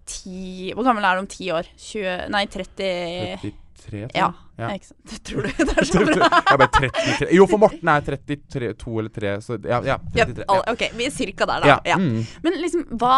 ti 0.08 0.72
Hvor 0.74 0.86
gammel 0.88 1.04
er 1.04 1.18
du 1.18 1.24
om 1.24 1.30
ti 1.30 1.50
år? 1.54 1.68
20, 1.76 2.28
nei, 2.34 2.44
30 2.52 3.56
tror 3.88 4.08
Ja, 4.14 4.32
ja. 4.58 4.70
ikke 4.74 4.88
sant. 4.90 5.02
Det 5.10 5.18
Tror 5.28 5.46
du 5.46 5.50
det 5.68 5.76
er 5.80 5.88
så 5.88 6.02
bra? 6.04 6.28
jeg 6.50 6.60
ble 6.60 6.68
33 6.76 7.28
Jo, 7.36 7.46
for 7.50 7.62
Morten 7.62 7.92
er 7.92 8.04
32 8.06 8.96
eller 9.02 9.12
3, 9.14 9.34
så 9.44 9.58
ja. 9.62 9.80
ja, 9.86 9.96
Ja, 10.16 10.26
33. 10.26 10.46
Ja. 10.48 10.58
ok, 10.72 10.84
vi 10.98 11.06
er 11.08 11.14
cirka 11.14 11.48
der, 11.48 11.64
da. 11.64 11.78
Ja, 11.88 11.98
mm. 12.00 12.18
Men 12.44 12.58
liksom, 12.62 12.84
hva, 13.00 13.14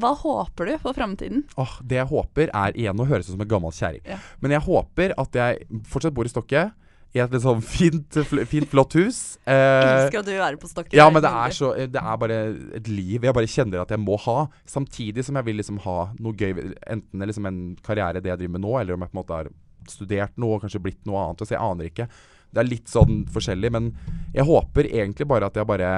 hva 0.00 0.14
håper 0.22 0.72
du 0.72 0.74
for 0.82 0.96
framtiden? 0.96 1.44
Oh, 1.60 1.76
det 1.82 2.00
jeg 2.00 2.10
håper 2.12 2.52
er 2.52 2.78
igjen 2.78 3.02
å 3.02 3.08
høres 3.08 3.28
ut 3.30 3.34
som 3.36 3.44
en 3.44 3.50
gammel 3.50 3.74
kjerring. 3.76 4.02
Men 4.42 4.56
jeg 4.56 4.64
håper 4.66 5.14
at 5.20 5.40
jeg 5.42 5.82
fortsatt 5.90 6.16
bor 6.16 6.28
i 6.28 6.32
Stokke. 6.32 6.68
I 7.14 7.20
et 7.22 7.36
sånn 7.40 7.62
fint, 7.64 8.16
fint 8.50 8.68
flott 8.68 8.92
hus. 8.98 9.38
Eh, 9.48 9.54
Elsker 9.54 10.20
at 10.20 10.26
du 10.28 10.32
er 10.34 10.56
på 10.60 10.68
Stokker. 10.68 10.92
ja, 10.98 11.06
men 11.08 11.22
det 11.24 11.30
er 11.30 11.54
så 11.56 11.70
Det 11.76 11.96
er 12.02 12.16
bare 12.20 12.38
et 12.76 12.88
liv 12.88 13.22
jeg 13.24 13.32
bare 13.32 13.48
kjenner 13.48 13.80
at 13.80 13.90
jeg 13.94 14.02
må 14.02 14.18
ha. 14.26 14.46
Samtidig 14.68 15.24
som 15.24 15.38
jeg 15.40 15.44
vil 15.48 15.56
liksom 15.56 15.78
ha 15.86 16.10
noe 16.20 16.32
gøy. 16.36 16.74
Enten 16.92 17.24
liksom 17.30 17.46
en 17.48 17.60
karriere 17.86 18.20
det 18.20 18.28
jeg 18.34 18.38
driver 18.42 18.58
med 18.58 18.66
nå, 18.66 18.74
eller 18.80 18.94
om 18.98 19.00
jeg 19.06 19.12
på 19.12 19.16
en 19.16 19.22
måte 19.22 19.38
har 19.38 19.48
studert 19.88 20.36
noe 20.36 20.56
og 20.58 20.62
kanskje 20.66 20.82
blitt 20.82 21.06
noe 21.06 21.22
annet. 21.24 21.46
Så 21.46 21.54
jeg 21.56 21.62
aner 21.62 21.88
ikke. 21.88 22.08
Det 22.52 22.60
er 22.62 22.68
litt 22.68 22.88
sånn 22.92 23.24
forskjellig. 23.32 23.70
Men 23.72 23.92
jeg 24.34 24.44
håper 24.44 24.90
egentlig 24.90 25.26
bare 25.30 25.46
at 25.48 25.56
jeg 25.56 25.66
bare 25.72 25.90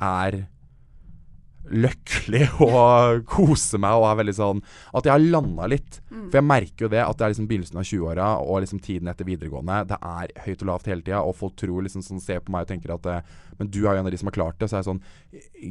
er 0.00 0.40
lykkelig 1.70 2.46
og 2.64 3.24
koser 3.28 3.80
meg 3.82 3.98
og 3.98 4.06
er 4.08 4.16
veldig 4.22 4.34
sånn 4.34 4.62
At 4.96 5.06
jeg 5.06 5.12
har 5.12 5.22
landa 5.22 5.68
litt. 5.70 6.00
For 6.08 6.38
jeg 6.40 6.46
merker 6.46 6.86
jo 6.86 6.90
det 6.92 7.02
at 7.04 7.18
det 7.18 7.26
er 7.26 7.34
liksom 7.34 7.48
begynnelsen 7.50 7.80
av 7.80 7.86
20-åra 7.86 8.28
og 8.42 8.62
liksom 8.64 8.80
tiden 8.82 9.10
etter 9.10 9.28
videregående. 9.28 9.82
Det 9.90 9.98
er 9.98 10.34
høyt 10.46 10.64
og 10.64 10.70
lavt 10.72 10.90
hele 10.90 11.04
tida, 11.04 11.22
og 11.22 11.36
folk 11.38 11.56
tror 11.60 11.84
liksom 11.86 12.04
sånn 12.06 12.22
ser 12.22 12.42
på 12.44 12.54
meg 12.54 12.66
og 12.66 12.72
tenker 12.72 12.94
at 12.96 13.10
eh, 13.10 13.36
Men 13.60 13.70
du 13.70 13.82
er 13.82 13.92
jo 13.92 14.00
en 14.00 14.08
av 14.08 14.14
de 14.14 14.20
som 14.20 14.30
har 14.30 14.38
klart 14.38 14.58
det. 14.58 14.70
Så 14.70 14.78
er 14.78 14.82
jeg 14.82 14.90
sånn 14.90 15.02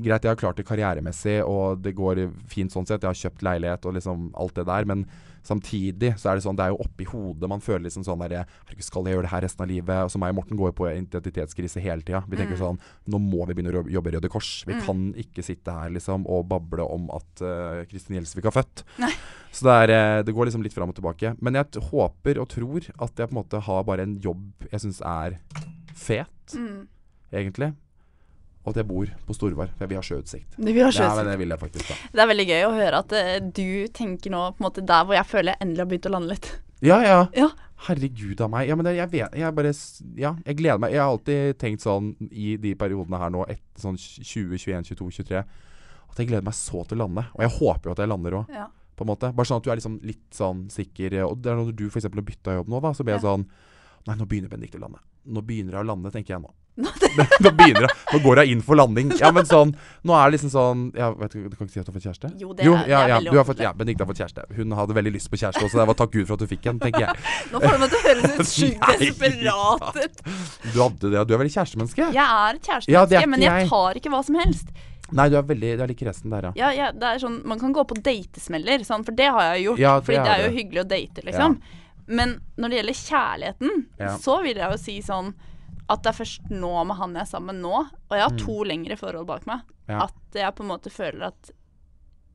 Greit, 0.06 0.23
jeg 0.23 0.32
har 0.32 0.39
klart 0.39 0.60
det 0.60 0.67
karrieremessig, 0.69 1.39
og 1.43 1.82
det 1.84 1.95
går 1.97 2.28
fint 2.52 2.71
sånn 2.71 2.88
sett. 2.88 3.04
Jeg 3.04 3.10
har 3.10 3.23
kjøpt 3.23 3.43
leilighet 3.45 3.89
og 3.89 3.97
liksom 3.97 4.30
alt 4.39 4.56
det 4.60 4.67
der. 4.69 4.88
Men 4.89 5.08
samtidig 5.49 6.13
så 6.21 6.29
er 6.31 6.38
det 6.39 6.43
sånn 6.45 6.57
Det 6.59 6.65
er 6.67 6.73
jo 6.73 6.79
oppi 6.85 7.07
hodet 7.09 7.49
man 7.49 7.63
føler 7.65 7.88
liksom 7.88 8.05
sånn 8.05 8.21
der 8.21 8.45
skal 8.85 9.07
jeg 9.09 9.15
gjøre 9.17 9.25
det 9.27 9.31
her 9.33 9.43
resten 9.45 9.65
av 9.65 9.69
livet? 9.71 10.03
Og 10.05 10.12
så 10.13 10.21
meg 10.21 10.33
og 10.33 10.38
Morten 10.39 10.59
går 10.59 10.71
jo 10.71 10.77
på 10.77 10.88
identitetskrise 10.91 11.81
hele 11.83 12.05
tida. 12.05 12.21
Vi 12.29 12.38
tenker 12.39 12.59
sånn 12.59 12.79
Nå 13.09 13.19
må 13.23 13.43
vi 13.49 13.57
begynne 13.57 13.73
å 13.73 13.83
jobbe 13.89 14.12
i 14.12 14.15
Røde 14.15 14.29
Kors. 14.31 14.51
Vi 14.69 14.77
kan 14.85 15.09
ikke 15.19 15.43
sitte 15.45 15.73
her 15.75 15.91
liksom 15.95 16.27
og 16.29 16.45
bable 16.51 16.85
om 16.85 17.09
at 17.17 17.43
uh, 17.43 17.81
Kristin 17.89 18.19
Gjelsvik 18.19 18.47
har 18.49 18.55
født. 18.62 18.85
Så 19.51 19.65
det, 19.65 19.75
er, 19.83 19.93
eh, 19.95 20.21
det 20.23 20.33
går 20.38 20.45
liksom 20.49 20.62
litt 20.62 20.75
fram 20.75 20.91
og 20.93 20.97
tilbake. 20.99 21.33
Men 21.41 21.57
jeg 21.57 21.81
håper 21.89 22.38
og 22.41 22.49
tror 22.53 22.85
at 22.85 23.17
jeg 23.17 23.29
på 23.31 23.33
en 23.33 23.39
måte 23.41 23.62
har 23.65 23.83
bare 23.88 24.05
en 24.05 24.17
jobb 24.21 24.67
jeg 24.69 24.83
syns 24.85 25.01
er 25.01 25.39
fet, 25.97 26.53
Mm. 26.55 26.88
egentlig. 27.33 27.73
Og 28.69 28.75
at 28.75 28.84
jeg 28.84 28.88
bor 28.91 29.10
på 29.25 29.34
Storvar, 29.34 29.71
for 29.73 29.82
jeg 29.88 29.89
vil 29.89 29.97
ha 29.97 30.05
sjøutsikt. 30.05 30.58
Du 30.60 30.67
vil 30.69 30.84
ha 30.86 30.91
Ja, 30.91 30.93
sjøutsikt. 30.93 31.15
men 31.23 31.25
det 31.32 31.38
vil 31.41 31.49
jeg 31.55 31.60
faktisk, 31.63 31.88
da. 31.89 31.95
Det 32.13 32.21
er 32.21 32.27
veldig 32.29 32.45
gøy 32.51 32.63
å 32.67 32.73
høre 32.75 32.99
at 33.01 33.13
uh, 33.17 33.29
du 33.49 33.88
tenker 33.97 34.29
nå 34.36 34.41
på 34.53 34.62
en 34.62 34.67
måte 34.69 34.84
der 34.86 35.08
hvor 35.10 35.17
jeg 35.17 35.25
føler 35.25 35.55
jeg 35.55 35.62
endelig 35.65 35.82
har 35.82 35.89
begynt 35.89 36.05
å 36.05 36.13
lande 36.13 36.29
litt. 36.36 36.49
Ja, 36.86 36.99
ja. 37.03 37.17
Ja. 37.36 37.49
Herregud 37.88 38.41
av 38.45 38.51
meg. 38.53 38.67
Ja, 38.69 38.75
men 38.75 38.86
det, 38.86 38.93
jeg 38.97 39.10
vet 39.12 39.34
Jeg 39.39 39.55
bare 39.55 39.71
Ja, 40.19 40.34
jeg 40.45 40.58
gleder 40.60 40.79
meg. 40.84 40.91
Jeg 40.93 40.99
har 41.01 41.10
alltid 41.13 41.58
tenkt 41.60 41.82
sånn 41.84 42.12
i 42.32 42.53
de 42.60 42.75
periodene 42.75 43.17
her 43.19 43.32
nå, 43.34 43.45
etter 43.49 43.82
sånn 43.84 43.97
20, 43.97 44.58
21, 44.60 44.84
22, 44.93 45.10
23, 45.23 45.41
at 46.12 46.19
jeg 46.21 46.27
gleder 46.29 46.43
meg 46.45 46.55
så 46.60 46.84
til 46.88 46.99
å 46.99 47.05
lande. 47.08 47.25
Og 47.36 47.41
jeg 47.45 47.53
håper 47.58 47.89
jo 47.89 47.95
at 47.95 48.03
jeg 48.03 48.12
lander 48.12 48.38
òg, 48.43 48.53
Ja. 48.53 48.67
på 48.99 49.05
en 49.08 49.12
måte. 49.13 49.34
Bare 49.36 49.47
sånn 49.47 49.58
at 49.58 49.63
du 49.63 49.71
er 49.71 49.79
liksom 49.79 49.99
litt 50.03 50.29
sånn 50.36 50.67
sikker. 50.71 51.17
Og 51.29 51.41
det 51.41 51.51
er 51.51 51.55
når 51.55 51.73
du 51.75 51.88
f.eks. 51.89 52.03
har 52.03 52.21
bytta 52.21 52.55
jobb 52.60 52.67
nå, 52.69 52.82
da, 52.82 52.91
så 52.93 53.03
blir 53.03 53.15
jeg 53.17 53.23
Ja. 53.23 53.29
sånn 53.36 53.47
Nei, 54.08 54.15
nå 54.15 54.25
begynner 54.25 54.47
Benedicte 54.49 54.77
å 54.79 54.82
lande. 54.82 54.99
Nå 55.27 55.41
begynner 55.43 55.73
jeg 55.75 55.84
å 55.84 55.88
lande, 55.88 56.10
tenker 56.12 56.34
jeg 56.38 56.41
nå. 56.41 56.49
Nå 56.79 57.51
begynner 57.58 57.86
jeg 57.88 57.95
Nå 58.13 58.19
går 58.23 58.39
jeg 58.39 58.51
inn 58.53 58.62
for 58.63 58.77
landing. 58.79 59.10
Ja, 59.19 59.32
men 59.36 59.43
sånn 59.49 59.73
Nå 60.08 60.13
er 60.15 60.29
det 60.29 60.38
liksom 60.38 60.51
sånn 60.53 60.84
ja, 60.95 61.10
vet 61.17 61.34
Du 61.36 61.49
kan 61.58 61.67
ikke 61.67 61.73
si 61.73 61.79
at 61.82 61.88
du 61.88 61.91
har 61.91 61.97
fått 61.97 62.05
kjæreste? 62.08 62.29
Jo, 62.39 62.53
det 62.53 62.63
er- 62.63 62.69
jo, 62.69 62.75
ja, 62.77 62.84
er 63.01 63.10
ja, 63.10 63.17
veldig 63.19 63.32
du 63.34 63.38
har 63.41 63.47
fått, 63.49 63.63
ja, 63.65 63.71
Benedicte 63.75 64.05
har 64.05 64.10
fått 64.13 64.21
kjæreste. 64.21 64.45
Hun 64.55 64.71
hadde 64.77 64.95
veldig 64.95 65.12
lyst 65.17 65.29
på 65.34 65.39
kjæreste 65.41 65.65
også. 65.65 65.79
Det 65.82 65.88
var 65.89 65.97
takk 65.99 66.12
Gud 66.13 66.27
for 66.29 66.38
at 66.38 66.43
du 66.45 66.47
fikk 66.53 66.69
en, 66.71 66.79
tenker 66.79 67.03
jeg. 67.08 67.15
Nå 67.51 67.60
får 67.63 67.75
du 67.75 67.82
meg 67.84 67.89
til 67.89 67.99
å 67.99 68.05
høres 68.05 68.38
ut 68.39 68.53
sjukt 68.60 68.88
desperat 69.03 69.99
ut. 69.99 70.21
Du 70.73 70.77
hadde 70.84 71.12
det, 71.15 71.25
du 71.27 71.34
er 71.36 71.41
veldig 71.43 71.55
kjærestemenneske? 71.58 72.08
Jeg 72.15 72.23
er 72.23 72.62
kjærestemenneske, 72.63 73.17
Ja, 73.17 73.23
er 73.23 73.27
men 73.34 73.41
jeg 73.43 73.51
jeg. 73.65 73.69
tar 73.73 73.99
ikke 74.01 74.13
hva 74.15 74.23
som 74.29 74.39
helst. 74.39 74.71
Nei, 75.12 75.25
du 75.34 75.36
er 75.39 75.45
veldig 75.49 75.69
Du 75.79 75.84
er 75.84 75.89
litt 75.89 76.01
resten 76.05 76.29
der, 76.29 76.51
ja. 76.55 76.69
Ja, 76.77 76.91
det 76.93 77.03
er 77.12 77.19
sånn, 77.19 77.41
Man 77.49 77.60
kan 77.60 77.73
gå 77.73 77.84
på 77.89 77.97
datesmeller, 78.05 78.86
sånn, 78.86 79.03
for 79.03 79.12
det 79.17 79.25
har 79.34 79.55
jeg 79.55 79.65
gjort. 79.67 79.79
Ja, 79.82 79.93
det 79.99 80.05
fordi 80.05 80.23
det 80.23 80.34
er 80.38 80.43
jo 80.47 80.55
hyggelig 80.55 80.84
å 80.86 80.88
date, 80.95 81.25
liksom. 81.25 81.60
Men 82.08 82.36
når 82.58 82.69
det 82.69 82.77
gjelder 82.79 82.99
kjærligheten, 83.03 83.86
så 84.21 84.39
vil 84.45 84.58
jeg 84.62 84.71
jo 84.71 84.77
si 84.82 84.99
sånn 85.05 85.34
at 85.89 86.04
det 86.04 86.12
er 86.13 86.17
først 86.23 86.49
nå 86.54 86.73
med 86.86 86.97
han 86.99 87.13
jeg 87.17 87.21
er 87.25 87.30
sammen 87.32 87.62
nå, 87.63 87.71
og 87.82 88.13
jeg 88.17 88.21
har 88.25 88.36
to 88.38 88.58
lengre 88.63 88.97
forhold 88.99 89.28
bak 89.30 89.47
meg, 89.49 89.62
Mm. 89.89 89.95
Ja. 89.95 90.04
at 90.06 90.36
jeg 90.38 90.54
på 90.54 90.62
en 90.62 90.69
måte 90.69 90.91
føler 90.93 91.23
at 91.32 91.47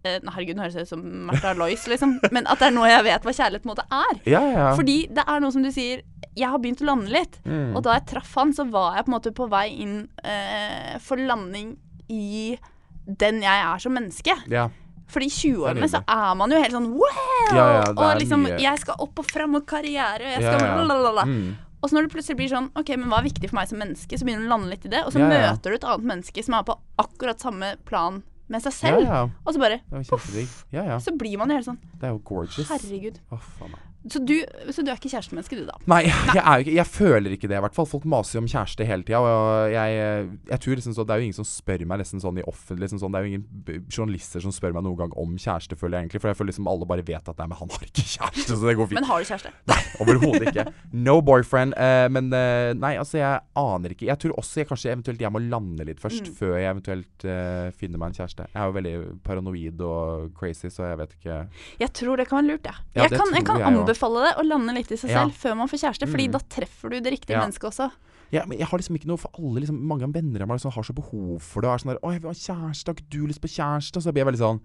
eh, 0.04 0.18
Herregud, 0.26 0.56
nå 0.58 0.62
høres 0.64 0.74
jeg 0.74 0.82
ut 0.88 0.90
som 0.90 1.02
Märtha 1.28 1.52
Lois, 1.56 1.84
liksom. 1.86 2.16
Men 2.34 2.48
at 2.50 2.58
det 2.58 2.66
er 2.66 2.74
nå 2.74 2.82
jeg 2.90 3.04
vet 3.06 3.22
hva 3.22 3.32
kjærlighet 3.38 3.62
på 3.62 3.70
en 3.70 3.72
måte 3.76 3.84
er. 3.94 4.18
Ja, 4.28 4.40
ja. 4.50 4.64
Fordi 4.74 4.96
det 5.14 5.22
er 5.24 5.40
noe 5.40 5.54
som 5.54 5.62
du 5.62 5.70
sier 5.72 6.02
Jeg 6.36 6.50
har 6.50 6.58
begynt 6.58 6.82
å 6.82 6.88
lande 6.90 7.12
litt. 7.14 7.38
Mm. 7.46 7.76
Og 7.76 7.84
da 7.86 7.94
jeg 7.94 8.06
traff 8.10 8.34
han, 8.34 8.50
så 8.52 8.66
var 8.68 8.96
jeg 8.98 9.06
på 9.06 9.12
en 9.12 9.14
måte 9.14 9.32
på 9.38 9.46
vei 9.48 9.68
inn 9.84 9.94
eh, 10.26 10.98
for 11.00 11.16
landing 11.16 11.76
i 12.10 12.58
den 13.06 13.40
jeg 13.44 13.64
er 13.70 13.78
som 13.86 13.94
menneske. 13.94 14.34
ja. 14.50 14.66
Fordi 15.14 15.26
i 15.28 15.34
20-årene 15.36 15.84
er 15.84 15.90
så 15.92 15.98
er 16.08 16.34
man 16.40 16.50
jo 16.50 16.58
helt 16.58 16.72
sånn 16.74 16.86
wow! 16.96 17.50
Ja, 17.52 17.64
ja, 17.76 17.80
og 17.92 18.14
liksom 18.18 18.40
mye- 18.48 18.56
Jeg 18.58 18.78
skal 18.80 18.94
opp 19.04 19.18
og 19.20 19.26
fram 19.30 19.54
og 19.60 19.66
karriere, 19.68 20.24
og 20.24 20.32
jeg 20.32 20.40
skal 20.42 20.64
ja. 20.64 21.24
Mm. 21.28 21.56
Og 21.84 21.90
så 21.90 21.98
når 21.98 22.06
det 22.08 22.14
plutselig 22.14 22.38
blir 22.38 22.48
sånn 22.48 22.70
OK, 22.80 22.94
men 22.96 23.10
hva 23.12 23.18
er 23.20 23.26
viktig 23.28 23.50
for 23.50 23.58
meg 23.60 23.68
som 23.68 23.76
menneske? 23.82 24.16
Så 24.16 24.24
begynner 24.24 24.46
du 24.46 24.48
å 24.48 24.54
lande 24.54 24.70
litt 24.72 24.86
i 24.88 24.92
det, 24.94 25.02
og 25.04 25.12
så 25.12 25.20
Ja, 25.20 25.28
ja. 25.28 25.50
møter 25.52 25.74
du 25.74 25.76
et 25.76 25.84
annet 25.84 26.06
menneske 26.14 26.44
som 26.46 26.56
er 26.56 26.64
på 26.64 26.78
akkurat 27.04 27.44
samme 27.44 27.74
plan 27.84 28.22
med 28.48 28.64
seg 28.64 28.72
selv. 28.76 29.04
ja. 29.04 29.22
Og 29.44 29.52
så 29.52 29.60
bare 29.60 29.80
poff. 30.08 30.30
Ja, 30.72 30.84
ja. 30.94 30.96
Så 31.00 31.12
blir 31.16 31.36
man 31.40 31.52
jo 31.52 31.56
helt 31.60 31.68
sånn 31.68 31.78
Det 32.00 32.08
er 32.08 32.14
jo 32.16 32.22
gorgeous. 32.24 32.68
Herregud. 32.72 33.20
Å, 33.32 33.38
faen 33.60 33.74
meg. 33.76 33.83
Så 34.04 34.20
du, 34.20 34.34
så 34.68 34.82
du 34.84 34.90
er 34.92 34.98
ikke 34.98 35.08
kjærestemenneske, 35.14 35.56
du, 35.56 35.64
da? 35.64 35.78
Nei, 35.88 36.02
jeg, 36.04 36.42
ikke, 36.64 36.72
jeg 36.76 36.86
føler 36.92 37.32
ikke 37.38 37.48
det, 37.48 37.56
i 37.56 37.62
hvert 37.64 37.72
fall. 37.76 37.86
Folk 37.88 38.04
maser 38.04 38.36
jo 38.36 38.42
om 38.42 38.48
kjæreste 38.52 38.84
hele 38.84 39.06
tida. 39.06 39.20
Og 39.24 39.72
jeg, 39.72 40.26
jeg 40.50 40.60
tror 40.60 40.76
liksom 40.76 40.92
så, 40.96 41.06
Det 41.08 41.14
er 41.14 41.22
jo 41.22 41.28
ingen 41.30 41.38
som 41.38 41.46
spør 41.48 41.84
meg 41.88 42.02
nesten 42.02 42.20
sånn 42.20 42.40
i 42.42 42.44
offentlig 42.44 42.84
liksom 42.84 43.00
sånn, 43.00 43.14
Det 43.14 43.20
er 43.22 43.24
jo 43.24 43.32
ingen 43.32 43.86
journalister 43.88 44.44
som 44.44 44.52
spør 44.52 44.74
meg 44.76 44.84
noen 44.84 44.98
gang 44.98 45.14
om 45.20 45.32
kjæreste, 45.40 45.78
føler 45.80 45.96
jeg 45.98 46.04
egentlig. 46.08 46.20
For 46.20 46.28
jeg 46.32 46.38
føler 46.40 46.52
liksom 46.52 46.68
alle 46.68 46.88
bare 46.90 47.06
vet 47.08 47.30
at 47.32 47.40
nei, 47.40 47.46
men 47.48 47.58
han 47.62 47.72
har 47.72 47.86
ikke 47.88 48.04
kjæreste, 48.12 48.58
så 48.60 48.68
det 48.68 48.76
går 48.82 48.90
fint. 48.92 48.98
Men 49.00 49.08
har 49.08 49.24
du 49.24 49.30
kjæreste? 49.30 49.54
Nei, 49.72 49.78
overhodet 50.04 50.50
ikke. 50.52 50.66
No 51.08 51.16
boyfriend. 51.24 51.74
Eh, 51.80 52.04
men 52.12 52.28
eh, 52.36 52.74
nei, 52.76 52.92
altså, 53.00 53.18
jeg 53.22 53.40
aner 53.64 53.96
ikke. 53.96 54.08
Jeg 54.10 54.20
tror 54.26 54.36
også 54.44 54.60
jeg 54.62 54.68
kanskje 54.74 54.92
eventuelt 54.92 55.24
jeg 55.24 55.32
må 55.32 55.40
lande 55.48 55.88
litt 55.88 56.02
først, 56.04 56.28
Mm. 56.28 56.36
før 56.38 56.52
jeg 56.60 56.70
eventuelt 56.70 57.24
eh, 57.28 57.70
finner 57.80 57.98
meg 58.00 58.12
en 58.12 58.18
kjæreste. 58.20 58.44
Jeg 58.52 58.60
er 58.60 58.68
jo 58.68 58.76
veldig 58.76 58.94
paranoid 59.26 59.80
og 59.88 60.28
crazy, 60.38 60.68
så 60.72 60.86
jeg 60.92 61.00
vet 61.00 61.16
ikke 61.18 61.40
Jeg 61.80 61.90
tror 61.96 62.20
det 62.20 62.28
kan 62.28 62.38
være 62.42 62.52
lurt, 62.52 62.68
ja. 62.68 62.76
Ja, 62.94 63.02
jeg 63.08 63.18
kan, 63.18 63.32
jeg 63.34 63.44
kan 63.48 63.58
jeg 63.60 63.66
anbefale 63.72 63.93
det 63.94 64.34
å 64.38 64.44
lande 64.46 64.74
litt 64.74 64.90
i 64.92 64.96
seg 64.96 65.10
selv 65.10 65.32
før 65.32 65.56
man 65.56 65.68
får 65.68 65.78
kjæreste, 65.84 66.06
Fordi 66.10 66.26
Mm. 66.28 66.32
da 66.32 66.38
treffer 66.38 66.90
du 66.90 67.00
det 67.00 67.12
riktige 67.12 67.38
mennesket 67.38 67.70
også. 67.70 67.90
ja, 68.32 68.44
men 68.46 68.58
Jeg 68.58 68.66
har 68.66 68.78
liksom 68.78 68.96
ikke 68.96 69.06
noe 69.06 69.16
for 69.18 69.30
alle 69.38 69.60
liksom, 69.60 69.80
Mange 69.86 70.02
av 70.04 70.12
venner 70.12 70.42
av 70.42 70.48
meg 70.48 70.58
liksom, 70.58 70.72
har 70.72 70.82
så 70.82 70.94
behov 70.94 71.40
for 71.40 71.60
det. 71.60 71.68
Og 71.68 71.74
er 71.74 71.78
sånn 71.78 71.92
der 71.94 72.00
'Å, 72.02 72.12
jeg 72.12 72.22
vil 72.22 72.30
ha 72.30 72.34
kjæreste. 72.34 72.86
Har 72.88 72.94
ikke 72.94 73.10
du 73.10 73.26
lyst 73.26 73.40
på 73.40 73.48
kjæreste?' 73.48 73.96
Og 73.96 74.02
så 74.02 74.12
blir 74.12 74.24
jeg 74.24 74.34
veldig 74.34 74.44
sånn 74.44 74.60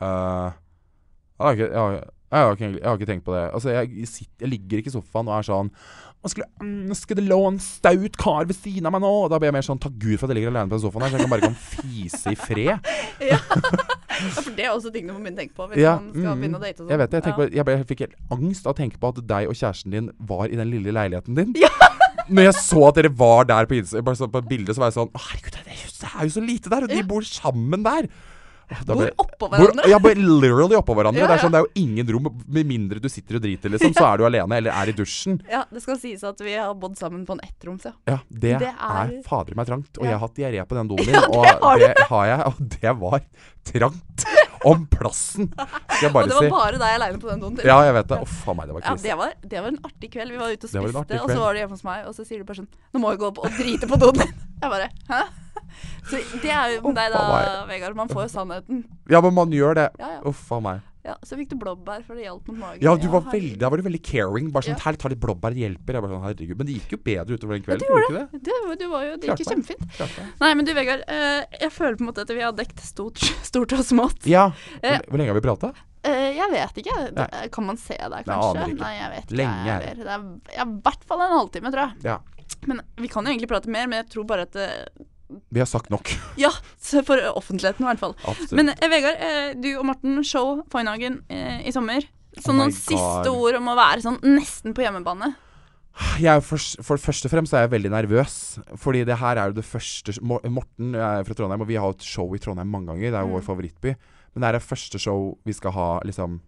«Øh, 0.00 0.52
jeg, 1.38 1.44
har 1.46 1.52
ikke, 1.54 1.70
jeg, 1.70 1.78
har, 1.78 1.92
jeg, 1.92 2.10
har 2.30 2.52
ikke, 2.56 2.72
jeg 2.78 2.84
har 2.84 2.96
ikke 2.98 3.06
tenkt 3.06 3.24
på 3.24 3.32
det. 3.34 3.52
Altså, 3.54 3.68
jeg, 3.70 4.06
sitter, 4.08 4.46
jeg 4.46 4.48
ligger 4.50 4.78
ikke 4.78 4.90
i 4.92 4.96
sofaen 5.00 5.28
og 5.28 5.38
er 5.38 5.42
sånn 5.42 5.70
«Å, 6.18 6.28
skulle 6.32 6.48
ønske 6.64 7.14
det 7.14 7.22
lå 7.28 7.36
en 7.46 7.60
staut 7.62 8.16
kar 8.18 8.48
ved 8.48 8.56
siden 8.58 8.88
av 8.90 8.94
meg 8.96 9.04
nå. 9.04 9.10
Og 9.24 9.28
da 9.30 9.38
blir 9.38 9.52
jeg 9.52 9.54
mer 9.54 9.62
sånn 9.66 9.78
Takk 9.78 9.94
Gud 10.02 10.16
for 10.18 10.26
at 10.26 10.32
jeg 10.34 10.40
ligger 10.40 10.50
alene 10.50 10.66
på 10.72 10.74
den 10.74 10.82
sofaen 10.82 11.04
her, 11.06 11.12
så 11.12 11.18
jeg 11.20 11.26
kan 11.28 11.30
bare 11.30 11.46
kan 11.46 11.58
fise 11.62 12.32
i 12.34 12.38
fred. 12.38 12.88
Ja, 13.28 13.38
for 14.34 14.50
det 14.56 14.64
er 14.66 14.72
også 14.74 14.90
ting 14.94 15.06
du 15.06 15.12
må 15.14 15.20
begynne 15.22 15.38
å 15.38 15.42
tenke 15.44 15.54
på 15.54 15.64
hvis 15.70 15.78
Ja, 15.82 15.92
man 16.02 16.10
skal 16.10 16.32
mm, 16.34 16.40
begynne 16.42 16.58
å 16.58 16.62
date 16.62 16.74
og 16.74 16.80
sånn. 16.84 16.90
Jeg 16.90 16.98
vet 17.02 17.12
det. 17.12 17.18
Jeg, 17.20 17.30
Ja. 17.30 17.36
på, 17.38 17.46
jeg, 17.54 17.64
ble, 17.68 17.74
jeg 17.78 17.86
fikk 17.92 18.00
helt 18.02 18.16
angst 18.34 18.66
av 18.66 18.72
å 18.74 18.78
tenke 18.78 18.98
på 18.98 19.10
at 19.12 19.20
deg 19.30 19.50
og 19.52 19.58
kjæresten 19.58 19.94
din 19.94 20.08
var 20.30 20.46
i 20.50 20.58
den 20.58 20.70
lille 20.72 20.94
leiligheten 20.96 21.38
din. 21.38 21.52
Ja. 21.58 21.70
Når 22.34 22.48
jeg 22.48 22.56
så 22.58 22.82
at 22.88 22.98
dere 22.98 23.10
var 23.14 23.46
der 23.48 23.68
på, 23.70 23.78
Insta- 23.78 24.02
bare 24.04 24.18
så 24.18 24.26
på 24.30 24.42
bildet, 24.50 24.74
så 24.76 24.82
var 24.82 24.90
jeg 24.90 24.98
sånn 24.98 25.12
Å, 25.14 25.22
herregud, 25.28 25.54
er, 25.62 25.70
det 26.02 26.10
er 26.10 26.26
jo 26.26 26.34
så 26.34 26.42
lite 26.44 26.72
der, 26.74 26.84
og 26.88 26.92
de 26.92 26.98
bor 27.14 27.24
sammen 27.30 27.86
der. 27.86 28.10
Bor 28.88 29.10
oppå 29.24 29.48
hverandre. 29.48 29.82
Bor, 29.84 29.88
ja, 29.88 29.98
literally 30.18 30.76
oppå 30.76 30.94
hverandre. 30.98 31.22
Ja, 31.22 31.26
Det, 31.30 31.36
er 31.38 31.42
sånn, 31.44 31.54
det 31.54 31.60
er 31.62 31.66
jo 31.66 31.82
ingen 31.82 32.10
rom, 32.14 32.28
med 32.46 32.66
mindre 32.68 33.00
du 33.00 33.08
sitter 33.08 33.38
og 33.38 33.44
driter, 33.46 33.72
liksom. 33.72 33.94
Så 33.96 34.04
er 34.04 34.20
du 34.20 34.26
alene, 34.28 34.58
eller 34.60 34.76
er 34.76 34.92
i 34.92 34.96
dusjen. 34.98 35.38
Ja, 35.54 35.62
det 35.72 35.80
skal 35.84 35.96
sies 36.00 36.24
at 36.28 36.40
vi 36.44 36.52
har 36.58 36.74
bodd 36.76 36.98
sammen 37.00 37.24
på 37.28 37.32
en 37.38 37.40
ettroms, 37.46 37.86
ja. 37.88 37.94
Ja, 38.10 38.18
det, 38.28 38.58
Det 38.60 38.72
er, 38.74 38.74
er- 39.04 39.22
fader 39.26 39.56
meg 39.56 39.66
trangt. 39.70 39.96
Og 39.98 40.04
Ja. 40.04 40.10
jeg 40.12 40.18
har 40.18 40.26
hatt 40.28 40.36
diaré 40.36 40.66
på 40.68 40.76
den 40.76 40.88
doen 40.92 41.08
Ja, 41.08 41.24
og 41.32 41.78
det 41.80 41.94
har 42.10 42.26
jeg, 42.26 42.40
og 42.52 42.60
det 42.76 42.94
var 43.00 43.24
trangt 43.68 44.28
om 44.66 44.84
plassen. 44.90 45.48
Skal 45.54 46.08
jeg 46.08 46.12
bare 46.12 46.28
si. 46.28 46.34
Og 46.34 46.42
det 46.42 46.50
var 46.50 46.58
bare 46.58 46.78
deg 46.82 46.94
aleine 46.98 47.20
på 47.22 47.28
den 47.30 47.40
doen. 47.44 47.58
Ja, 47.64 47.76
jeg 47.86 47.94
vet 47.94 48.08
det. 48.10 48.20
Uff 48.24 48.40
a 48.48 48.54
meg, 48.58 48.66
det 48.68 48.74
var 48.74 48.82
Ja, 48.84 48.94
det 49.04 49.16
var, 49.20 49.34
det 49.52 49.60
var 49.62 49.68
en 49.72 49.80
artig 49.86 50.10
kveld. 50.12 50.32
Vi 50.34 50.40
var 50.40 50.50
ute 50.52 50.66
og 50.66 50.72
spiste, 50.72 51.20
og 51.22 51.30
så 51.30 51.38
var 51.40 51.54
du 51.54 51.60
hjemme 51.62 51.76
hos 51.76 51.84
meg, 51.86 52.06
og 52.10 52.16
så 52.16 52.26
sier 52.26 52.42
du 52.42 52.48
bare 52.48 52.58
sånn 52.62 52.68
Nå 52.92 53.00
må 53.02 53.12
vi 53.14 53.20
gå 53.22 53.28
opp 53.30 53.38
og 53.44 53.54
drite 53.58 53.86
på 53.88 53.98
doen 54.02 54.18
din. 54.18 54.32
Jeg 54.62 54.72
bare 54.72 54.88
Hæ? 55.08 55.20
Så 56.10 56.20
det 56.42 56.50
er 56.50 56.76
jo 56.76 56.82
med 56.88 56.96
deg 57.00 57.12
da, 57.14 57.64
Vegard. 57.68 57.96
Man 57.96 58.08
får 58.12 58.26
jo 58.26 58.28
sannheten. 58.38 58.84
Ja, 59.10 59.20
men 59.24 59.34
man 59.34 59.50
gjør 59.54 59.74
det. 59.78 59.88
Ja, 59.98 60.14
ja. 60.18 60.20
Uff 60.28 60.46
a 60.52 60.60
meg. 60.60 60.84
ja 61.08 61.14
så 61.24 61.36
fikk 61.38 61.48
du 61.48 61.56
blåbær, 61.56 62.02
for 62.04 62.18
det 62.18 62.24
hjalp 62.26 62.48
mot 62.50 62.58
magen. 62.60 62.82
Ja, 62.84 62.92
du 63.00 63.06
var 63.08 63.22
veldig, 63.32 63.54
da 63.60 63.70
var 63.72 63.80
du 63.80 63.84
veldig 63.86 64.00
caring. 64.04 64.50
Bare 64.52 64.66
sånn 64.66 64.76
Ja. 64.76 64.82
Her, 64.84 64.98
ta 65.00 65.08
litt 65.08 65.20
blåbær, 65.22 65.54
det 65.56 65.62
hjelper. 65.64 65.96
Jeg 65.96 66.02
bare 66.04 66.12
sånn, 66.12 66.24
herregud. 66.26 66.56
Men 66.58 66.66
det 66.68 66.74
gikk 66.78 66.92
jo 66.96 66.98
bedre 67.08 67.38
utover 67.38 67.56
den 67.56 67.64
Ja, 67.64 67.76
det 67.80 67.88
gjorde 67.88 68.14
det. 68.18 68.42
det? 68.44 68.78
det. 68.82 68.88
var- 68.92 69.04
jo, 69.08 69.16
det 69.16 69.28
gikk 69.30 69.44
jo 69.44 69.48
kjempefint. 69.54 69.84
Klart. 69.96 70.18
Nei, 70.40 70.54
men 70.54 70.64
du 70.68 70.74
Vegard, 70.74 71.04
eh, 71.08 71.44
jeg 71.60 71.72
føler 71.72 71.96
på 71.96 72.04
en 72.04 72.10
måte 72.12 72.24
at 72.26 72.28
vi 72.34 72.40
har 72.44 72.52
dekt 72.52 72.80
stort, 72.84 73.16
stort 73.50 73.72
og 73.72 73.84
smått. 73.84 74.26
Ja. 74.26 74.50
Eh. 74.82 74.98
Hvor, 74.98 75.08
hvor 75.12 75.18
lenge 75.22 75.32
har 75.32 75.40
vi 75.40 75.46
prata? 75.48 75.72
Eh, 76.04 76.36
jeg 76.36 76.50
vet 76.52 76.76
ikke. 76.84 76.96
Det, 77.16 77.28
kan 77.52 77.66
man 77.66 77.76
se 77.76 77.96
det, 77.98 78.24
kanskje? 78.28 78.66
ikke. 78.68 78.80
Nei, 78.80 78.94
jeg 78.98 79.10
vet 79.16 79.24
ikke. 79.24 79.36
Lenge 79.40 79.72
er 79.74 79.80
det. 79.86 79.94
Det 80.04 80.12
er 80.58 80.66
i 80.66 80.80
hvert 80.84 81.04
fall 81.08 81.20
en 81.24 81.32
halvtime, 81.38 81.72
tror 81.74 81.86
jeg. 81.88 82.04
Ja. 82.04 82.18
Men 82.66 82.80
vi 82.96 83.08
kan 83.08 83.24
jo 83.26 83.32
egentlig 83.32 83.48
prate 83.50 83.68
mer, 83.68 83.86
men 83.90 83.98
jeg 84.04 84.10
tror 84.12 84.24
bare 84.28 84.44
at 84.46 84.54
Vi 85.52 85.60
har 85.60 85.66
sagt 85.68 85.90
nok. 85.92 86.08
Ja, 86.44 86.50
for 87.04 87.20
offentligheten 87.36 87.84
i 87.84 87.88
hvert 87.90 88.00
fall. 88.00 88.14
Absolutt. 88.24 88.54
Men 88.56 88.70
eh, 88.74 88.88
Vegard, 88.88 89.18
eh, 89.20 89.50
du 89.60 89.68
og 89.78 89.84
Morten, 89.90 90.22
show 90.24 90.62
Foynhagen 90.72 91.20
eh, 91.28 91.66
i 91.68 91.72
sommer. 91.74 92.06
Så 92.38 92.52
Oh 92.52 92.56
noen 92.56 92.70
God. 92.70 92.78
siste 92.78 93.30
ord 93.32 93.56
om 93.58 93.68
å 93.72 93.76
være 93.76 94.04
sånn 94.04 94.18
nesten 94.22 94.74
på 94.76 94.84
hjemmebane. 94.84 95.32
Jeg 96.22 96.30
er 96.30 96.42
for, 96.46 96.62
for 96.86 97.00
først 97.02 97.26
og 97.26 97.32
fremst 97.32 97.54
er 97.58 97.64
jeg 97.64 97.72
veldig 97.72 97.90
nervøs. 97.90 98.34
Fordi 98.78 99.00
det 99.08 99.16
her 99.18 99.40
er 99.42 99.50
jo 99.50 99.56
det 99.56 99.64
første 99.66 100.14
Mor- 100.22 100.44
Morten 100.46 100.92
er 100.94 101.24
fra 101.26 101.34
Trondheim, 101.34 101.64
og 101.64 101.70
vi 101.72 101.74
har 101.80 101.88
hatt 101.90 102.04
show 102.06 102.30
i 102.36 102.38
Trondheim 102.38 102.70
mange 102.70 102.92
ganger. 102.92 103.10
Det 103.10 103.18
er 103.18 103.26
jo 103.26 103.32
vår 103.34 103.42
favorittby. 103.48 103.96
Men 104.34 104.44
det 104.44 104.48
er 104.52 104.58
det 104.60 104.66
første 104.68 105.00
show 105.02 105.32
vi 105.48 105.56
skal 105.56 105.74
ha 105.74 105.88
liksom 106.06 106.38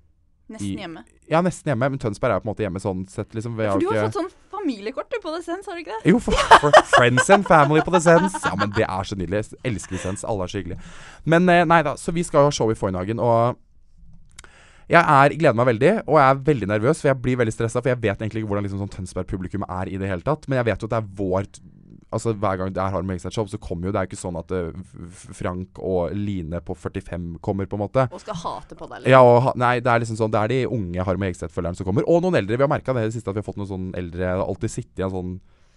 Nesten 0.51 0.71
I- 0.77 0.85
hjemme. 0.85 1.03
Ja, 1.31 1.41
nesten 1.47 1.71
hjemme. 1.71 1.89
Men 1.93 2.01
Tønsberg 2.03 2.35
er 2.35 2.43
på 2.43 2.49
en 2.49 2.51
måte 2.51 2.65
hjemme 2.65 2.83
sånn 2.83 3.05
sett, 3.11 3.31
liksom. 3.37 3.55
ja, 3.63 3.73
For 3.77 3.83
du 3.83 3.89
har 3.91 4.01
ikke 4.01 4.11
fått 4.11 4.19
sånn 4.19 4.31
familiekort 4.51 5.09
på 5.15 5.21
på 5.23 5.33
Sense, 5.45 5.71
har 5.71 5.79
du 5.79 5.85
ikke 5.85 5.97
det? 5.97 6.11
Jo, 6.11 6.19
for, 6.23 6.37
for 6.63 6.75
Friends 6.91 7.31
and 7.31 7.47
Family 7.49 7.83
på 7.87 7.95
The 7.95 8.03
Sense. 8.03 8.43
Ja, 8.45 8.57
men 8.59 8.75
det 8.77 8.87
er 8.87 9.07
så 9.07 9.19
nydelig. 9.19 9.45
Jeg 9.55 9.61
elsker 9.73 9.97
The 9.97 10.03
Sense. 10.03 10.27
Alle 10.27 10.47
er 10.47 10.53
så 10.53 10.61
hyggelige. 10.61 10.81
Men 11.31 11.49
eh, 11.53 11.65
nei 11.69 11.83
da, 11.87 11.95
så 12.01 12.15
vi 12.17 12.27
skal 12.27 12.49
ha 12.49 12.55
show 12.55 12.73
i 12.73 12.79
Foynhagen, 12.79 13.23
og 13.23 13.59
jeg 14.91 15.01
er, 15.01 15.37
gleder 15.39 15.55
meg 15.55 15.69
veldig, 15.69 15.91
og 16.03 16.17
jeg 16.19 16.27
er 16.27 16.41
veldig 16.51 16.69
nervøs, 16.73 17.01
for 17.01 17.13
jeg 17.13 17.23
blir 17.23 17.39
veldig 17.39 17.55
stressa. 17.55 17.79
For 17.79 17.93
jeg 17.93 18.03
vet 18.03 18.17
egentlig 18.25 18.43
ikke 18.43 18.51
hvordan 18.51 18.67
liksom, 18.67 18.81
sånn 18.83 18.95
Tønsberg-publikum 18.97 19.67
er 19.71 19.91
i 19.93 20.01
det 20.03 20.11
hele 20.11 20.27
tatt. 20.27 20.49
Men 20.51 20.59
jeg 20.59 20.67
vet 20.73 20.83
jo 20.83 20.91
at 20.91 20.97
det 20.97 20.99
er 20.99 21.13
vår 21.21 21.47
Altså 22.11 22.33
Hver 22.35 22.57
gang 22.59 22.73
det 22.75 22.83
er 22.83 22.91
Harm 22.91 23.11
Egstad-show, 23.15 23.47
så 23.47 23.59
kommer 23.63 23.89
jo 23.89 23.93
Det 23.95 24.01
er 24.01 24.09
ikke 24.09 24.19
sånn 24.19 24.39
at 24.41 24.51
eh, 24.55 24.73
Frank 25.39 25.79
og 25.79 26.15
Line 26.17 26.59
på 26.67 26.75
45 26.75 27.39
kommer, 27.45 27.69
på 27.71 27.79
en 27.79 27.85
måte. 27.85 28.07
Og 28.11 28.23
skal 28.23 28.39
hate 28.43 28.75
på 28.75 28.89
deg. 28.89 28.97
eller? 28.99 29.13
Ja, 29.13 29.23
og, 29.23 29.53
nei, 29.61 29.77
det 29.85 29.93
er 29.93 30.03
liksom 30.03 30.19
sånn 30.19 30.35
Det 30.35 30.43
er 30.43 30.53
de 30.53 30.61
unge 30.67 31.07
Harm 31.07 31.27
Hegseth-følgerne 31.29 31.79
som 31.79 31.87
kommer. 31.89 32.07
Og 32.11 32.23
noen 32.25 32.41
eldre. 32.43 32.59
Vi 32.59 32.67
har 32.67 32.73
merka 32.73 32.97
det 32.97 33.07
i 33.07 33.11
det 33.13 33.17
siste 33.19 33.31
at 33.31 33.39
vi 33.39 33.45
har 33.45 33.47
fått 33.47 33.61
noen 33.61 33.71
sånn 33.71 33.89
eldre 33.99 34.25
Det 34.25 34.33
har 34.33 34.45
alltid 34.47 34.75
sittet 34.75 35.05
en 35.07 35.15
sånn 35.15 35.33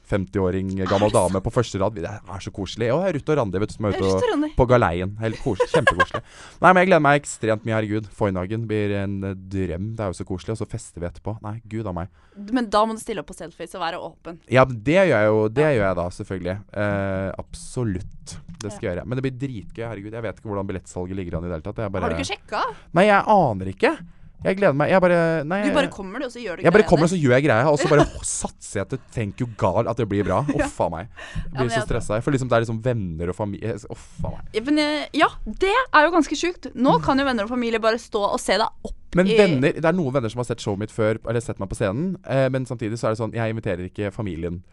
50-åring 0.09 0.71
gammel 0.83 1.11
så... 1.11 1.21
dame 1.21 1.41
på 1.43 1.53
første 1.53 1.79
rad. 1.81 1.95
Det 1.95 2.09
er 2.09 2.43
så 2.43 2.51
koselig. 2.53 2.89
Og 2.93 3.05
Ruth 3.15 3.33
og 3.33 3.39
Randi 3.39 3.61
vet 3.61 3.71
du, 3.71 3.75
som 3.77 3.87
er 3.87 3.97
ute 3.97 4.09
og 4.09 4.45
på 4.57 4.67
galeien. 4.69 5.15
Helt 5.21 5.39
koselig. 5.43 5.69
Kjempekoselig. 5.71 6.23
Nei, 6.63 6.69
men 6.71 6.81
jeg 6.81 6.89
gleder 6.91 7.05
meg 7.05 7.19
ekstremt 7.21 7.67
mye. 7.67 7.75
Herregud. 7.77 8.09
Foynhagen 8.17 8.65
blir 8.69 8.95
en 8.99 9.17
eh, 9.29 9.35
drøm. 9.55 9.91
Det 9.97 10.05
er 10.05 10.13
jo 10.13 10.19
så 10.19 10.27
koselig. 10.27 10.55
Og 10.57 10.61
så 10.63 10.69
fester 10.69 11.03
vi 11.03 11.09
etterpå. 11.09 11.35
Nei, 11.45 11.55
gud 11.71 11.89
a 11.89 11.95
meg. 11.95 12.11
Men 12.53 12.69
da 12.73 12.83
må 12.87 12.97
du 12.97 13.03
stille 13.03 13.23
opp 13.23 13.29
på 13.31 13.37
selfies 13.37 13.75
og 13.77 13.85
være 13.85 14.01
åpen. 14.03 14.41
Ja, 14.51 14.65
det 14.67 14.97
gjør 14.99 15.11
jeg 15.13 15.29
jo. 15.29 15.45
Det 15.59 15.69
gjør 15.69 15.85
jeg 15.87 15.99
da, 16.01 16.07
selvfølgelig. 16.17 16.57
Eh, 16.83 17.29
absolutt. 17.45 18.35
Det 18.63 18.71
skal 18.71 18.87
jeg 18.87 18.91
gjøre. 18.93 19.05
Men 19.07 19.19
det 19.19 19.27
blir 19.27 19.37
dritgøy. 19.45 19.85
Herregud. 19.85 20.17
Jeg 20.19 20.27
vet 20.27 20.41
ikke 20.41 20.51
hvordan 20.51 20.71
billettsalget 20.71 21.19
ligger 21.19 21.39
an 21.39 21.47
i 21.47 21.51
det 21.51 21.57
hele 21.59 21.69
tatt. 21.69 21.85
Bare 21.93 22.07
Har 22.07 22.13
du 22.13 22.19
ikke 22.19 22.33
sjekka? 22.33 22.65
Nei, 22.97 23.07
jeg 23.09 23.23
aner 23.37 23.71
ikke. 23.73 23.95
Jeg 24.43 24.57
gleder 24.59 24.75
meg. 24.75 24.91
Jeg 24.91 25.01
bare 25.03 25.19
Nei, 25.47 25.59
Du 25.67 25.75
bare 25.75 25.89
kommer, 25.91 26.19
du, 26.19 26.27
og 26.27 26.33
så 26.33 26.41
gjør 26.43 26.59
du 26.59 26.65
Jeg 26.65 26.75
bare 26.75 26.85
kommer 26.87 27.07
og 27.07 27.11
så 27.13 27.19
gjør 27.19 27.35
jeg 27.37 27.45
greia, 27.45 27.69
og 27.71 27.79
så 27.79 27.89
bare 27.91 28.05
satser 28.33 28.81
jeg 28.81 28.89
til 28.93 29.01
thank 29.15 29.43
you 29.43 29.47
God 29.59 29.87
at 29.91 29.99
det 29.99 30.07
blir 30.11 30.27
bra. 30.27 30.41
Uff 30.57 30.81
a 30.83 30.89
meg. 30.91 31.13
Jeg 31.35 31.53
blir 31.55 31.71
ja, 31.71 31.77
så 31.79 31.85
stressa. 31.87 32.19
For 32.25 32.35
liksom 32.35 32.51
det 32.51 32.57
er 32.57 32.65
liksom 32.65 32.81
venner 32.83 33.31
og 33.33 33.37
familie 33.37 33.77
Uff 33.93 34.09
a 34.25 34.33
meg. 34.35 34.51
Ja, 34.57 34.65
Men, 34.67 34.83
eh, 34.83 35.07
ja, 35.23 35.29
det 35.63 35.71
er 35.73 36.07
jo 36.07 36.13
ganske 36.17 36.37
sjukt. 36.39 36.69
Nå 36.75 36.97
kan 37.05 37.19
jo 37.19 37.27
venner 37.27 37.47
og 37.47 37.53
familie 37.53 37.81
bare 37.83 38.01
stå 38.01 38.25
og 38.33 38.39
se 38.41 38.59
deg 38.59 38.67
opp 38.89 39.17
Men 39.17 39.29
venner 39.29 39.75
Det 39.77 39.85
er 39.85 39.95
noen 39.95 40.15
venner 40.15 40.31
som 40.31 40.41
har 40.41 40.49
sett 40.49 40.63
showet 40.63 40.81
mitt 40.85 40.93
før, 40.93 41.21
eller 41.29 41.43
sett 41.43 41.59
meg 41.61 41.69
på 41.71 41.77
scenen, 41.79 42.15
eh, 42.25 42.47
men 42.53 42.65
samtidig 42.69 42.97
så 42.99 43.09
er 43.09 43.15
det 43.15 43.21
sånn 43.21 43.35
Jeg 43.37 43.53
inviterer 43.53 43.87
ikke 43.89 44.11
familien. 44.15 44.63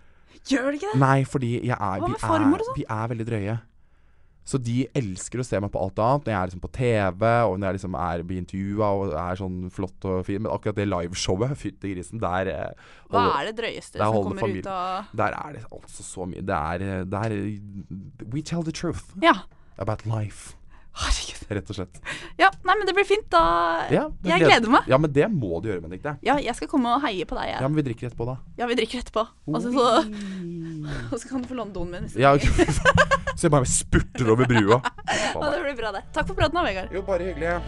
Gjør 0.49 0.71
det 0.71 0.81
ikke 0.81 0.93
det? 0.95 1.01
Nei, 1.03 1.19
fordi 1.29 1.51
jeg 1.59 1.77
er, 1.77 2.01
Hva 2.01 2.09
vi, 2.09 2.21
farmor 2.23 2.63
er, 2.63 2.69
sånn? 2.71 2.79
vi 2.79 2.87
er 2.89 3.11
veldig 3.13 3.27
drøye. 3.29 3.57
Så 4.51 4.59
de 4.59 4.81
elsker 4.99 5.39
å 5.39 5.45
se 5.47 5.61
meg 5.63 5.71
på 5.71 5.79
alt 5.79 6.01
annet. 6.03 6.25
Når 6.27 6.33
jeg 6.35 6.41
er 6.41 6.49
liksom 6.51 6.63
på 6.65 6.71
TV, 6.75 7.25
og 7.47 7.53
når 7.61 7.69
jeg 7.69 7.77
liksom 7.79 7.97
er 8.03 8.23
blir 8.27 8.41
intervjua 8.43 8.89
og 8.99 9.13
er 9.15 9.39
sånn 9.39 9.59
flott 9.71 10.07
og 10.11 10.25
fin. 10.27 10.41
Men 10.43 10.51
akkurat 10.51 10.81
det 10.81 10.89
liveshowet, 10.91 11.53
fytti 11.63 11.93
grisen, 11.95 12.19
der 12.23 12.51
holder, 12.51 12.87
Hva 13.15 13.27
er 13.39 13.51
det 13.53 13.57
drøyeste 13.61 14.01
som 14.03 14.17
kommer 14.25 14.43
familien. 14.43 14.67
ut 14.67 14.71
av 14.75 15.13
Der 15.23 15.37
er 15.39 15.55
det 15.59 15.63
altså 15.71 16.03
så 16.07 16.27
mye 16.31 16.43
Det 16.47 16.57
er, 16.57 17.05
det 17.11 17.21
er 17.27 17.37
We 18.35 18.43
tell 18.43 18.67
the 18.67 18.75
truth 18.75 19.13
Ja. 19.23 19.37
about 19.79 20.03
life, 20.07 20.57
Herregud. 20.99 21.47
rett 21.57 21.71
og 21.73 21.77
slett. 21.79 22.01
Ja, 22.39 22.51
nei, 22.67 22.75
men 22.77 22.85
det 22.91 22.93
blir 22.99 23.07
fint, 23.09 23.25
da. 23.33 23.87
Ja, 23.95 24.09
jeg 24.27 24.43
gleder 24.43 24.69
meg. 24.75 24.91
Ja, 24.91 24.99
men 25.01 25.13
det 25.15 25.25
må 25.33 25.61
du 25.63 25.71
gjøre, 25.71 25.81
Benedicte. 25.87 26.17
Ja, 26.27 26.37
jeg 26.43 26.55
skal 26.59 26.69
komme 26.69 26.91
og 26.99 27.03
heie 27.07 27.25
på 27.25 27.39
deg. 27.39 27.53
Jeg. 27.55 27.63
Ja, 27.63 27.69
men 27.71 27.79
vi 27.81 27.87
drikker 27.89 28.11
etterpå, 28.11 28.27
da. 28.29 28.37
Ja, 28.59 28.67
vi 28.71 28.77
drikker 28.83 29.01
etterpå. 29.05 29.25
Og 29.49 29.63
så, 29.63 29.73
så, 29.73 29.87
og 31.13 31.17
så 31.23 31.31
kan 31.31 31.43
du 31.43 31.49
få 31.51 31.57
låne 31.63 31.73
doen 31.75 31.95
min. 31.95 32.11
Ja, 32.19 32.35
vil. 32.35 32.51
Så 33.37 33.47
jeg 33.47 33.55
bare 33.55 33.69
spurter 33.69 34.33
over 34.33 34.49
brua. 34.51 34.81
Ja, 35.35 35.51
det 35.51 35.63
blir 35.65 35.77
bra, 35.79 35.93
det. 35.97 36.07
Takk 36.15 36.31
for 36.33 36.39
praten, 36.39 36.59
da, 36.59 36.67
Vegard. 36.67 36.95
Jo, 36.95 37.05
bare 37.07 37.31
hyggelig. 37.31 37.59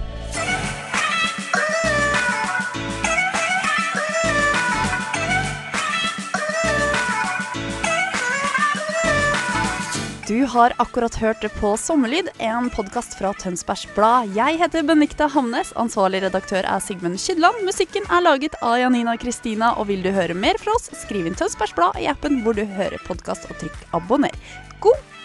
Du 10.33 10.45
har 10.49 10.73
akkurat 10.77 11.15
hørt 11.15 11.43
på 11.61 11.77
Sommerlyd, 11.77 12.29
en 12.39 12.71
podkast 12.71 13.19
fra 13.19 13.35
Tønsbergs 13.37 13.89
Blad. 13.95 14.31
Jeg 14.33 14.57
heter 14.63 14.87
Benikta 14.87 15.27
Hamnes, 15.29 15.75
ansvarlig 15.77 16.23
redaktør 16.25 16.65
er 16.65 16.81
Sigmund 16.81 17.21
Skydland. 17.21 17.61
Musikken 17.67 18.07
er 18.09 18.25
laget 18.25 18.57
av 18.63 18.79
Janina 18.81 19.19
Kristina, 19.21 19.75
og 19.77 19.91
vil 19.91 20.01
du 20.01 20.09
høre 20.15 20.33
mer 20.33 20.57
fra 20.63 20.73
oss, 20.79 20.89
skriv 21.03 21.29
inn 21.29 21.37
Tønsbergs 21.37 21.77
Blad 21.77 22.01
i 22.01 22.09
appen 22.09 22.41
hvor 22.47 22.57
du 22.57 22.63
hører 22.65 23.03
podkast, 23.05 23.51
og 23.51 23.61
trykk 23.61 23.77
abonner. 23.99 24.33
God 24.81 25.12